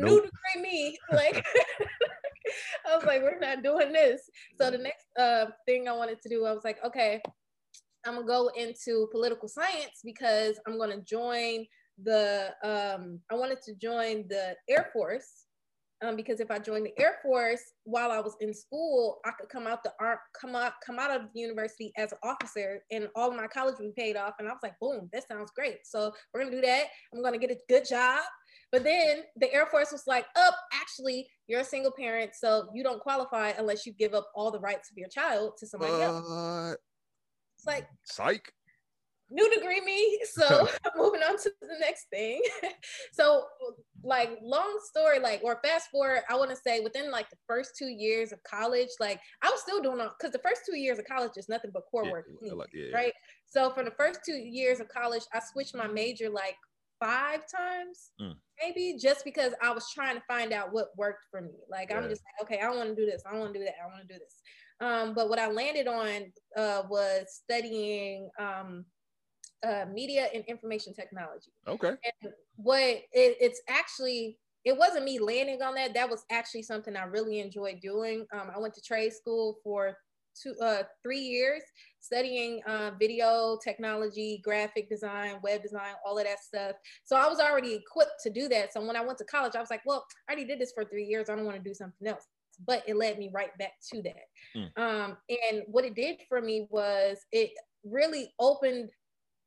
nope. 0.00 0.10
new 0.10 0.16
degree 0.16 0.62
me. 0.62 0.98
Like, 1.12 1.44
I 2.86 2.96
was 2.96 3.04
like, 3.04 3.22
we're 3.22 3.38
not 3.38 3.62
doing 3.62 3.92
this. 3.92 4.22
So 4.60 4.70
the 4.70 4.78
next 4.78 5.06
uh, 5.18 5.46
thing 5.66 5.88
I 5.88 5.92
wanted 5.92 6.20
to 6.22 6.28
do, 6.28 6.46
I 6.46 6.52
was 6.52 6.64
like, 6.64 6.78
okay, 6.84 7.20
I'm 8.04 8.14
gonna 8.14 8.26
go 8.26 8.50
into 8.56 9.08
political 9.12 9.48
science 9.48 10.00
because 10.04 10.58
I'm 10.66 10.78
gonna 10.78 11.00
join 11.02 11.66
the. 12.04 12.54
Um, 12.62 13.20
I 13.30 13.34
wanted 13.34 13.62
to 13.62 13.74
join 13.74 14.26
the 14.28 14.56
Air 14.68 14.90
Force 14.92 15.46
um, 16.02 16.16
because 16.16 16.40
if 16.40 16.50
I 16.50 16.58
joined 16.58 16.86
the 16.86 16.98
Air 16.98 17.18
Force 17.22 17.60
while 17.84 18.10
I 18.10 18.20
was 18.20 18.36
in 18.40 18.54
school, 18.54 19.20
I 19.24 19.32
could 19.38 19.48
come 19.48 19.66
out 19.66 19.82
the 19.82 19.92
come 20.40 20.56
out, 20.56 20.72
come 20.84 20.98
out 20.98 21.10
of 21.10 21.22
the 21.34 21.40
university 21.40 21.92
as 21.96 22.12
an 22.12 22.18
officer, 22.22 22.82
and 22.90 23.08
all 23.14 23.30
of 23.30 23.36
my 23.36 23.46
college 23.46 23.76
would 23.78 23.94
be 23.94 24.02
paid 24.02 24.16
off. 24.16 24.34
And 24.38 24.48
I 24.48 24.52
was 24.52 24.60
like, 24.62 24.78
boom, 24.80 25.10
that 25.12 25.28
sounds 25.28 25.50
great. 25.54 25.78
So 25.84 26.12
we're 26.32 26.44
gonna 26.44 26.56
do 26.56 26.62
that. 26.62 26.84
I'm 27.14 27.22
gonna 27.22 27.38
get 27.38 27.50
a 27.50 27.58
good 27.68 27.86
job. 27.86 28.20
But 28.72 28.84
then 28.84 29.22
the 29.36 29.52
Air 29.52 29.66
Force 29.66 29.92
was 29.92 30.04
like, 30.06 30.26
up, 30.36 30.54
oh, 30.54 30.80
actually, 30.80 31.28
you're 31.48 31.60
a 31.60 31.64
single 31.64 31.92
parent, 31.92 32.32
so 32.34 32.68
you 32.72 32.82
don't 32.82 33.00
qualify 33.00 33.52
unless 33.58 33.84
you 33.84 33.92
give 33.92 34.14
up 34.14 34.30
all 34.34 34.50
the 34.50 34.60
rights 34.60 34.90
of 34.90 34.96
your 34.96 35.08
child 35.08 35.54
to 35.58 35.66
somebody 35.66 35.92
uh, 35.92 36.00
else. 36.00 36.76
It's 37.58 37.66
like 37.66 37.88
psych 38.04 38.52
new 39.30 39.48
degree 39.54 39.80
me. 39.80 40.20
So 40.24 40.68
moving 40.96 41.22
on 41.22 41.36
to 41.38 41.52
the 41.60 41.78
next 41.78 42.06
thing. 42.10 42.42
so 43.12 43.44
like 44.02 44.38
long 44.42 44.78
story, 44.84 45.18
like 45.18 45.40
or 45.42 45.60
fast 45.64 45.90
forward, 45.90 46.22
I 46.28 46.36
want 46.36 46.50
to 46.50 46.56
say 46.56 46.80
within 46.80 47.10
like 47.10 47.30
the 47.30 47.36
first 47.46 47.72
two 47.78 47.88
years 47.88 48.32
of 48.32 48.42
college, 48.42 48.88
like 48.98 49.20
I 49.42 49.50
was 49.50 49.60
still 49.60 49.82
doing 49.82 50.00
all 50.00 50.12
because 50.18 50.32
the 50.32 50.40
first 50.40 50.62
two 50.68 50.76
years 50.76 50.98
of 50.98 51.04
college 51.06 51.32
is 51.36 51.48
nothing 51.48 51.70
but 51.72 51.82
core 51.90 52.04
yeah, 52.04 52.12
work, 52.12 52.26
like, 52.42 52.68
yeah. 52.72 52.94
right? 52.94 53.12
So 53.46 53.70
for 53.70 53.84
the 53.84 53.92
first 53.92 54.20
two 54.24 54.36
years 54.36 54.80
of 54.80 54.88
college, 54.88 55.22
I 55.32 55.40
switched 55.40 55.74
my 55.74 55.86
major 55.86 56.30
like 56.30 56.56
five 57.00 57.40
times, 57.50 58.10
mm. 58.20 58.34
maybe 58.62 58.98
just 59.00 59.24
because 59.24 59.54
I 59.62 59.72
was 59.72 59.90
trying 59.92 60.16
to 60.16 60.22
find 60.28 60.52
out 60.52 60.72
what 60.72 60.88
worked 60.96 61.24
for 61.30 61.40
me. 61.40 61.54
Like 61.70 61.92
I'm 61.92 62.08
just 62.08 62.22
like, 62.22 62.46
okay, 62.46 62.60
I 62.64 62.70
want 62.70 62.90
to 62.90 62.94
do 62.94 63.06
this, 63.06 63.22
I 63.30 63.36
want 63.36 63.52
to 63.54 63.58
do 63.58 63.64
that, 63.64 63.74
I 63.82 63.86
want 63.86 64.06
to 64.06 64.14
do 64.14 64.18
this. 64.18 64.36
Um, 64.80 65.14
but 65.14 65.28
what 65.28 65.38
I 65.38 65.50
landed 65.50 65.88
on 65.88 66.32
uh, 66.56 66.82
was 66.88 67.40
studying 67.42 68.30
um, 68.38 68.84
uh, 69.66 69.84
media 69.92 70.28
and 70.34 70.44
information 70.46 70.94
technology. 70.94 71.52
Okay. 71.66 71.88
And 72.22 72.32
what 72.56 72.80
it, 72.80 73.04
it's 73.12 73.60
actually, 73.68 74.38
it 74.64 74.76
wasn't 74.76 75.04
me 75.04 75.18
landing 75.18 75.62
on 75.62 75.74
that. 75.74 75.94
That 75.94 76.10
was 76.10 76.24
actually 76.30 76.62
something 76.62 76.96
I 76.96 77.04
really 77.04 77.40
enjoyed 77.40 77.80
doing. 77.80 78.26
Um, 78.32 78.50
I 78.54 78.58
went 78.58 78.74
to 78.74 78.82
trade 78.82 79.12
school 79.12 79.58
for 79.62 79.96
two, 80.40 80.54
uh, 80.62 80.82
three 81.02 81.20
years 81.20 81.62
studying 82.00 82.60
uh, 82.66 82.92
video 82.98 83.58
technology, 83.62 84.40
graphic 84.42 84.88
design, 84.88 85.36
web 85.42 85.62
design, 85.62 85.94
all 86.04 86.18
of 86.18 86.24
that 86.24 86.38
stuff. 86.40 86.72
So 87.04 87.16
I 87.16 87.28
was 87.28 87.40
already 87.40 87.74
equipped 87.74 88.22
to 88.22 88.30
do 88.30 88.48
that. 88.48 88.72
So 88.72 88.84
when 88.84 88.96
I 88.96 89.04
went 89.04 89.18
to 89.18 89.24
college, 89.24 89.54
I 89.54 89.60
was 89.60 89.70
like, 89.70 89.82
well, 89.84 90.06
I 90.28 90.32
already 90.32 90.46
did 90.46 90.58
this 90.58 90.72
for 90.72 90.84
three 90.84 91.04
years. 91.04 91.28
I 91.28 91.36
don't 91.36 91.44
want 91.44 91.56
to 91.56 91.62
do 91.62 91.74
something 91.74 92.06
else 92.06 92.26
but 92.66 92.82
it 92.86 92.96
led 92.96 93.18
me 93.18 93.30
right 93.32 93.56
back 93.58 93.72
to 93.92 94.02
that. 94.02 94.26
Mm. 94.56 94.78
Um, 94.78 95.16
and 95.28 95.62
what 95.66 95.84
it 95.84 95.94
did 95.94 96.18
for 96.28 96.40
me 96.40 96.66
was 96.70 97.18
it 97.32 97.52
really 97.84 98.32
opened 98.38 98.90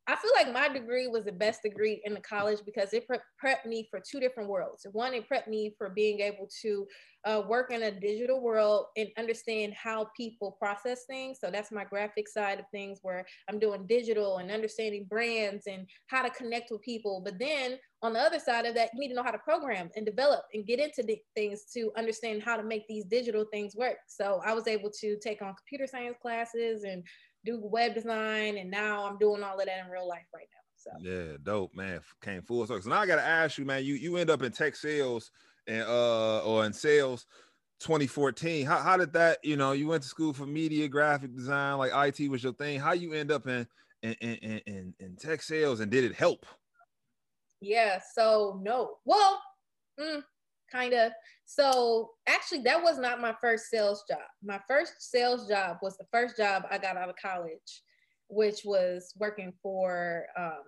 I 0.05 0.17
feel 0.17 0.31
like 0.35 0.53
my 0.53 0.67
degree 0.67 1.07
was 1.07 1.23
the 1.23 1.31
best 1.31 1.61
degree 1.63 2.01
in 2.03 2.13
the 2.13 2.19
college 2.19 2.59
because 2.65 2.93
it 2.93 3.07
pre- 3.07 3.19
prepped 3.41 3.65
me 3.65 3.87
for 3.89 4.01
two 4.01 4.19
different 4.19 4.49
worlds. 4.49 4.85
One, 4.91 5.13
it 5.13 5.29
prepped 5.29 5.47
me 5.47 5.73
for 5.77 5.89
being 5.89 6.19
able 6.19 6.49
to 6.61 6.85
uh, 7.25 7.41
work 7.47 7.71
in 7.71 7.83
a 7.83 7.91
digital 7.91 8.41
world 8.41 8.87
and 8.97 9.07
understand 9.17 9.73
how 9.73 10.09
people 10.17 10.57
process 10.59 11.05
things. 11.09 11.37
So 11.39 11.49
that's 11.49 11.71
my 11.71 11.85
graphic 11.85 12.27
side 12.27 12.59
of 12.59 12.65
things 12.69 12.99
where 13.01 13.25
I'm 13.49 13.59
doing 13.59 13.87
digital 13.87 14.39
and 14.39 14.51
understanding 14.51 15.05
brands 15.09 15.67
and 15.67 15.87
how 16.07 16.21
to 16.21 16.29
connect 16.31 16.69
with 16.69 16.81
people. 16.81 17.21
But 17.23 17.39
then 17.39 17.77
on 18.01 18.11
the 18.11 18.19
other 18.19 18.39
side 18.39 18.65
of 18.65 18.75
that, 18.75 18.89
you 18.93 18.99
need 18.99 19.07
to 19.09 19.15
know 19.15 19.23
how 19.23 19.31
to 19.31 19.37
program 19.37 19.89
and 19.95 20.05
develop 20.05 20.43
and 20.53 20.67
get 20.67 20.81
into 20.81 21.01
the 21.01 21.17
things 21.33 21.63
to 21.73 21.93
understand 21.97 22.43
how 22.43 22.57
to 22.57 22.63
make 22.63 22.85
these 22.89 23.05
digital 23.05 23.45
things 23.53 23.73
work. 23.73 23.97
So 24.07 24.41
I 24.45 24.53
was 24.53 24.67
able 24.67 24.91
to 24.99 25.17
take 25.23 25.41
on 25.41 25.55
computer 25.55 25.87
science 25.87 26.17
classes 26.21 26.83
and 26.83 27.05
do 27.45 27.59
web 27.61 27.93
design, 27.93 28.57
and 28.57 28.69
now 28.69 29.05
I'm 29.05 29.17
doing 29.17 29.43
all 29.43 29.59
of 29.59 29.65
that 29.65 29.85
in 29.85 29.91
real 29.91 30.07
life 30.07 30.25
right 30.33 30.47
now. 30.51 30.63
So 30.75 30.91
yeah, 30.99 31.37
dope, 31.41 31.75
man. 31.75 32.01
Came 32.21 32.41
full 32.41 32.65
circle. 32.65 32.81
So 32.81 32.89
now 32.89 32.99
I 32.99 33.05
gotta 33.05 33.23
ask 33.23 33.57
you, 33.57 33.65
man. 33.65 33.85
You 33.85 33.95
you 33.95 34.17
end 34.17 34.29
up 34.29 34.41
in 34.43 34.51
tech 34.51 34.75
sales 34.75 35.31
and 35.67 35.83
uh 35.83 36.43
or 36.43 36.65
in 36.65 36.73
sales 36.73 37.25
2014. 37.79 38.65
How 38.65 38.79
how 38.79 38.97
did 38.97 39.13
that, 39.13 39.39
you 39.43 39.57
know, 39.57 39.71
you 39.71 39.87
went 39.87 40.03
to 40.03 40.09
school 40.09 40.33
for 40.33 40.45
media 40.45 40.87
graphic 40.87 41.35
design, 41.35 41.77
like 41.77 41.91
IT 41.93 42.29
was 42.29 42.43
your 42.43 42.53
thing. 42.53 42.79
How 42.79 42.93
you 42.93 43.13
end 43.13 43.31
up 43.31 43.47
in 43.47 43.67
in 44.01 44.13
in 44.13 44.61
in, 44.65 44.93
in 44.99 45.15
tech 45.15 45.41
sales 45.41 45.79
and 45.79 45.91
did 45.91 46.03
it 46.03 46.15
help? 46.15 46.45
Yeah, 47.61 48.01
so 48.13 48.59
no. 48.61 48.97
Well, 49.05 49.41
mm, 49.99 50.23
kind 50.73 50.93
of. 50.93 51.11
So 51.45 52.11
actually, 52.27 52.61
that 52.63 52.81
was 52.81 52.97
not 52.97 53.21
my 53.21 53.33
first 53.39 53.69
sales 53.69 54.03
job. 54.09 54.19
My 54.43 54.59
first 54.67 55.11
sales 55.11 55.47
job 55.47 55.77
was 55.81 55.97
the 55.97 56.05
first 56.11 56.37
job 56.37 56.63
I 56.69 56.77
got 56.77 56.97
out 56.97 57.09
of 57.09 57.15
college, 57.21 57.83
which 58.29 58.61
was 58.65 59.13
working 59.17 59.53
for 59.61 60.25
um, 60.37 60.63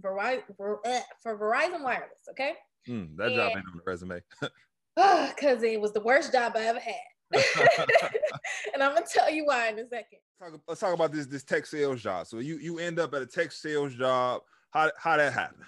Verizon 0.00 0.42
for, 0.56 0.80
uh, 0.86 1.00
Verizon 1.26 1.82
Wireless. 1.82 2.28
Okay. 2.30 2.54
Mm, 2.88 3.16
that 3.16 3.28
and, 3.28 3.36
job 3.36 3.48
ain't 3.50 3.66
on 3.66 3.76
the 3.76 3.82
resume. 3.86 4.22
Because 5.34 5.62
it 5.62 5.80
was 5.80 5.92
the 5.92 6.00
worst 6.00 6.32
job 6.32 6.52
I 6.56 6.66
ever 6.66 6.80
had. 6.80 6.94
and 8.74 8.82
I'm 8.82 8.92
gonna 8.92 9.06
tell 9.10 9.30
you 9.30 9.46
why 9.46 9.68
in 9.68 9.78
a 9.78 9.88
second. 9.88 10.18
Talk, 10.38 10.60
let's 10.66 10.80
talk 10.80 10.94
about 10.94 11.12
this 11.12 11.26
this 11.26 11.44
tech 11.44 11.64
sales 11.64 12.02
job. 12.02 12.26
So 12.26 12.38
you 12.38 12.58
you 12.58 12.78
end 12.78 12.98
up 12.98 13.14
at 13.14 13.22
a 13.22 13.26
tech 13.26 13.52
sales 13.52 13.94
job. 13.94 14.42
How 14.70 14.90
how 14.98 15.16
that 15.16 15.32
happen? 15.32 15.64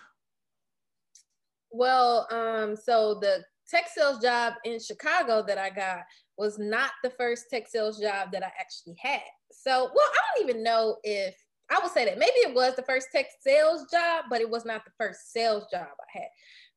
Well, 1.71 2.27
um, 2.31 2.77
so 2.77 3.15
the 3.21 3.45
tech 3.73 3.87
sales 3.89 4.23
job 4.23 4.55
in 4.65 4.79
Chicago 4.79 5.43
that 5.47 5.59
I 5.59 5.71
got 5.71 6.01
was 6.39 6.59
not 6.59 6.91
the 7.03 7.11
first 7.11 7.47
tech 7.51 7.69
sales 7.69 8.01
job 8.01 8.33
that 8.33 8.43
I 8.43 8.51
actually 8.61 8.97
had. 9.01 9.21
So, 9.51 9.91
well, 9.95 10.07
I 10.09 10.39
don't 10.39 10.49
even 10.49 10.63
know 10.63 10.97
if 11.03 11.35
I 11.71 11.79
would 11.83 11.93
say 11.93 12.05
that 12.05 12.19
maybe 12.19 12.33
it 12.37 12.55
was 12.55 12.75
the 12.77 12.83
first 12.83 13.09
tech 13.15 13.27
sales 13.41 13.87
job, 13.91 14.27
but 14.29 14.41
it 14.41 14.51
was 14.51 14.65
not 14.65 14.85
the 14.85 14.91
first 14.99 15.33
sales 15.33 15.65
job 15.73 15.87
I 15.87 16.19
had. 16.19 16.29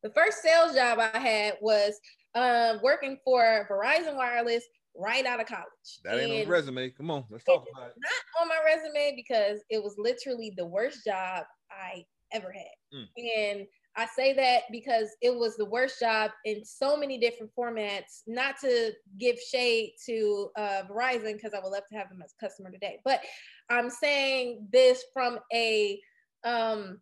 The 0.03 0.11
first 0.11 0.41
sales 0.41 0.73
job 0.75 0.99
I 0.99 1.17
had 1.17 1.55
was 1.61 1.99
uh, 2.35 2.77
working 2.83 3.17
for 3.23 3.67
Verizon 3.69 4.15
Wireless 4.15 4.63
right 4.97 5.25
out 5.25 5.41
of 5.41 5.47
college. 5.47 5.65
That 6.03 6.19
ain't 6.19 6.31
And 6.31 6.47
no 6.47 6.51
resume. 6.51 6.89
Come 6.91 7.11
on, 7.11 7.25
let's 7.29 7.43
talk 7.43 7.65
about 7.73 7.89
it. 7.89 7.93
not 7.97 8.41
on 8.41 8.47
my 8.47 8.59
resume 8.65 9.13
because 9.15 9.59
it 9.69 9.83
was 9.83 9.95
literally 9.97 10.53
the 10.55 10.65
worst 10.65 11.03
job 11.05 11.43
I 11.71 12.05
ever 12.31 12.51
had. 12.51 12.97
Mm. 12.97 13.07
And 13.37 13.67
I 13.97 14.07
say 14.07 14.33
that 14.33 14.63
because 14.71 15.09
it 15.21 15.33
was 15.33 15.55
the 15.55 15.65
worst 15.65 15.99
job 15.99 16.31
in 16.43 16.65
so 16.65 16.97
many 16.97 17.17
different 17.17 17.51
formats. 17.57 18.23
Not 18.27 18.59
to 18.61 18.91
give 19.17 19.37
shade 19.39 19.93
to 20.05 20.49
uh, 20.57 20.81
Verizon 20.89 21.33
because 21.33 21.53
I 21.53 21.59
would 21.59 21.71
love 21.71 21.83
to 21.91 21.97
have 21.97 22.09
them 22.09 22.21
as 22.23 22.33
a 22.37 22.45
customer 22.45 22.71
today, 22.71 22.99
but 23.05 23.21
I'm 23.69 23.89
saying 23.89 24.67
this 24.71 25.03
from 25.13 25.39
a 25.53 25.99
um, 26.43 26.99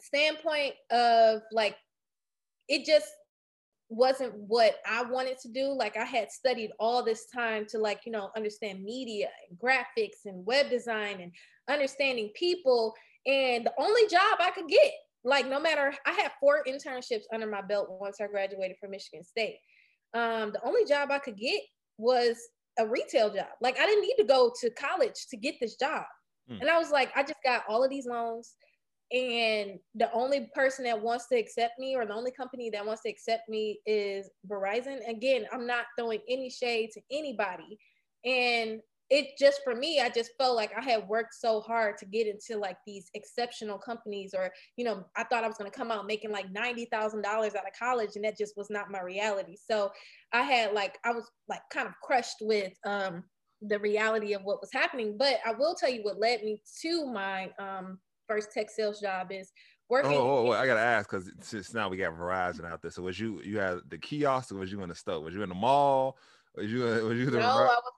standpoint 0.00 0.74
of 0.90 1.42
like 1.52 1.76
it 2.68 2.84
just 2.84 3.06
wasn't 3.88 4.34
what 4.34 4.76
I 4.86 5.04
wanted 5.04 5.38
to 5.40 5.48
do. 5.48 5.68
Like 5.68 5.96
I 5.96 6.04
had 6.04 6.32
studied 6.32 6.72
all 6.80 7.04
this 7.04 7.26
time 7.26 7.66
to 7.66 7.78
like, 7.78 8.00
you 8.04 8.12
know, 8.12 8.30
understand 8.36 8.82
media 8.82 9.28
and 9.48 9.58
graphics 9.58 10.24
and 10.24 10.44
web 10.44 10.70
design 10.70 11.20
and 11.20 11.32
understanding 11.68 12.30
people. 12.34 12.94
And 13.26 13.66
the 13.66 13.72
only 13.78 14.02
job 14.08 14.38
I 14.40 14.50
could 14.50 14.68
get, 14.68 14.92
like 15.26 15.46
no 15.48 15.60
matter 15.60 15.92
I 16.06 16.12
had 16.12 16.30
four 16.40 16.62
internships 16.66 17.24
under 17.34 17.46
my 17.46 17.60
belt 17.60 17.88
once 18.00 18.20
I 18.20 18.28
graduated 18.28 18.76
from 18.80 18.92
Michigan 18.92 19.24
State. 19.24 19.58
Um, 20.14 20.52
the 20.52 20.64
only 20.64 20.86
job 20.86 21.10
I 21.10 21.18
could 21.18 21.36
get 21.36 21.60
was 21.98 22.36
a 22.78 22.86
retail 22.86 23.28
job. 23.28 23.48
Like 23.60 23.78
I 23.78 23.86
didn't 23.86 24.02
need 24.02 24.16
to 24.18 24.24
go 24.24 24.52
to 24.60 24.70
college 24.70 25.26
to 25.30 25.36
get 25.36 25.56
this 25.60 25.76
job. 25.76 26.04
Mm. 26.50 26.60
And 26.60 26.70
I 26.70 26.78
was 26.78 26.90
like, 26.90 27.10
I 27.16 27.22
just 27.22 27.42
got 27.44 27.64
all 27.68 27.82
of 27.82 27.90
these 27.90 28.06
loans 28.06 28.54
and 29.12 29.78
the 29.94 30.12
only 30.12 30.50
person 30.54 30.84
that 30.84 31.00
wants 31.00 31.28
to 31.28 31.36
accept 31.36 31.78
me 31.78 31.94
or 31.94 32.04
the 32.06 32.14
only 32.14 32.32
company 32.32 32.70
that 32.70 32.84
wants 32.84 33.02
to 33.02 33.08
accept 33.08 33.48
me 33.48 33.80
is 33.86 34.28
Verizon. 34.48 35.08
Again, 35.08 35.46
I'm 35.52 35.66
not 35.66 35.86
throwing 35.98 36.20
any 36.28 36.50
shade 36.50 36.90
to 36.94 37.00
anybody. 37.10 37.78
And 38.24 38.80
it 39.08 39.38
just 39.38 39.60
for 39.62 39.74
me, 39.74 40.00
I 40.00 40.08
just 40.08 40.32
felt 40.36 40.56
like 40.56 40.72
I 40.76 40.82
had 40.82 41.06
worked 41.06 41.34
so 41.34 41.60
hard 41.60 41.96
to 41.98 42.06
get 42.06 42.26
into 42.26 42.58
like 42.60 42.78
these 42.86 43.08
exceptional 43.14 43.78
companies, 43.78 44.34
or 44.36 44.50
you 44.76 44.84
know, 44.84 45.04
I 45.14 45.24
thought 45.24 45.44
I 45.44 45.48
was 45.48 45.56
gonna 45.56 45.70
come 45.70 45.92
out 45.92 46.06
making 46.06 46.32
like 46.32 46.50
ninety 46.50 46.86
thousand 46.86 47.22
dollars 47.22 47.54
out 47.54 47.66
of 47.66 47.78
college, 47.78 48.16
and 48.16 48.24
that 48.24 48.36
just 48.36 48.56
was 48.56 48.68
not 48.68 48.90
my 48.90 49.00
reality. 49.00 49.56
So 49.56 49.92
I 50.32 50.42
had 50.42 50.72
like 50.72 50.98
I 51.04 51.12
was 51.12 51.30
like 51.48 51.60
kind 51.70 51.86
of 51.86 51.94
crushed 52.02 52.38
with 52.40 52.72
um 52.84 53.22
the 53.62 53.78
reality 53.78 54.34
of 54.34 54.42
what 54.42 54.60
was 54.60 54.72
happening. 54.72 55.16
But 55.16 55.38
I 55.44 55.52
will 55.52 55.74
tell 55.74 55.90
you 55.90 56.02
what 56.02 56.18
led 56.18 56.42
me 56.42 56.60
to 56.82 57.06
my 57.06 57.50
um 57.60 57.98
first 58.28 58.50
tech 58.52 58.70
sales 58.70 59.00
job 59.00 59.30
is 59.30 59.52
working. 59.88 60.12
Oh, 60.12 60.16
oh, 60.16 60.48
oh, 60.48 60.52
I 60.52 60.66
gotta 60.66 60.80
ask 60.80 61.08
because 61.08 61.30
since 61.42 61.72
now 61.72 61.88
we 61.88 61.96
got 61.96 62.12
Verizon 62.12 62.68
out 62.68 62.82
there. 62.82 62.90
So 62.90 63.02
was 63.02 63.20
you 63.20 63.40
you 63.42 63.60
had 63.60 63.78
the 63.88 63.98
kiosk 63.98 64.50
or 64.50 64.56
was 64.56 64.72
you 64.72 64.82
in 64.82 64.88
the 64.88 64.96
store? 64.96 65.20
Was 65.20 65.34
you 65.34 65.44
in 65.44 65.48
the 65.48 65.54
mall? 65.54 66.18
Was 66.56 66.72
you 66.72 66.80
was 66.80 67.18
you 67.18 67.30
the 67.30 67.38
no, 67.38 67.46
I 67.46 67.66
was 67.66 67.92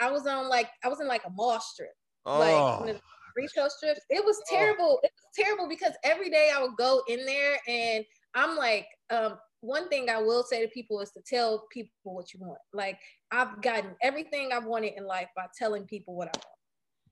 I 0.00 0.10
was 0.10 0.26
on 0.26 0.48
like 0.48 0.70
I 0.84 0.88
was 0.88 1.00
in 1.00 1.06
like 1.06 1.22
a 1.26 1.30
mall 1.30 1.60
strip. 1.60 1.90
like 2.24 2.54
oh, 2.54 2.80
one 2.80 2.88
of 2.88 2.96
the 2.96 3.02
retail 3.36 3.70
strips. 3.70 4.00
It 4.08 4.24
was 4.24 4.40
terrible. 4.48 4.98
It 5.02 5.12
was 5.14 5.44
terrible 5.44 5.68
because 5.68 5.92
every 6.02 6.30
day 6.30 6.50
I 6.54 6.62
would 6.62 6.76
go 6.76 7.02
in 7.08 7.24
there 7.24 7.58
and 7.68 8.04
I'm 8.34 8.56
like, 8.56 8.86
um, 9.10 9.38
one 9.60 9.88
thing 9.88 10.08
I 10.08 10.18
will 10.18 10.42
say 10.42 10.62
to 10.62 10.68
people 10.68 11.00
is 11.00 11.10
to 11.12 11.20
tell 11.20 11.66
people 11.70 11.92
what 12.02 12.32
you 12.32 12.40
want. 12.40 12.60
Like 12.72 12.98
I've 13.30 13.60
gotten 13.62 13.90
everything 14.02 14.50
I've 14.52 14.64
wanted 14.64 14.94
in 14.96 15.06
life 15.06 15.28
by 15.36 15.46
telling 15.56 15.84
people 15.84 16.14
what 16.16 16.28
I 16.28 16.38
want. 16.38 16.58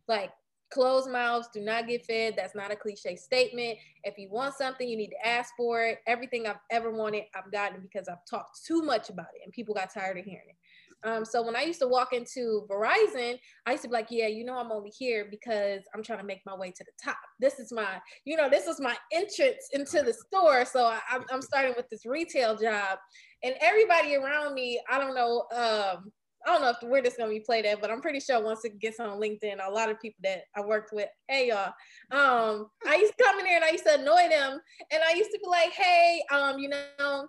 Like 0.08 0.32
closed 0.70 1.10
mouths 1.10 1.48
do 1.52 1.60
not 1.60 1.88
get 1.88 2.04
fed. 2.06 2.34
That's 2.36 2.54
not 2.54 2.72
a 2.72 2.76
cliche 2.76 3.16
statement. 3.16 3.78
If 4.04 4.18
you 4.18 4.30
want 4.30 4.54
something, 4.54 4.88
you 4.88 4.96
need 4.96 5.10
to 5.10 5.26
ask 5.26 5.52
for 5.56 5.84
it. 5.84 5.98
Everything 6.06 6.46
I've 6.46 6.60
ever 6.70 6.90
wanted, 6.90 7.24
I've 7.34 7.52
gotten 7.52 7.80
because 7.82 8.08
I've 8.08 8.24
talked 8.28 8.64
too 8.64 8.82
much 8.82 9.10
about 9.10 9.28
it 9.34 9.42
and 9.44 9.52
people 9.52 9.74
got 9.74 9.92
tired 9.92 10.18
of 10.18 10.24
hearing 10.24 10.48
it. 10.48 10.56
Um, 11.04 11.24
so 11.24 11.42
when 11.42 11.56
I 11.56 11.62
used 11.62 11.80
to 11.80 11.88
walk 11.88 12.12
into 12.12 12.66
Verizon, 12.70 13.38
I 13.66 13.72
used 13.72 13.82
to 13.82 13.88
be 13.88 13.94
like, 13.94 14.08
yeah, 14.10 14.26
you 14.26 14.44
know, 14.44 14.58
I'm 14.58 14.72
only 14.72 14.90
here 14.90 15.26
because 15.30 15.82
I'm 15.94 16.02
trying 16.02 16.18
to 16.18 16.24
make 16.24 16.40
my 16.44 16.56
way 16.56 16.70
to 16.70 16.84
the 16.84 16.92
top. 17.02 17.16
This 17.38 17.58
is 17.58 17.72
my, 17.72 18.00
you 18.24 18.36
know, 18.36 18.48
this 18.50 18.66
is 18.66 18.80
my 18.80 18.96
entrance 19.12 19.68
into 19.72 20.02
the 20.02 20.12
store. 20.12 20.64
So 20.64 20.84
I, 20.84 21.00
I'm- 21.10 21.24
I'm 21.30 21.42
starting 21.42 21.74
with 21.76 21.88
this 21.88 22.04
retail 22.06 22.56
job 22.56 22.98
and 23.42 23.54
everybody 23.60 24.16
around 24.16 24.54
me, 24.54 24.80
I 24.90 24.98
don't 24.98 25.14
know, 25.14 25.44
um, 25.52 26.10
I 26.46 26.52
don't 26.52 26.62
know 26.62 26.70
if 26.70 26.88
where 26.88 27.02
this 27.02 27.14
is 27.14 27.18
gonna 27.18 27.30
be 27.30 27.40
played 27.40 27.66
at, 27.66 27.80
but 27.80 27.90
I'm 27.90 28.00
pretty 28.00 28.20
sure 28.20 28.42
once 28.42 28.64
it 28.64 28.78
gets 28.78 29.00
on 29.00 29.20
LinkedIn, 29.20 29.56
a 29.64 29.70
lot 29.70 29.90
of 29.90 30.00
people 30.00 30.20
that 30.22 30.42
I 30.56 30.60
worked 30.60 30.92
with, 30.92 31.08
hey 31.26 31.48
y'all, 31.48 31.72
um, 32.12 32.68
I 32.86 32.96
used 32.96 33.12
to 33.18 33.24
come 33.24 33.38
in 33.40 33.44
there 33.44 33.56
and 33.56 33.64
I 33.64 33.70
used 33.70 33.84
to 33.84 34.00
annoy 34.00 34.28
them, 34.28 34.60
and 34.92 35.02
I 35.06 35.14
used 35.14 35.30
to 35.32 35.38
be 35.42 35.48
like, 35.48 35.72
hey, 35.72 36.22
um, 36.32 36.58
you 36.58 36.68
know, 36.68 37.26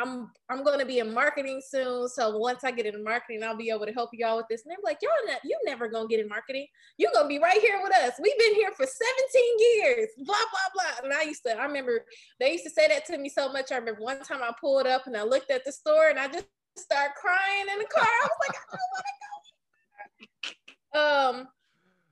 I'm 0.00 0.30
I'm 0.48 0.62
gonna 0.62 0.86
be 0.86 1.00
in 1.00 1.12
marketing 1.12 1.60
soon, 1.66 2.08
so 2.08 2.38
once 2.38 2.62
I 2.62 2.70
get 2.70 2.86
into 2.86 3.02
marketing, 3.02 3.42
I'll 3.42 3.56
be 3.56 3.70
able 3.70 3.86
to 3.86 3.92
help 3.92 4.10
y'all 4.12 4.36
with 4.36 4.46
this. 4.48 4.62
And 4.64 4.70
they're 4.70 4.78
like, 4.84 4.98
y'all, 5.02 5.10
not, 5.26 5.40
you 5.44 5.58
never 5.64 5.88
gonna 5.88 6.06
get 6.06 6.20
in 6.20 6.28
marketing. 6.28 6.66
You're 6.98 7.10
gonna 7.12 7.28
be 7.28 7.38
right 7.38 7.60
here 7.60 7.80
with 7.82 7.92
us. 7.96 8.12
We've 8.22 8.38
been 8.38 8.54
here 8.54 8.70
for 8.70 8.86
17 8.86 9.42
years. 9.58 10.08
Blah 10.18 10.36
blah 10.36 10.72
blah. 10.74 11.04
And 11.04 11.12
I 11.12 11.22
used 11.22 11.42
to, 11.46 11.58
I 11.58 11.64
remember 11.64 12.04
they 12.38 12.52
used 12.52 12.64
to 12.64 12.70
say 12.70 12.86
that 12.88 13.06
to 13.06 13.18
me 13.18 13.28
so 13.28 13.52
much. 13.52 13.72
I 13.72 13.76
remember 13.76 14.02
one 14.02 14.22
time 14.22 14.42
I 14.42 14.52
pulled 14.60 14.86
up 14.86 15.06
and 15.06 15.16
I 15.16 15.24
looked 15.24 15.50
at 15.50 15.64
the 15.64 15.72
store 15.72 16.08
and 16.10 16.18
I 16.18 16.28
just 16.28 16.46
started 16.76 17.14
crying 17.20 17.66
in 17.72 17.78
the 17.78 17.86
car. 17.86 18.04
I 18.04 18.28
was 18.28 18.48
like, 18.48 18.56
I 18.56 18.76
don't 18.76 18.90
want 18.92 19.04
to 20.14 21.30
go. 21.32 21.40
Um, 21.40 21.48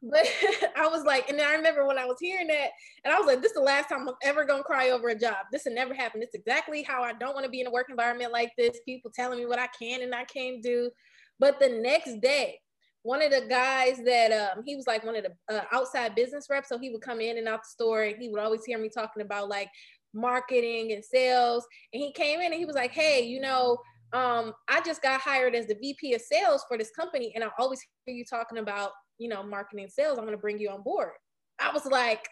but 0.03 0.27
I 0.77 0.89
was 0.89 1.05
like, 1.05 1.29
and 1.29 1.41
I 1.41 1.55
remember 1.55 1.87
when 1.87 1.99
I 1.99 2.05
was 2.05 2.19
hearing 2.21 2.49
that, 2.49 2.71
and 3.05 3.13
I 3.13 3.19
was 3.19 3.27
like, 3.27 3.43
this 3.43 3.53
is 3.53 3.57
the 3.57 3.63
last 3.63 3.89
time 3.89 4.09
I'm 4.09 4.15
ever 4.23 4.45
gonna 4.45 4.63
cry 4.63 4.91
over 4.91 5.09
a 5.09 5.19
job. 5.19 5.37
This 5.53 5.65
will 5.65 5.75
never 5.75 5.95
happen. 5.95 6.23
It's 6.23 6.35
exactly 6.35 6.83
how 6.83 7.03
I 7.03 7.13
don't 7.13 7.35
want 7.35 7.45
to 7.45 7.51
be 7.51 7.61
in 7.61 7.67
a 7.67 7.71
work 7.71 7.87
environment 7.91 8.33
like 8.33 8.53
this. 8.57 8.81
People 8.85 9.11
telling 9.15 9.39
me 9.39 9.47
what 9.47 9.59
I 9.59 9.69
can 9.79 10.03
and 10.03 10.15
I 10.15 10.25
can't 10.25 10.63
do. 10.63 10.91
But 11.39 11.59
the 11.61 11.69
next 11.69 12.21
day, 12.21 12.61
one 13.03 13.23
of 13.23 13.31
the 13.31 13.47
guys 13.49 14.01
that 14.05 14.33
um, 14.33 14.65
he 14.67 14.75
was 14.75 14.87
like 14.87 15.05
one 15.05 15.17
of 15.17 15.25
the 15.25 15.55
uh, 15.55 15.65
outside 15.73 16.15
business 16.15 16.47
reps, 16.51 16.69
so 16.69 16.79
he 16.79 16.91
would 16.91 17.03
come 17.03 17.21
in 17.21 17.39
and 17.39 17.49
out 17.49 17.63
the 17.63 17.69
store, 17.69 18.03
and 18.03 18.17
he 18.21 18.29
would 18.29 18.41
always 18.41 18.65
hear 18.65 18.79
me 18.79 18.89
talking 18.89 19.23
about 19.23 19.49
like 19.49 19.71
marketing 20.13 20.93
and 20.93 21.05
sales. 21.05 21.65
And 21.93 22.03
he 22.03 22.13
came 22.13 22.41
in 22.41 22.47
and 22.47 22.55
he 22.55 22.65
was 22.65 22.75
like, 22.75 22.93
"Hey, 22.93 23.25
you 23.25 23.41
know, 23.41 23.79
um, 24.13 24.53
I 24.69 24.81
just 24.85 25.03
got 25.03 25.21
hired 25.21 25.55
as 25.55 25.67
the 25.67 25.75
VP 25.75 26.15
of 26.15 26.21
sales 26.21 26.65
for 26.69 26.79
this 26.79 26.91
company, 26.91 27.33
and 27.35 27.45
I 27.45 27.49
always 27.59 27.81
hear 28.05 28.15
you 28.15 28.25
talking 28.25 28.59
about, 28.59 28.91
you 29.19 29.29
know, 29.29 29.43
marketing 29.43 29.89
sales. 29.89 30.19
I'm 30.19 30.25
gonna 30.25 30.37
bring 30.37 30.59
you 30.59 30.71
on 30.71 30.83
board. 30.83 31.13
I 31.59 31.73
was 31.73 31.87
like, 31.87 32.29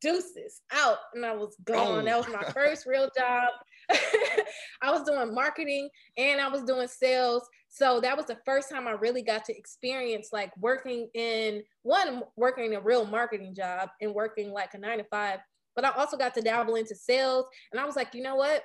deuces 0.00 0.60
out, 0.72 0.98
and 1.14 1.24
I 1.24 1.34
was 1.34 1.56
gone. 1.64 2.00
Oh. 2.00 2.04
That 2.04 2.18
was 2.18 2.28
my 2.28 2.44
first 2.52 2.86
real 2.86 3.08
job. 3.16 3.48
I 4.82 4.90
was 4.90 5.02
doing 5.02 5.34
marketing 5.34 5.88
and 6.16 6.40
I 6.40 6.48
was 6.48 6.62
doing 6.62 6.88
sales. 6.88 7.48
So 7.68 8.00
that 8.00 8.16
was 8.16 8.26
the 8.26 8.38
first 8.44 8.70
time 8.70 8.86
I 8.86 8.92
really 8.92 9.22
got 9.22 9.44
to 9.46 9.56
experience 9.56 10.28
like 10.32 10.56
working 10.56 11.08
in 11.14 11.62
one, 11.82 12.22
working 12.36 12.74
a 12.74 12.80
real 12.80 13.04
marketing 13.04 13.54
job 13.54 13.88
and 14.00 14.14
working 14.14 14.52
like 14.52 14.74
a 14.74 14.78
nine 14.78 14.98
to 14.98 15.04
five. 15.04 15.40
But 15.76 15.84
I 15.84 15.90
also 15.90 16.16
got 16.16 16.34
to 16.34 16.42
dabble 16.42 16.74
into 16.74 16.94
sales. 16.94 17.46
And 17.72 17.80
I 17.80 17.84
was 17.84 17.96
like, 17.96 18.14
you 18.14 18.22
know 18.22 18.36
what? 18.36 18.62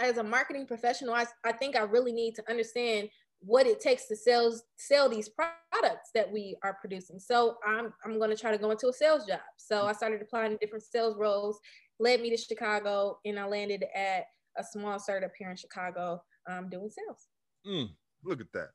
As 0.00 0.18
a 0.18 0.22
marketing 0.22 0.66
professional, 0.66 1.14
I, 1.14 1.26
I 1.44 1.52
think 1.52 1.76
I 1.76 1.82
really 1.82 2.12
need 2.12 2.34
to 2.36 2.50
understand 2.50 3.08
what 3.40 3.66
it 3.66 3.80
takes 3.80 4.06
to 4.08 4.16
sell 4.16 4.52
sell 4.76 5.08
these 5.08 5.28
products 5.28 6.10
that 6.14 6.30
we 6.30 6.56
are 6.62 6.76
producing. 6.80 7.18
So 7.18 7.56
I'm 7.66 7.92
I'm 8.04 8.18
going 8.18 8.30
to 8.30 8.36
try 8.36 8.50
to 8.50 8.58
go 8.58 8.70
into 8.70 8.88
a 8.88 8.92
sales 8.92 9.26
job. 9.26 9.40
So 9.56 9.86
I 9.86 9.92
started 9.92 10.22
applying 10.22 10.52
to 10.52 10.58
different 10.58 10.84
sales 10.84 11.16
roles, 11.16 11.58
led 11.98 12.20
me 12.20 12.30
to 12.30 12.36
Chicago, 12.36 13.18
and 13.24 13.38
I 13.38 13.46
landed 13.46 13.84
at 13.94 14.24
a 14.56 14.64
small 14.64 14.98
startup 14.98 15.30
here 15.38 15.50
in 15.50 15.56
Chicago 15.56 16.22
um, 16.50 16.68
doing 16.68 16.90
sales. 16.90 17.28
Mm, 17.66 17.90
look 18.24 18.40
at 18.40 18.52
that. 18.52 18.70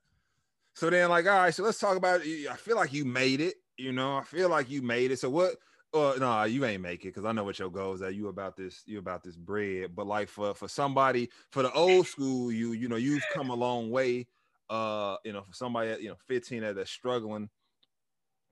So 0.74 0.90
then, 0.90 1.08
like, 1.08 1.26
all 1.26 1.38
right, 1.38 1.54
so 1.54 1.62
let's 1.62 1.78
talk 1.78 1.96
about. 1.96 2.22
I 2.22 2.56
feel 2.56 2.76
like 2.76 2.92
you 2.92 3.04
made 3.04 3.40
it. 3.40 3.54
You 3.76 3.92
know, 3.92 4.16
I 4.16 4.24
feel 4.24 4.48
like 4.48 4.70
you 4.70 4.82
made 4.82 5.10
it. 5.10 5.18
So 5.18 5.30
what? 5.30 5.56
Uh, 5.94 6.14
no, 6.18 6.42
you 6.42 6.64
ain't 6.64 6.82
make 6.82 7.02
it 7.04 7.08
because 7.14 7.24
I 7.24 7.30
know 7.30 7.44
what 7.44 7.60
your 7.60 7.70
goals 7.70 8.02
are. 8.02 8.10
You 8.10 8.26
about 8.26 8.56
this, 8.56 8.82
you 8.84 8.98
about 8.98 9.22
this 9.22 9.36
bread. 9.36 9.94
But 9.94 10.08
like 10.08 10.28
for 10.28 10.52
for 10.52 10.66
somebody 10.66 11.30
for 11.52 11.62
the 11.62 11.72
old 11.72 12.08
school, 12.08 12.50
you 12.50 12.72
you 12.72 12.88
know 12.88 12.96
you've 12.96 13.22
come 13.32 13.50
a 13.50 13.54
long 13.54 13.90
way. 13.90 14.26
Uh, 14.68 15.16
you 15.24 15.32
know, 15.32 15.42
for 15.42 15.52
somebody 15.54 15.90
at 15.90 16.02
you 16.02 16.08
know 16.08 16.16
15 16.26 16.74
that's 16.74 16.90
struggling, 16.90 17.48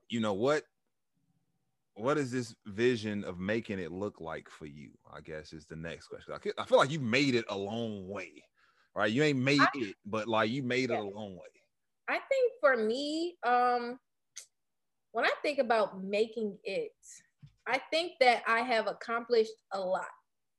you 0.09 0.20
know 0.20 0.35
what? 0.35 0.62
What 1.94 2.16
is 2.16 2.31
this 2.31 2.55
vision 2.66 3.24
of 3.24 3.40
making 3.40 3.81
it 3.81 3.90
look 3.90 4.20
like 4.20 4.48
for 4.48 4.66
you? 4.66 4.90
I 5.12 5.20
guess 5.20 5.52
is 5.52 5.66
the 5.66 5.76
next 5.76 6.07
question. 6.07 6.35
I 6.35 6.64
feel- 6.64 6.78
like 6.78 6.90
you 6.90 7.00
made 7.00 7.35
it 7.35 7.44
a 7.48 7.57
long 7.59 8.09
way, 8.09 8.44
right? 8.94 9.11
You 9.11 9.24
ain't 9.24 9.40
made 9.40 9.61
I- 9.61 9.68
it, 9.74 9.96
but 10.07 10.28
like 10.28 10.50
you 10.50 10.62
made 10.62 10.90
it 10.90 10.98
a 10.98 11.02
long 11.02 11.35
way. 11.35 11.48
I 12.09 12.18
think 12.28 12.52
for 12.61 12.76
me, 12.76 13.37
um, 13.42 13.98
when 15.12 15.24
I 15.24 15.33
think 15.42 15.59
about 15.59 16.02
making 16.02 16.59
it, 16.64 16.92
I 17.66 17.81
think 17.90 18.12
that 18.20 18.42
I 18.46 18.61
have 18.61 18.87
accomplished 18.87 19.53
a 19.72 19.81
lot. 19.81 20.07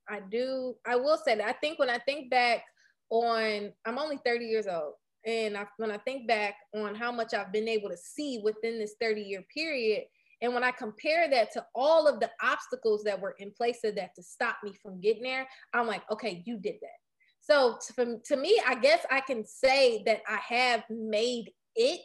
I 0.09 0.19
do. 0.31 0.75
I 0.85 0.95
will 0.95 1.17
say 1.17 1.35
that 1.35 1.47
I 1.47 1.53
think 1.53 1.79
when 1.79 1.89
I 1.89 1.97
think 1.99 2.29
back 2.29 2.63
on, 3.09 3.71
I'm 3.85 3.99
only 3.99 4.19
30 4.25 4.45
years 4.45 4.67
old, 4.67 4.93
and 5.25 5.57
I, 5.57 5.65
when 5.77 5.91
I 5.91 5.97
think 5.97 6.27
back 6.27 6.55
on 6.75 6.95
how 6.95 7.11
much 7.11 7.33
I've 7.33 7.53
been 7.53 7.67
able 7.67 7.89
to 7.89 7.97
see 7.97 8.41
within 8.43 8.79
this 8.79 8.95
30 9.01 9.21
year 9.21 9.43
period, 9.53 10.03
and 10.41 10.53
when 10.53 10.63
I 10.63 10.71
compare 10.71 11.29
that 11.29 11.51
to 11.53 11.65
all 11.73 12.05
of 12.07 12.19
the 12.19 12.29
obstacles 12.41 13.03
that 13.03 13.19
were 13.19 13.35
in 13.39 13.51
place 13.51 13.79
of 13.85 13.95
that 13.95 14.13
to 14.15 14.23
stop 14.23 14.57
me 14.63 14.73
from 14.81 14.99
getting 14.99 15.23
there, 15.23 15.47
I'm 15.73 15.87
like, 15.87 16.03
okay, 16.11 16.43
you 16.45 16.57
did 16.57 16.75
that. 16.81 16.99
So 17.39 17.77
to, 17.95 18.19
to 18.25 18.35
me, 18.35 18.61
I 18.65 18.75
guess 18.75 19.05
I 19.09 19.21
can 19.21 19.45
say 19.45 20.03
that 20.05 20.21
I 20.27 20.39
have 20.47 20.83
made 20.89 21.51
it 21.75 22.01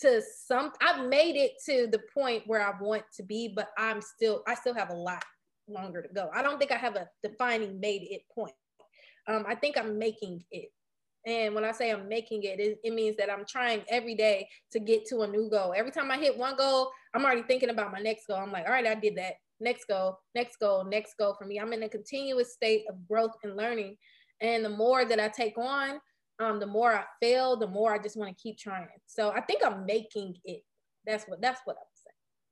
to 0.00 0.22
some 0.46 0.72
I've 0.80 1.08
made 1.08 1.36
it 1.36 1.52
to 1.66 1.88
the 1.90 2.00
point 2.14 2.44
where 2.46 2.66
I 2.66 2.72
want 2.80 3.04
to 3.16 3.22
be, 3.22 3.52
but 3.54 3.68
I'm 3.76 4.00
still 4.00 4.42
I 4.46 4.54
still 4.54 4.74
have 4.74 4.90
a 4.90 4.94
lot 4.94 5.24
longer 5.68 6.02
to 6.02 6.08
go. 6.08 6.30
I 6.34 6.42
don't 6.42 6.58
think 6.58 6.72
I 6.72 6.76
have 6.76 6.96
a 6.96 7.08
defining 7.22 7.80
made 7.80 8.02
it 8.10 8.22
point. 8.34 8.54
Um, 9.26 9.44
I 9.46 9.54
think 9.54 9.76
I'm 9.76 9.98
making 9.98 10.44
it. 10.50 10.70
And 11.26 11.54
when 11.54 11.64
I 11.64 11.72
say 11.72 11.90
I'm 11.90 12.08
making 12.08 12.44
it, 12.44 12.58
it, 12.58 12.78
it 12.82 12.94
means 12.94 13.16
that 13.18 13.30
I'm 13.30 13.44
trying 13.46 13.82
every 13.90 14.14
day 14.14 14.48
to 14.72 14.78
get 14.78 15.04
to 15.08 15.20
a 15.20 15.26
new 15.26 15.50
goal. 15.50 15.74
Every 15.76 15.90
time 15.90 16.10
I 16.10 16.16
hit 16.16 16.38
one 16.38 16.56
goal, 16.56 16.90
I'm 17.14 17.24
already 17.24 17.42
thinking 17.42 17.68
about 17.68 17.92
my 17.92 17.98
next 17.98 18.26
goal. 18.26 18.38
I'm 18.38 18.52
like, 18.52 18.66
all 18.66 18.72
right, 18.72 18.86
I 18.86 18.94
did 18.94 19.16
that. 19.16 19.34
Next 19.60 19.86
goal, 19.86 20.18
next 20.34 20.56
goal, 20.58 20.84
next 20.84 21.18
goal 21.18 21.34
for 21.36 21.44
me. 21.44 21.58
I'm 21.58 21.72
in 21.72 21.82
a 21.82 21.88
continuous 21.88 22.54
state 22.54 22.84
of 22.88 23.06
growth 23.06 23.32
and 23.42 23.56
learning. 23.56 23.96
And 24.40 24.64
the 24.64 24.70
more 24.70 25.04
that 25.04 25.20
I 25.20 25.28
take 25.28 25.58
on, 25.58 26.00
um, 26.40 26.60
the 26.60 26.66
more 26.66 26.94
I 26.94 27.04
fail, 27.20 27.56
the 27.56 27.66
more 27.66 27.92
I 27.92 27.98
just 27.98 28.16
want 28.16 28.36
to 28.36 28.42
keep 28.42 28.58
trying. 28.58 28.88
So 29.06 29.30
I 29.30 29.40
think 29.40 29.62
I'm 29.64 29.86
making 29.86 30.36
it. 30.44 30.62
That's 31.06 31.24
what 31.24 31.40
that's 31.40 31.60
what 31.64 31.76
I'm. 31.76 31.86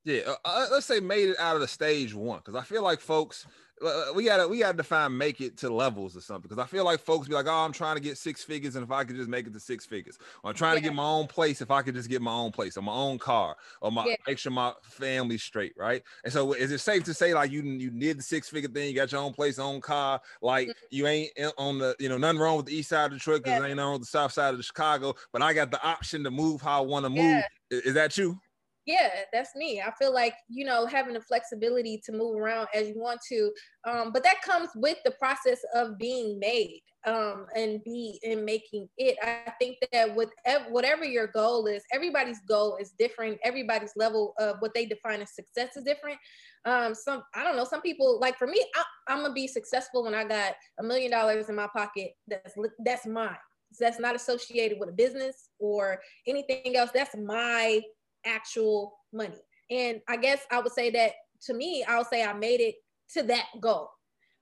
Yeah, 0.07 0.21
uh, 0.27 0.37
uh 0.45 0.67
let's 0.71 0.87
say 0.87 1.01
made 1.01 1.29
it 1.29 1.39
out 1.39 1.57
of 1.57 1.61
the 1.61 1.69
stage 1.69 2.15
one 2.15 2.39
because 2.39 2.55
I 2.55 2.63
feel 2.63 2.83
like 2.83 3.01
folks 3.01 3.45
uh, 3.85 4.05
we 4.15 4.25
gotta 4.25 4.49
we 4.49 4.61
gotta 4.61 4.77
define 4.77 5.17
make 5.17 5.41
it 5.41 5.57
to 5.59 5.69
levels 5.69 6.17
or 6.17 6.21
something 6.21 6.49
because 6.49 6.59
I 6.59 6.67
feel 6.67 6.85
like 6.85 6.99
folks 6.99 7.29
be 7.29 7.35
like, 7.35 7.47
oh, 7.47 7.53
I'm 7.53 7.73
trying 7.73 7.97
to 7.97 8.01
get 8.01 8.17
six 8.17 8.43
figures, 8.43 8.75
and 8.77 8.83
if 8.83 8.91
I 8.91 9.05
could 9.05 9.17
just 9.17 9.29
make 9.29 9.47
it 9.47 9.53
to 9.53 9.61
six 9.61 9.85
figures, 9.85 10.19
or 10.43 10.51
I'm 10.51 10.57
trying 10.57 10.75
yeah. 10.75 10.81
to 10.81 10.85
get 10.85 10.95
my 10.95 11.05
own 11.05 11.27
place, 11.27 11.61
if 11.61 11.71
I 11.71 11.83
could 11.83 11.95
just 11.95 12.09
get 12.09 12.23
my 12.23 12.33
own 12.33 12.53
place 12.53 12.79
or 12.79 12.83
my 12.83 12.95
own 12.95 13.19
car, 13.19 13.57
or 13.83 13.93
my 13.93 14.07
yeah. 14.07 14.17
make 14.27 14.39
sure 14.39 14.53
my 14.53 14.73
family's 14.83 15.43
straight, 15.43 15.75
right? 15.77 16.03
And 16.25 16.33
so, 16.33 16.55
is 16.55 16.73
it 16.73 16.79
safe 16.79 17.05
to 17.05 17.13
say 17.13 17.35
like 17.35 17.51
you 17.51 17.63
you 17.63 17.91
did 17.91 18.19
the 18.19 18.23
six 18.23 18.49
figure 18.49 18.71
thing, 18.71 18.89
you 18.89 18.95
got 18.95 19.13
your 19.13 19.21
own 19.21 19.35
place, 19.35 19.59
own 19.59 19.83
car, 19.83 20.21
like 20.41 20.69
mm-hmm. 20.69 20.87
you 20.91 21.07
ain't 21.07 21.31
on 21.59 21.79
the 21.79 21.95
you 21.99 22.09
know 22.09 22.17
nothing 22.17 22.41
wrong 22.41 22.57
with 22.57 22.67
the 22.67 22.75
east 22.75 22.89
side 22.89 23.13
of 23.13 23.19
Detroit 23.19 23.43
because 23.43 23.61
yeah. 23.61 23.67
ain't 23.67 23.77
nothing 23.77 23.79
wrong 23.79 23.93
with 23.93 24.03
the 24.03 24.07
south 24.07 24.33
side 24.33 24.51
of 24.51 24.57
the 24.57 24.63
Chicago, 24.63 25.15
but 25.33 25.43
I 25.43 25.53
got 25.53 25.71
the 25.71 25.83
option 25.87 26.25
to 26.25 26.31
move 26.31 26.63
how 26.63 26.83
I 26.83 26.87
want 26.87 27.05
to 27.05 27.11
move. 27.11 27.43
Is, 27.71 27.83
is 27.83 27.95
that 27.95 28.17
you? 28.17 28.41
Yeah 28.87 29.11
that's 29.33 29.55
me. 29.55 29.81
I 29.81 29.91
feel 29.99 30.13
like 30.13 30.35
you 30.49 30.65
know 30.65 30.87
having 30.87 31.15
the 31.15 31.21
flexibility 31.21 32.01
to 32.07 32.13
move 32.13 32.37
around 32.37 32.69
as 32.75 32.89
you 32.89 32.95
want 32.97 33.21
to 33.29 33.51
um, 33.89 34.13
but 34.13 34.23
that 34.25 34.43
comes 34.43 34.71
with 34.75 34.99
the 35.05 35.13
process 35.13 35.61
of 35.75 35.99
being 35.99 36.39
made 36.39 36.83
um, 37.07 37.47
and 37.55 37.83
be 37.85 38.19
in 38.23 38.45
making 38.45 38.89
it. 38.99 39.17
I 39.23 39.53
think 39.61 39.79
that 39.93 40.15
with 40.15 40.31
ev- 40.45 40.67
whatever 40.71 41.05
your 41.05 41.29
goal 41.29 41.67
is 41.67 41.83
everybody's 41.93 42.41
goal 42.49 42.79
is 42.81 42.95
different. 42.99 43.39
Everybody's 43.45 43.93
level 43.97 44.35
of 44.39 44.57
what 44.61 44.73
they 44.75 44.87
define 44.87 45.23
as 45.23 45.35
success 45.35 45.77
is 45.77 45.85
different. 45.85 46.19
Um, 46.65 46.95
some 46.95 47.23
i 47.35 47.45
don't 47.45 47.57
know 47.57 47.65
some 47.65 47.81
people 47.81 48.19
like 48.21 48.37
for 48.37 48.49
me 48.49 48.61
I, 48.75 48.83
i'm 49.13 49.23
gonna 49.23 49.33
be 49.33 49.47
successful 49.47 50.03
when 50.03 50.15
i 50.15 50.25
got 50.25 50.55
a 50.81 50.83
million 50.83 51.13
dollars 51.13 51.49
in 51.49 51.55
my 51.55 51.69
pocket 51.73 52.11
that's 52.27 52.55
that's 52.85 53.07
mine. 53.07 53.37
That's 53.79 53.99
not 53.99 54.15
associated 54.15 54.79
with 54.79 54.89
a 54.89 54.93
business 54.93 55.51
or 55.59 56.01
anything 56.27 56.77
else. 56.77 56.91
That's 56.95 57.15
my 57.17 57.81
actual 58.27 58.99
money. 59.13 59.41
And 59.71 60.01
I 60.09 60.17
guess 60.17 60.41
I 60.51 60.61
would 60.61 60.73
say 60.73 60.91
that 60.91 61.13
to 61.43 61.55
me, 61.55 61.85
I'll 61.89 62.05
say 62.05 62.25
I 62.25 62.33
made 62.33 62.61
it 62.61 62.77
to 63.15 63.23
that 63.25 63.47
goal. 63.61 63.91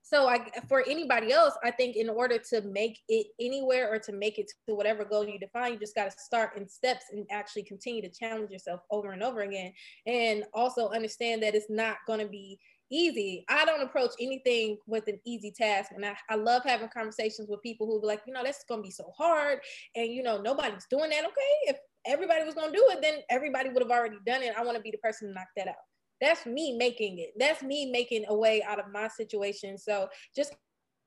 So 0.07 0.29
I 0.29 0.47
for 0.69 0.85
anybody 0.87 1.33
else, 1.33 1.55
I 1.65 1.71
think 1.71 1.97
in 1.97 2.11
order 2.11 2.37
to 2.51 2.61
make 2.61 3.01
it 3.09 3.29
anywhere 3.41 3.91
or 3.91 3.99
to 4.01 4.13
make 4.13 4.39
it 4.39 4.51
to 4.69 4.75
whatever 4.75 5.03
goal 5.03 5.27
you 5.27 5.39
define, 5.39 5.73
you 5.73 5.79
just 5.79 5.95
got 5.95 6.11
to 6.11 6.19
start 6.19 6.59
in 6.59 6.69
steps 6.69 7.07
and 7.11 7.27
actually 7.31 7.63
continue 7.63 8.03
to 8.03 8.11
challenge 8.11 8.51
yourself 8.51 8.81
over 8.91 9.13
and 9.13 9.23
over 9.23 9.41
again. 9.41 9.73
And 10.07 10.45
also 10.53 10.91
understand 10.91 11.43
that 11.43 11.55
it's 11.55 11.71
not 11.71 11.97
going 12.07 12.21
to 12.21 12.27
be 12.27 12.59
easy. 12.95 13.45
I 13.49 13.65
don't 13.65 13.83
approach 13.83 14.13
anything 14.21 14.79
with 14.87 15.09
an 15.09 15.19
easy 15.27 15.51
task. 15.51 15.91
And 15.95 16.05
I, 16.07 16.17
I 16.31 16.37
love 16.37 16.63
having 16.65 16.89
conversations 16.89 17.49
with 17.49 17.63
people 17.63 17.87
who 17.87 18.01
be 18.01 18.07
like, 18.07 18.23
you 18.27 18.33
know, 18.33 18.43
that's 18.45 18.65
gonna 18.69 18.83
be 18.83 18.91
so 18.91 19.13
hard. 19.17 19.59
And 19.97 20.13
you 20.13 20.23
know, 20.23 20.41
nobody's 20.41 20.87
doing 20.89 21.11
that. 21.11 21.25
Okay. 21.25 21.33
If 21.67 21.79
everybody 22.07 22.45
was 22.45 22.55
gonna 22.55 22.73
do 22.73 22.85
it, 22.91 23.03
then 23.03 23.21
everybody 23.31 23.71
would 23.71 23.83
have 23.83 23.91
already 23.91 24.19
done 24.25 24.43
it. 24.43 24.55
I 24.57 24.65
want 24.65 24.77
to 24.77 24.83
be 24.83 24.91
the 24.91 24.99
person 24.99 25.29
to 25.29 25.35
knock 25.35 25.49
that 25.57 25.69
out. 25.69 25.75
That's 26.21 26.47
me 26.47 26.77
making 26.77 27.19
it. 27.19 27.31
That's 27.39 27.63
me 27.63 27.91
making 27.91 28.25
a 28.29 28.35
way 28.35 28.63
out 28.63 28.79
of 28.79 28.91
my 28.93 29.09
situation. 29.09 29.77
So 29.77 30.09
just 30.35 30.55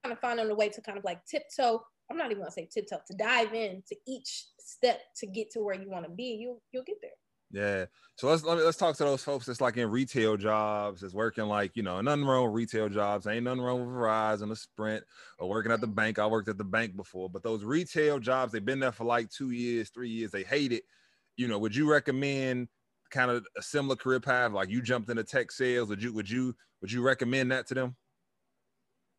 kind 0.04 0.14
of 0.14 0.20
finding 0.20 0.50
a 0.50 0.56
way 0.56 0.70
to 0.70 0.82
kind 0.82 0.98
of 0.98 1.04
like 1.06 1.26
tiptoe. 1.26 1.82
I'm 2.12 2.18
not 2.18 2.32
even 2.32 2.44
gonna 2.44 2.52
say 2.52 2.68
tiptoe 2.72 3.00
to 3.08 3.18
dive 3.18 3.54
in 3.54 3.84
to 3.88 3.96
each 4.08 4.46
step 4.60 5.00
to 5.18 5.28
get 5.28 5.52
to 5.52 5.62
where 5.62 5.80
you 5.80 5.90
want 5.90 6.06
to 6.06 6.12
be. 6.12 6.38
You 6.40 6.62
you'll 6.72 6.84
get 6.84 6.98
there. 7.02 7.12
Yeah. 7.52 7.86
So 8.16 8.28
let's 8.28 8.44
let 8.44 8.58
me, 8.58 8.64
let's 8.64 8.78
talk 8.78 8.96
to 8.98 9.04
those 9.04 9.24
folks 9.24 9.46
that's 9.46 9.62
like 9.62 9.78
in 9.78 9.90
retail 9.90 10.38
jobs, 10.38 11.02
that's 11.02 11.14
working 11.14 11.46
like 11.46 11.76
you 11.76 11.84
know 11.84 12.02
nothing 12.02 12.26
wrong 12.26 12.46
with 12.46 12.56
retail 12.56 12.90
jobs. 12.90 13.28
Ain't 13.28 13.44
nothing 13.44 13.62
wrong 13.62 13.80
with 13.80 13.90
Verizon, 13.90 14.52
a 14.52 14.56
Sprint, 14.56 15.04
or 15.40 15.48
working 15.48 15.72
at 15.72 15.80
the 15.80 15.88
bank. 15.88 16.20
I 16.20 16.28
worked 16.28 16.50
at 16.50 16.58
the 16.58 16.64
bank 16.64 16.96
before, 16.96 17.30
but 17.30 17.44
those 17.44 17.64
retail 17.64 18.20
jobs, 18.20 18.52
they've 18.52 18.66
been 18.66 18.80
there 18.80 18.92
for 18.92 19.06
like 19.06 19.30
two 19.30 19.52
years, 19.52 19.90
three 19.90 20.10
years. 20.10 20.32
They 20.32 20.44
hate 20.44 20.74
it. 20.74 20.84
You 21.38 21.48
know, 21.48 21.60
would 21.60 21.76
you 21.76 21.90
recommend 21.90 22.68
kind 23.12 23.32
of 23.32 23.46
a 23.58 23.62
similar 23.62 23.96
career 23.96 24.20
path? 24.20 24.52
Like 24.52 24.70
you 24.70 24.82
jumped 24.82 25.10
into 25.10 25.24
tech 25.24 25.52
sales. 25.52 25.90
Would 25.90 26.04
you 26.04 26.14
would 26.14 26.30
you 26.30 26.56
would 26.82 26.92
you 26.92 27.02
recommend 27.02 27.52
that 27.52 27.68
to 27.68 27.76
them? 27.76 27.96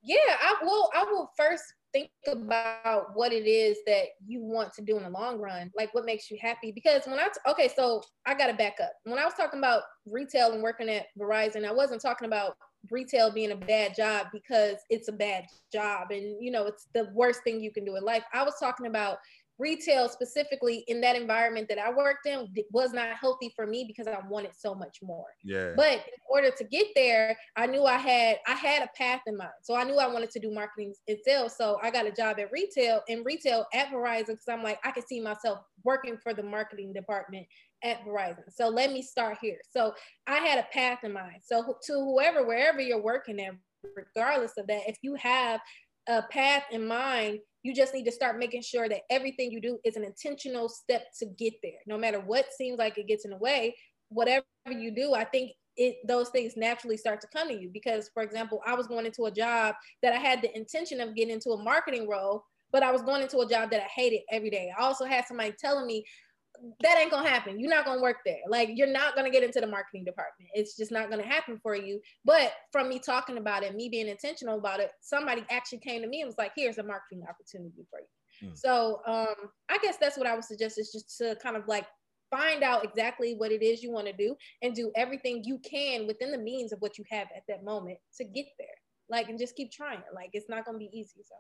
Yeah, 0.02 0.16
I 0.40 0.56
will. 0.62 0.90
I 0.94 1.04
will 1.04 1.30
first 1.36 1.64
think 1.92 2.10
about 2.26 3.14
what 3.14 3.32
it 3.32 3.46
is 3.46 3.78
that 3.86 4.06
you 4.26 4.42
want 4.42 4.72
to 4.74 4.82
do 4.82 4.96
in 4.96 5.02
the 5.04 5.10
long 5.10 5.38
run 5.38 5.70
like 5.76 5.92
what 5.94 6.04
makes 6.04 6.30
you 6.30 6.38
happy? 6.40 6.72
Because 6.72 7.06
when 7.06 7.18
i 7.18 7.24
t- 7.24 7.50
okay 7.50 7.68
so 7.74 8.02
i 8.26 8.34
gotta 8.34 8.54
back 8.54 8.76
up. 8.82 8.92
When 9.04 9.18
i 9.18 9.24
was 9.24 9.34
talking 9.34 9.58
about 9.58 9.82
retail 10.06 10.52
and 10.52 10.62
working 10.62 10.88
at 10.88 11.06
verizon 11.18 11.66
i 11.66 11.72
wasn't 11.72 12.02
talking 12.02 12.26
about 12.26 12.56
retail 12.90 13.30
being 13.30 13.50
a 13.52 13.56
bad 13.56 13.94
job 13.94 14.26
because 14.32 14.76
it's 14.88 15.08
a 15.08 15.12
bad 15.12 15.44
job 15.72 16.10
and 16.10 16.36
you 16.40 16.50
know 16.50 16.66
it's 16.66 16.86
the 16.94 17.08
worst 17.12 17.42
thing 17.42 17.60
you 17.60 17.72
can 17.72 17.84
do 17.84 17.96
in 17.96 18.04
life. 18.04 18.22
I 18.32 18.42
was 18.42 18.54
talking 18.60 18.86
about 18.86 19.18
retail 19.58 20.08
specifically 20.08 20.84
in 20.86 21.00
that 21.00 21.16
environment 21.16 21.68
that 21.68 21.78
I 21.78 21.90
worked 21.92 22.26
in 22.26 22.48
was 22.72 22.92
not 22.92 23.16
healthy 23.16 23.52
for 23.56 23.66
me 23.66 23.84
because 23.86 24.06
I 24.06 24.18
wanted 24.28 24.52
so 24.56 24.74
much 24.74 24.98
more. 25.02 25.26
Yeah. 25.42 25.72
But 25.76 25.94
in 25.94 26.20
order 26.30 26.50
to 26.56 26.64
get 26.64 26.86
there, 26.94 27.36
I 27.56 27.66
knew 27.66 27.84
I 27.84 27.96
had 27.96 28.38
I 28.46 28.52
had 28.52 28.82
a 28.82 28.88
path 28.96 29.22
in 29.26 29.36
mind. 29.36 29.50
So 29.62 29.74
I 29.74 29.84
knew 29.84 29.96
I 29.96 30.06
wanted 30.06 30.30
to 30.30 30.40
do 30.40 30.52
marketing 30.52 30.94
and 31.08 31.18
sales. 31.24 31.56
So 31.56 31.78
I 31.82 31.90
got 31.90 32.06
a 32.06 32.12
job 32.12 32.38
at 32.38 32.52
retail 32.52 33.02
in 33.08 33.24
retail 33.24 33.66
at 33.74 33.88
Verizon 33.88 34.28
because 34.28 34.48
I'm 34.48 34.62
like 34.62 34.78
I 34.84 34.92
could 34.92 35.06
see 35.06 35.20
myself 35.20 35.60
working 35.84 36.18
for 36.22 36.34
the 36.34 36.42
marketing 36.42 36.92
department 36.92 37.46
at 37.82 38.04
Verizon. 38.04 38.44
So 38.50 38.68
let 38.68 38.92
me 38.92 39.02
start 39.02 39.38
here. 39.40 39.58
So 39.70 39.92
I 40.26 40.36
had 40.36 40.58
a 40.58 40.66
path 40.72 41.00
in 41.02 41.12
mind. 41.12 41.42
So 41.44 41.76
to 41.86 41.92
whoever 41.92 42.46
wherever 42.46 42.80
you're 42.80 43.02
working 43.02 43.40
at 43.40 43.54
regardless 43.96 44.52
of 44.58 44.66
that, 44.68 44.82
if 44.86 44.98
you 45.02 45.14
have 45.14 45.60
a 46.08 46.22
path 46.22 46.64
in 46.72 46.86
mind 46.86 47.40
you 47.62 47.74
just 47.74 47.92
need 47.92 48.04
to 48.04 48.12
start 48.12 48.38
making 48.38 48.62
sure 48.62 48.88
that 48.88 49.02
everything 49.10 49.50
you 49.50 49.60
do 49.60 49.78
is 49.84 49.96
an 49.96 50.04
intentional 50.04 50.68
step 50.68 51.06
to 51.18 51.26
get 51.26 51.54
there. 51.62 51.80
No 51.86 51.98
matter 51.98 52.20
what 52.20 52.52
seems 52.52 52.78
like 52.78 52.98
it 52.98 53.08
gets 53.08 53.24
in 53.24 53.32
the 53.32 53.36
way, 53.36 53.74
whatever 54.08 54.44
you 54.66 54.90
do, 54.90 55.14
I 55.14 55.24
think 55.24 55.52
it 55.76 55.96
those 56.06 56.28
things 56.30 56.56
naturally 56.56 56.96
start 56.96 57.20
to 57.20 57.28
come 57.28 57.48
to 57.48 57.60
you. 57.60 57.70
Because, 57.72 58.10
for 58.14 58.22
example, 58.22 58.60
I 58.66 58.74
was 58.74 58.86
going 58.86 59.06
into 59.06 59.24
a 59.24 59.30
job 59.30 59.74
that 60.02 60.12
I 60.12 60.18
had 60.18 60.42
the 60.42 60.56
intention 60.56 61.00
of 61.00 61.14
getting 61.14 61.34
into 61.34 61.50
a 61.50 61.62
marketing 61.62 62.08
role, 62.08 62.44
but 62.70 62.82
I 62.82 62.90
was 62.90 63.02
going 63.02 63.22
into 63.22 63.38
a 63.38 63.48
job 63.48 63.70
that 63.70 63.82
I 63.82 63.88
hated 63.94 64.20
every 64.30 64.50
day. 64.50 64.72
I 64.76 64.82
also 64.82 65.04
had 65.04 65.26
somebody 65.26 65.54
telling 65.58 65.86
me, 65.86 66.04
that 66.80 66.98
ain't 66.98 67.10
gonna 67.10 67.28
happen. 67.28 67.58
You're 67.60 67.70
not 67.70 67.84
gonna 67.84 68.02
work 68.02 68.18
there. 68.24 68.40
Like 68.48 68.70
you're 68.74 68.86
not 68.86 69.14
gonna 69.14 69.30
get 69.30 69.42
into 69.42 69.60
the 69.60 69.66
marketing 69.66 70.04
department. 70.04 70.50
It's 70.54 70.76
just 70.76 70.90
not 70.90 71.10
gonna 71.10 71.26
happen 71.26 71.58
for 71.62 71.76
you. 71.76 72.00
But 72.24 72.52
from 72.72 72.88
me 72.88 72.98
talking 72.98 73.38
about 73.38 73.62
it, 73.62 73.74
me 73.74 73.88
being 73.88 74.08
intentional 74.08 74.58
about 74.58 74.80
it, 74.80 74.90
somebody 75.00 75.44
actually 75.50 75.78
came 75.78 76.02
to 76.02 76.08
me 76.08 76.20
and 76.20 76.28
was 76.28 76.38
like, 76.38 76.52
"Here's 76.56 76.78
a 76.78 76.82
marketing 76.82 77.24
opportunity 77.28 77.86
for 77.90 78.00
you." 78.00 78.48
Mm. 78.48 78.58
So 78.58 79.00
um, 79.06 79.50
I 79.68 79.78
guess 79.78 79.96
that's 79.98 80.16
what 80.16 80.26
I 80.26 80.34
would 80.34 80.44
suggest 80.44 80.78
is 80.78 80.92
just 80.92 81.16
to 81.18 81.36
kind 81.42 81.56
of 81.56 81.66
like 81.68 81.86
find 82.30 82.62
out 82.62 82.84
exactly 82.84 83.34
what 83.34 83.52
it 83.52 83.62
is 83.62 83.82
you 83.82 83.90
want 83.90 84.06
to 84.06 84.12
do 84.12 84.36
and 84.62 84.74
do 84.74 84.92
everything 84.96 85.42
you 85.44 85.58
can 85.58 86.06
within 86.06 86.30
the 86.30 86.38
means 86.38 86.72
of 86.72 86.80
what 86.80 86.98
you 86.98 87.04
have 87.10 87.28
at 87.34 87.42
that 87.48 87.64
moment 87.64 87.98
to 88.16 88.24
get 88.24 88.46
there. 88.58 88.68
Like 89.08 89.28
and 89.28 89.38
just 89.38 89.56
keep 89.56 89.70
trying. 89.72 90.02
Like 90.14 90.30
it's 90.32 90.48
not 90.48 90.64
gonna 90.64 90.78
be 90.78 90.90
easy. 90.92 91.22
So. 91.24 91.34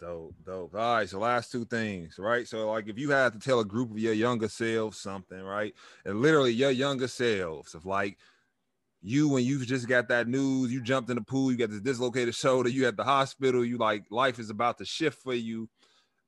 Dope, 0.00 0.34
dope. 0.44 0.74
All 0.74 0.96
right, 0.96 1.08
so 1.08 1.18
last 1.18 1.52
two 1.52 1.64
things, 1.64 2.18
right? 2.18 2.48
So, 2.48 2.70
like, 2.70 2.88
if 2.88 2.98
you 2.98 3.10
had 3.10 3.32
to 3.32 3.38
tell 3.38 3.60
a 3.60 3.64
group 3.64 3.90
of 3.90 3.98
your 3.98 4.12
younger 4.12 4.48
selves 4.48 4.98
something, 4.98 5.40
right, 5.40 5.74
and 6.04 6.20
literally 6.20 6.52
your 6.52 6.70
younger 6.70 7.08
selves 7.08 7.74
of 7.74 7.86
like 7.86 8.18
you 9.02 9.28
when 9.28 9.44
you 9.44 9.64
just 9.64 9.88
got 9.88 10.08
that 10.08 10.26
news, 10.26 10.72
you 10.72 10.80
jumped 10.80 11.10
in 11.10 11.16
the 11.16 11.22
pool, 11.22 11.52
you 11.52 11.58
got 11.58 11.70
this 11.70 11.80
dislocated 11.80 12.34
shoulder, 12.34 12.68
you 12.68 12.86
at 12.86 12.96
the 12.96 13.04
hospital, 13.04 13.64
you 13.64 13.76
like 13.76 14.04
life 14.10 14.38
is 14.38 14.50
about 14.50 14.78
to 14.78 14.84
shift 14.84 15.22
for 15.22 15.34
you, 15.34 15.68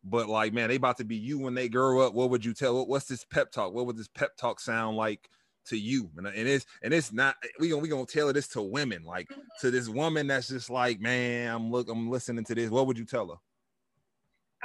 but 0.05 0.29
like, 0.29 0.53
man, 0.53 0.69
they 0.69 0.77
about 0.77 0.99
to 0.99 1.05
be 1.05 1.17
you 1.17 1.39
when 1.39 1.55
they 1.55 1.69
grow 1.69 2.07
up. 2.07 2.15
What 2.15 2.31
would 2.31 2.45
you 2.45 2.55
tell? 2.55 2.87
What's 2.87 3.07
this 3.07 3.25
pep 3.25 3.51
talk? 3.51 3.73
What 3.73 3.87
would 3.87 3.97
this 3.97 4.09
pep 4.09 4.37
talk 4.37 4.61
sound 4.61 4.97
like? 4.97 5.29
to 5.67 5.77
you 5.77 6.09
and, 6.17 6.27
and 6.29 6.49
it's 6.49 6.65
and 6.83 6.95
it's 6.95 7.13
not 7.13 7.35
we 7.59 7.69
gonna 7.69 7.83
we 7.83 7.89
gonna 7.89 8.07
tell 8.07 8.33
this 8.33 8.47
to 8.47 8.63
women 8.63 9.03
like 9.03 9.29
to 9.61 9.71
this 9.71 9.89
woman 9.89 10.29
that's 10.29 10.49
just 10.49 10.71
like 10.71 11.01
man 11.01 11.53
i'm 11.53 11.71
look 11.71 11.89
i'm 11.89 12.09
listening 12.09 12.45
to 12.45 12.55
this 12.55 12.71
what 12.71 12.87
would 12.87 12.97
you 12.97 13.05
tell 13.05 13.29
her 13.29 13.35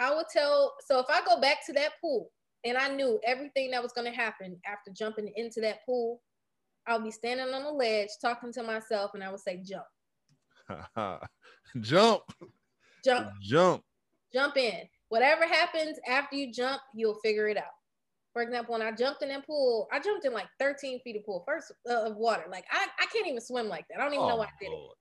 I 0.02 0.14
would 0.16 0.26
tell, 0.34 0.74
so 0.86 1.00
if 1.00 1.06
I 1.10 1.22
go 1.26 1.40
back 1.40 1.64
to 1.68 1.74
that 1.74 1.92
pool 2.02 2.32
and 2.66 2.76
I 2.76 2.90
knew 2.90 3.20
everything 3.24 3.70
that 3.72 3.84
was 3.84 3.94
going 3.94 4.12
to 4.12 4.18
happen 4.18 4.58
after 4.66 4.92
jumping 4.92 5.32
into 5.36 5.62
that 5.62 5.86
pool, 5.86 6.22
I'll 6.88 7.00
be 7.00 7.12
standing 7.12 7.54
on 7.54 7.64
the 7.64 7.72
ledge 7.72 8.10
talking 8.20 8.52
to 8.54 8.64
myself 8.64 9.12
and 9.14 9.24
I 9.24 9.30
would 9.30 9.40
say, 9.40 9.62
jump. 9.64 9.86
jump. 11.82 12.24
Jump. 13.06 13.30
Jump. 13.42 13.84
Jump 14.34 14.58
in. 14.58 14.82
Whatever 15.10 15.46
happens 15.46 15.98
after 16.08 16.36
you 16.36 16.52
jump, 16.52 16.82
you'll 16.96 17.20
figure 17.24 17.48
it 17.48 17.58
out. 17.58 17.66
For 18.34 18.42
example, 18.42 18.74
when 18.74 18.82
I 18.82 18.92
jumped 18.94 19.22
in 19.22 19.30
that 19.30 19.46
pool, 19.46 19.88
I 19.92 20.00
jumped 20.00 20.26
in 20.26 20.34
like 20.34 20.48
13 20.60 21.02
feet 21.02 21.18
of 21.18 21.26
pool 21.26 21.44
first 21.46 21.72
uh, 21.88 22.06
of 22.06 22.16
water. 22.16 22.46
Like 22.50 22.66
I, 22.72 22.88
I 23.00 23.06
can't 23.14 23.28
even 23.28 23.42
swim 23.42 23.68
like 23.68 23.86
that. 23.90 24.00
I 24.00 24.04
don't 24.04 24.14
even 24.14 24.26
know 24.28 24.36
Oh, 24.36 24.38
why 24.38 24.46
I 24.46 24.50
did 24.60 24.68
it. 24.68 24.72
Lord. 24.72 24.96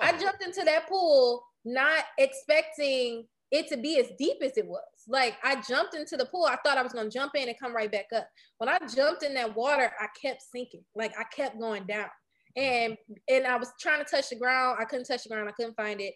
I 0.00 0.16
jumped 0.18 0.44
into 0.44 0.62
that 0.64 0.88
pool 0.88 1.42
not 1.64 2.04
expecting 2.18 3.26
it 3.50 3.68
to 3.68 3.76
be 3.76 3.98
as 3.98 4.10
deep 4.18 4.38
as 4.42 4.56
it 4.56 4.66
was. 4.66 4.82
Like 5.08 5.36
I 5.42 5.60
jumped 5.60 5.94
into 5.94 6.16
the 6.16 6.26
pool, 6.26 6.44
I 6.44 6.56
thought 6.64 6.78
I 6.78 6.82
was 6.82 6.92
gonna 6.92 7.10
jump 7.10 7.32
in 7.34 7.48
and 7.48 7.58
come 7.60 7.74
right 7.74 7.90
back 7.90 8.06
up. 8.14 8.28
When 8.58 8.68
I 8.68 8.78
jumped 8.94 9.22
in 9.22 9.34
that 9.34 9.54
water, 9.54 9.92
I 10.00 10.06
kept 10.20 10.42
sinking. 10.54 10.84
Like 10.94 11.12
I 11.18 11.24
kept 11.24 11.58
going 11.58 11.86
down, 11.86 12.08
and 12.56 12.96
and 13.28 13.46
I 13.46 13.56
was 13.56 13.70
trying 13.80 14.04
to 14.04 14.10
touch 14.10 14.30
the 14.30 14.36
ground. 14.36 14.78
I 14.80 14.84
couldn't 14.84 15.06
touch 15.06 15.24
the 15.24 15.28
ground. 15.28 15.48
I 15.48 15.52
couldn't 15.52 15.76
find 15.76 16.00
it. 16.00 16.14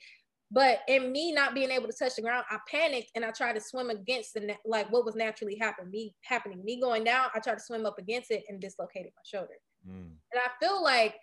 But 0.51 0.81
in 0.89 1.13
me 1.13 1.33
not 1.33 1.55
being 1.55 1.71
able 1.71 1.89
to 1.89 1.97
touch 1.99 2.17
the 2.17 2.23
ground, 2.23 2.47
I 2.51 2.57
panicked 2.71 3.11
and 3.15 3.25
I 3.25 3.31
tried 3.33 3.55
to 3.55 3.61
swim 3.61 3.91
against 3.91 4.33
the 4.33 4.55
like 4.65 4.91
what 4.91 5.05
was 5.05 5.15
naturally 5.15 5.59
happening. 5.61 5.91
Me 5.91 6.15
happening. 6.23 6.65
Me 6.65 6.81
going 6.81 7.05
down, 7.05 7.29
I 7.35 7.41
tried 7.41 7.59
to 7.59 7.65
swim 7.65 7.85
up 7.85 7.99
against 7.99 8.31
it 8.31 8.45
and 8.49 8.61
dislocated 8.61 9.13
my 9.15 9.23
shoulder. 9.25 9.55
Mm. 9.87 10.13
And 10.33 10.43
I 10.43 10.49
feel 10.65 10.83
like, 10.83 11.15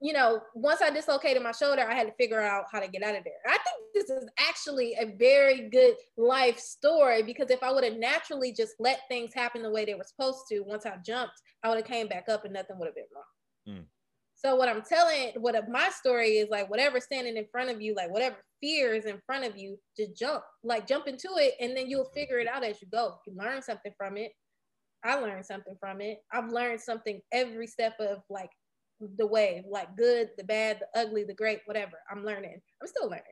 you 0.00 0.12
know, 0.12 0.40
once 0.54 0.80
I 0.80 0.90
dislocated 0.90 1.42
my 1.42 1.52
shoulder, 1.52 1.82
I 1.82 1.94
had 1.94 2.06
to 2.06 2.12
figure 2.12 2.40
out 2.40 2.66
how 2.70 2.78
to 2.78 2.88
get 2.88 3.02
out 3.02 3.16
of 3.16 3.24
there. 3.24 3.32
I 3.46 3.58
think 3.58 3.76
this 3.94 4.10
is 4.10 4.28
actually 4.38 4.94
a 4.94 5.16
very 5.16 5.68
good 5.70 5.94
life 6.16 6.58
story 6.58 7.22
because 7.22 7.50
if 7.50 7.62
I 7.62 7.72
would 7.72 7.84
have 7.84 7.96
naturally 7.96 8.52
just 8.52 8.74
let 8.78 9.00
things 9.08 9.34
happen 9.34 9.62
the 9.62 9.70
way 9.70 9.84
they 9.84 9.94
were 9.94 10.04
supposed 10.04 10.42
to, 10.50 10.60
once 10.60 10.86
I 10.86 10.96
jumped, 11.04 11.34
I 11.64 11.68
would 11.68 11.78
have 11.78 11.86
came 11.86 12.06
back 12.06 12.28
up 12.28 12.44
and 12.44 12.54
nothing 12.54 12.78
would 12.78 12.86
have 12.86 12.94
been 12.94 13.04
wrong. 13.14 13.76
Mm. 13.76 13.84
So 14.36 14.54
what 14.54 14.68
I'm 14.68 14.82
telling, 14.82 15.32
what 15.38 15.56
my 15.68 15.90
story 15.90 16.38
is 16.38 16.48
like, 16.48 16.70
whatever's 16.70 17.04
standing 17.04 17.36
in 17.36 17.46
front 17.50 17.70
of 17.70 17.82
you, 17.82 17.96
like 17.96 18.12
whatever 18.12 18.36
fear 18.60 18.94
is 18.94 19.04
in 19.04 19.20
front 19.26 19.44
of 19.44 19.56
you, 19.56 19.80
just 19.96 20.16
jump, 20.16 20.44
like 20.62 20.86
jump 20.86 21.08
into 21.08 21.28
it, 21.38 21.54
and 21.58 21.76
then 21.76 21.90
you'll 21.90 22.10
figure 22.14 22.38
it 22.38 22.46
out 22.46 22.62
as 22.62 22.80
you 22.80 22.86
go. 22.92 23.16
You 23.26 23.34
learn 23.36 23.62
something 23.62 23.92
from 23.98 24.16
it. 24.16 24.30
I 25.04 25.16
learned 25.16 25.44
something 25.44 25.74
from 25.80 26.00
it. 26.00 26.18
I've 26.32 26.52
learned 26.52 26.80
something 26.80 27.20
every 27.32 27.66
step 27.66 27.94
of 27.98 28.18
like 28.30 28.50
the 29.16 29.26
way, 29.26 29.64
like 29.68 29.96
good, 29.96 30.30
the 30.36 30.44
bad, 30.44 30.80
the 30.80 31.00
ugly, 31.00 31.24
the 31.24 31.34
great, 31.34 31.60
whatever. 31.66 31.98
I'm 32.10 32.24
learning. 32.24 32.60
I'm 32.80 32.88
still 32.88 33.08
learning. 33.08 33.22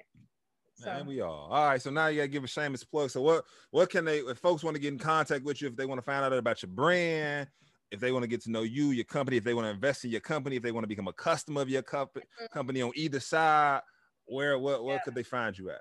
So 0.74 0.87
Man, 0.87 1.07
we 1.07 1.20
all. 1.22 1.48
All 1.50 1.68
right. 1.68 1.81
So 1.81 1.90
now 1.90 2.09
you 2.09 2.18
gotta 2.18 2.29
give 2.29 2.44
a 2.44 2.48
shameless 2.48 2.85
plug. 2.85 3.11
So 3.11 3.22
what 3.22 3.44
what 3.70 3.90
can 3.90 4.05
they 4.05 4.18
if 4.18 4.38
folks 4.38 4.62
want 4.62 4.76
to 4.76 4.81
get 4.81 4.92
in 4.92 4.98
contact 4.98 5.44
with 5.44 5.62
you, 5.62 5.68
if 5.68 5.76
they 5.76 5.87
want 5.87 5.98
to 5.98 6.05
find 6.05 6.22
out 6.22 6.33
about 6.33 6.62
your 6.62 6.70
brand, 6.70 7.48
if 7.90 7.98
they 7.98 8.12
want 8.12 8.24
to 8.24 8.29
get 8.29 8.42
to 8.42 8.50
know 8.50 8.62
you, 8.62 8.90
your 8.90 9.05
company, 9.05 9.38
if 9.38 9.44
they 9.44 9.55
want 9.55 9.64
to 9.64 9.70
invest 9.70 10.05
in 10.05 10.11
your 10.11 10.20
company, 10.20 10.57
if 10.57 10.62
they 10.62 10.72
want 10.72 10.85
to 10.85 10.88
become 10.88 11.09
a 11.09 11.12
customer 11.14 11.62
of 11.62 11.70
your 11.70 11.83
comp- 11.83 12.14
mm-hmm. 12.14 12.46
company 12.52 12.83
on 12.83 12.92
either 12.94 13.20
side, 13.20 13.81
where 14.26 14.59
what 14.59 14.85
where 14.85 14.96
Yeah. 14.96 15.02
could 15.02 15.14
they 15.14 15.22
find 15.22 15.57
you 15.57 15.70
at? 15.70 15.81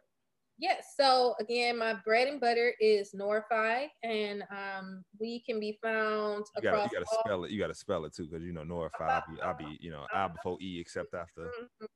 Yes. 0.57 0.93
So 0.97 1.35
again, 1.39 1.77
my 1.77 1.95
bread 2.05 2.27
and 2.27 2.39
butter 2.39 2.73
is 2.79 3.11
Noirefy, 3.13 3.87
and 4.03 4.43
um, 4.51 5.03
we 5.19 5.41
can 5.41 5.59
be 5.59 5.77
found 5.83 6.45
You 6.55 6.61
gotta 6.61 6.77
across 6.77 6.91
you 6.91 6.97
gotta 6.99 7.05
all. 7.11 7.19
spell 7.25 7.43
it. 7.43 7.51
You 7.51 7.59
gotta 7.59 7.73
spell 7.75 8.05
it 8.05 8.13
too, 8.15 8.27
because 8.27 8.43
you 8.43 8.53
know 8.53 8.63
Noirefy. 8.63 9.09
I'll 9.09 9.23
be 9.35 9.41
I'll 9.41 9.57
be 9.57 9.77
you 9.81 9.91
know 9.91 10.05
I 10.13 10.27
before 10.27 10.57
E 10.61 10.79
except 10.79 11.13
after. 11.13 11.51
Mhm. 11.81 11.87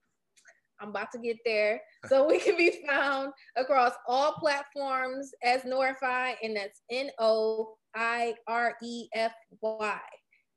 I'm 0.82 0.90
about 0.90 1.12
to 1.12 1.20
get 1.20 1.38
there. 1.44 1.82
So 2.08 2.26
we 2.28 2.40
can 2.40 2.56
be 2.58 2.84
found 2.88 3.34
across 3.58 3.94
all 4.08 4.34
platforms 4.34 5.32
as 5.44 5.64
Noirefy, 5.64 6.36
and 6.42 6.56
that's 6.56 6.82
N 6.90 7.12
O 7.20 7.78
I 7.96 8.36
R 8.48 8.76
E 8.84 9.08
F 9.14 9.34
Y. 9.62 10.00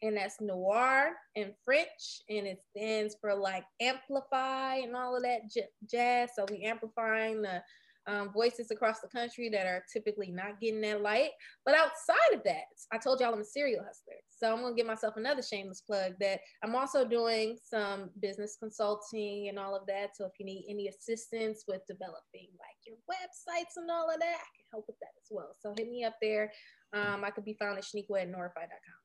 And 0.04 0.16
that's 0.16 0.40
noir 0.40 1.12
in 1.36 1.54
French, 1.64 2.22
and 2.28 2.44
it 2.44 2.58
stands 2.76 3.16
for 3.20 3.32
like 3.36 3.64
amplify 3.80 4.74
and 4.76 4.96
all 4.96 5.14
of 5.16 5.22
that 5.22 5.42
j- 5.48 5.68
jazz. 5.88 6.30
So 6.34 6.44
we 6.50 6.64
amplifying 6.64 7.40
the 7.40 7.62
um, 8.06 8.32
voices 8.32 8.70
across 8.70 9.00
the 9.00 9.08
country 9.08 9.48
that 9.50 9.66
are 9.66 9.84
typically 9.92 10.30
not 10.30 10.60
getting 10.60 10.80
that 10.82 11.02
light. 11.02 11.30
But 11.64 11.74
outside 11.74 12.34
of 12.34 12.42
that, 12.44 12.64
I 12.92 12.98
told 12.98 13.20
y'all 13.20 13.32
I'm 13.32 13.40
a 13.40 13.44
serial 13.44 13.84
hustler. 13.84 14.14
So 14.28 14.52
I'm 14.52 14.62
gonna 14.62 14.74
give 14.74 14.86
myself 14.86 15.14
another 15.16 15.42
shameless 15.42 15.82
plug 15.82 16.14
that 16.20 16.40
I'm 16.64 16.74
also 16.74 17.06
doing 17.06 17.58
some 17.64 18.10
business 18.20 18.56
consulting 18.58 19.48
and 19.48 19.58
all 19.58 19.76
of 19.76 19.86
that. 19.86 20.16
So 20.16 20.24
if 20.24 20.32
you 20.38 20.46
need 20.46 20.66
any 20.68 20.88
assistance 20.88 21.64
with 21.68 21.82
developing 21.86 22.48
like 22.58 22.78
your 22.86 22.96
websites 23.08 23.76
and 23.76 23.90
all 23.90 24.10
of 24.10 24.18
that, 24.18 24.36
I 24.36 24.50
can 24.56 24.66
help 24.72 24.86
with 24.88 24.98
that 25.00 25.12
as 25.20 25.28
well. 25.30 25.54
So 25.60 25.74
hit 25.76 25.88
me 25.88 26.04
up 26.04 26.16
there. 26.20 26.50
Um, 26.92 27.24
I 27.24 27.30
could 27.30 27.44
be 27.44 27.54
found 27.54 27.78
at 27.78 27.84
Shaniqua 27.84 28.22
at 28.22 28.32
noirefy.com. 28.32 29.02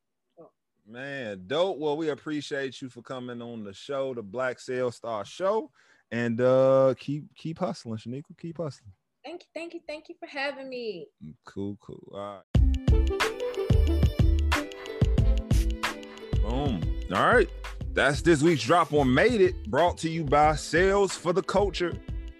Man, 0.89 1.43
dope. 1.47 1.79
Well, 1.79 1.97
we 1.97 2.09
appreciate 2.09 2.81
you 2.81 2.87
for 2.87 3.01
coming 3.01 3.41
on 3.41 3.65
the 3.65 3.73
show, 3.73 4.13
the 4.13 4.23
Black 4.23 4.57
Sales 4.57 4.95
Star 4.95 5.25
Show, 5.25 5.69
and 6.11 6.41
uh 6.41 6.93
keep 6.97 7.23
keep 7.35 7.59
hustling, 7.59 7.97
Shaniqua. 7.97 8.37
Keep 8.39 8.57
hustling. 8.57 8.91
Thank 9.23 9.41
you, 9.41 9.47
thank 9.53 9.73
you, 9.73 9.79
thank 9.87 10.09
you 10.09 10.15
for 10.19 10.27
having 10.27 10.69
me. 10.69 11.07
Cool, 11.45 11.77
cool. 11.81 12.11
All 12.13 12.19
right. 12.19 12.43
Boom. 16.41 16.81
All 17.13 17.27
right. 17.27 17.49
That's 17.93 18.21
this 18.21 18.41
week's 18.41 18.63
drop 18.63 18.93
on 18.93 19.13
Made 19.13 19.41
It, 19.41 19.69
brought 19.69 19.97
to 19.99 20.09
you 20.09 20.23
by 20.23 20.55
Sales 20.55 21.13
for 21.13 21.33
the 21.33 21.41
Culture. 21.41 21.93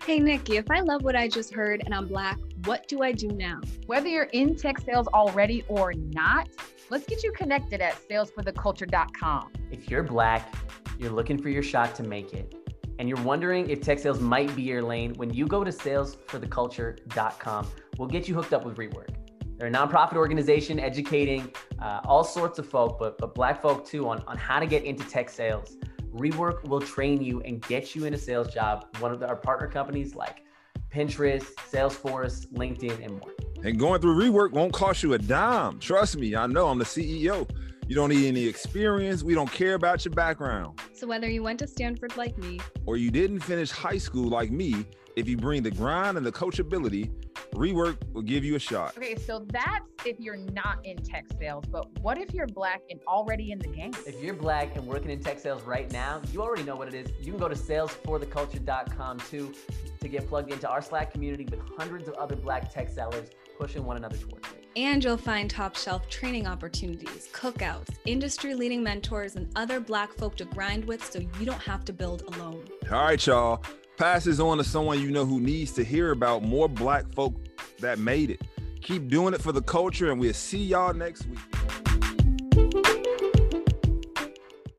Hey, 0.06 0.19
Nikki, 0.19 0.56
if 0.56 0.71
I 0.71 0.80
love 0.80 1.03
what 1.03 1.17
I 1.17 1.27
just 1.27 1.53
heard 1.53 1.82
and 1.84 1.93
I'm 1.93 2.08
Black, 2.08 2.39
what 2.63 2.88
do 2.88 3.01
I 3.01 3.12
do 3.12 3.27
now? 3.27 3.60
Whether 3.88 4.08
you're 4.08 4.30
in 4.32 4.56
tech 4.56 4.80
sales 4.80 5.08
already 5.08 5.65
or 5.67 5.93
not, 5.93 6.47
let's 6.89 7.06
get 7.06 7.23
you 7.23 7.32
connected 7.34 7.82
at 7.82 7.95
salesfortheculture.com. 8.08 9.51
If 9.71 9.89
you're 9.89 10.03
black, 10.03 10.53
you're 10.97 11.12
looking 11.12 11.41
for 11.41 11.49
your 11.49 11.63
shot 11.63 11.95
to 11.95 12.03
make 12.03 12.34
it, 12.34 12.56
and 12.99 13.07
you're 13.07 13.21
wondering 13.21 13.69
if 13.69 13.81
tech 13.81 13.99
sales 13.99 14.19
might 14.19 14.55
be 14.55 14.63
your 14.63 14.81
lane, 14.81 15.13
when 15.15 15.33
you 15.33 15.45
go 15.47 15.63
to 15.63 15.71
salesfortheculture.com, 15.71 17.67
we'll 17.97 18.07
get 18.07 18.27
you 18.27 18.36
hooked 18.36 18.53
up 18.53 18.65
with 18.65 18.77
Rework. 18.77 19.10
They're 19.57 19.67
a 19.67 19.71
nonprofit 19.71 20.15
organization 20.15 20.79
educating 20.79 21.51
uh, 21.79 22.01
all 22.05 22.23
sorts 22.23 22.60
of 22.60 22.67
folk, 22.67 22.99
but, 22.99 23.17
but 23.17 23.33
black 23.33 23.62
folk 23.62 23.86
too, 23.86 24.07
on, 24.07 24.23
on 24.27 24.38
how 24.38 24.60
to 24.60 24.67
get 24.67 24.83
into 24.83 25.07
tech 25.10 25.29
sales. 25.29 25.77
Rework 26.13 26.67
will 26.67 26.81
train 26.81 27.23
you 27.23 27.41
and 27.41 27.62
get 27.63 27.95
you 27.95 28.05
in 28.05 28.13
a 28.13 28.17
sales 28.17 28.53
job. 28.53 28.86
One 28.99 29.12
of 29.12 29.19
the, 29.19 29.27
our 29.27 29.36
partner 29.36 29.67
companies 29.67 30.15
like 30.15 30.43
Pinterest, 30.91 31.53
Salesforce, 31.71 32.47
LinkedIn, 32.53 33.03
and 33.03 33.19
more. 33.19 33.33
And 33.63 33.79
going 33.79 33.99
through 34.01 34.15
rework 34.15 34.51
won't 34.51 34.73
cost 34.73 35.03
you 35.03 35.13
a 35.13 35.17
dime. 35.17 35.79
Trust 35.79 36.17
me, 36.17 36.36
I 36.36 36.45
know 36.47 36.67
I'm 36.67 36.77
the 36.77 36.86
CEO. 36.86 37.49
You 37.88 37.95
don't 37.95 38.10
need 38.10 38.28
any 38.28 38.45
experience. 38.45 39.23
We 39.23 39.34
don't 39.34 39.52
care 39.52 39.76
about 39.76 40.04
your 40.04 40.13
background. 40.13 40.80
So, 40.93 41.08
whether 41.08 41.30
you 41.30 41.41
went 41.41 41.60
to 41.60 41.67
Stanford 41.67 42.17
like 42.17 42.38
me, 42.38 42.60
Or 42.86 42.97
you 42.97 43.12
didn't 43.12 43.39
finish 43.39 43.71
high 43.71 43.97
school 43.97 44.30
like 44.30 44.52
me, 44.52 44.86
if 45.15 45.28
you 45.28 45.38
bring 45.38 45.63
the 45.63 45.71
grind 45.71 46.17
and 46.17 46.26
the 46.26 46.32
coachability, 46.32 47.10
rework 47.54 47.97
will 48.13 48.21
give 48.21 48.43
you 48.43 48.56
a 48.56 48.60
shot. 48.60 48.95
Okay, 48.97 49.15
so 49.15 49.45
that's 49.52 49.86
if 50.06 50.19
you're 50.19 50.38
not 50.38 50.86
in 50.86 50.97
tech 50.97 51.26
sales, 51.39 51.63
but 51.71 51.88
what 52.02 52.17
if 52.17 52.34
you're 52.34 52.45
black 52.47 52.82
and 52.89 53.00
already 53.08 53.52
in 53.52 53.60
the 53.60 53.69
game? 53.69 53.91
If 54.06 54.21
you're 54.21 54.36
black 54.36 54.76
and 54.76 54.86
working 54.86 55.10
in 55.10 55.19
tech 55.21 55.39
sales 55.39 55.63
right 55.63 55.91
now, 55.91 56.21
you 56.32 56.41
already 56.41 56.63
know 56.63 56.76
what 56.76 56.89
it 56.89 56.93
is. 56.93 57.08
You 57.19 57.32
can 57.32 57.39
go 57.39 57.47
to 57.47 57.56
salesfortheculture.com 57.56 59.19
too 59.21 59.54
to 60.02 60.08
get 60.08 60.28
plugged 60.28 60.52
into 60.52 60.69
our 60.69 60.82
Slack 60.82 61.12
community 61.12 61.45
with 61.45 61.62
hundreds 61.78 62.08
of 62.08 62.13
other 62.15 62.36
black 62.36 62.71
tech 62.71 62.89
sellers 62.89 63.30
pushing 63.58 63.86
one 63.86 63.97
another 63.97 64.17
towards 64.17 64.47
it. 64.52 64.66
And 64.78 65.04
you'll 65.04 65.18
find 65.18 65.50
top 65.50 65.76
shelf 65.76 66.08
training 66.08 66.46
opportunities, 66.46 67.28
cookouts, 67.34 67.90
industry 68.06 68.54
leading 68.54 68.84
mentors, 68.84 69.36
and 69.36 69.50
other 69.56 69.80
Black 69.80 70.13
folk 70.13 70.38
to 70.38 70.46
grind 70.46 70.86
with 70.86 71.04
so 71.04 71.20
you 71.20 71.46
don't 71.46 71.62
have 71.62 71.84
to 71.86 71.92
build 71.92 72.22
alone. 72.36 72.63
All 72.92 73.06
right, 73.06 73.26
y'all. 73.26 73.63
Pass 73.98 74.26
this 74.26 74.40
on 74.40 74.60
to 74.60 74.63
someone 74.63 75.02
you 75.02 75.10
know 75.10 75.26
who 75.26 75.40
needs 75.40 75.72
to 75.72 75.84
hear 75.84 76.12
about 76.12 76.44
more 76.44 76.70
black 76.70 77.12
folk 77.16 77.34
that 77.80 77.98
made 77.98 78.30
it. 78.30 78.40
Keep 78.82 79.08
doing 79.08 79.34
it 79.34 79.42
for 79.42 79.52
the 79.52 79.63
culture, 79.63 80.12
and 80.12 80.20
we'll 80.20 80.36
see 80.36 80.63
y'all 80.63 80.94
next 80.94 81.26
week. 81.26 81.87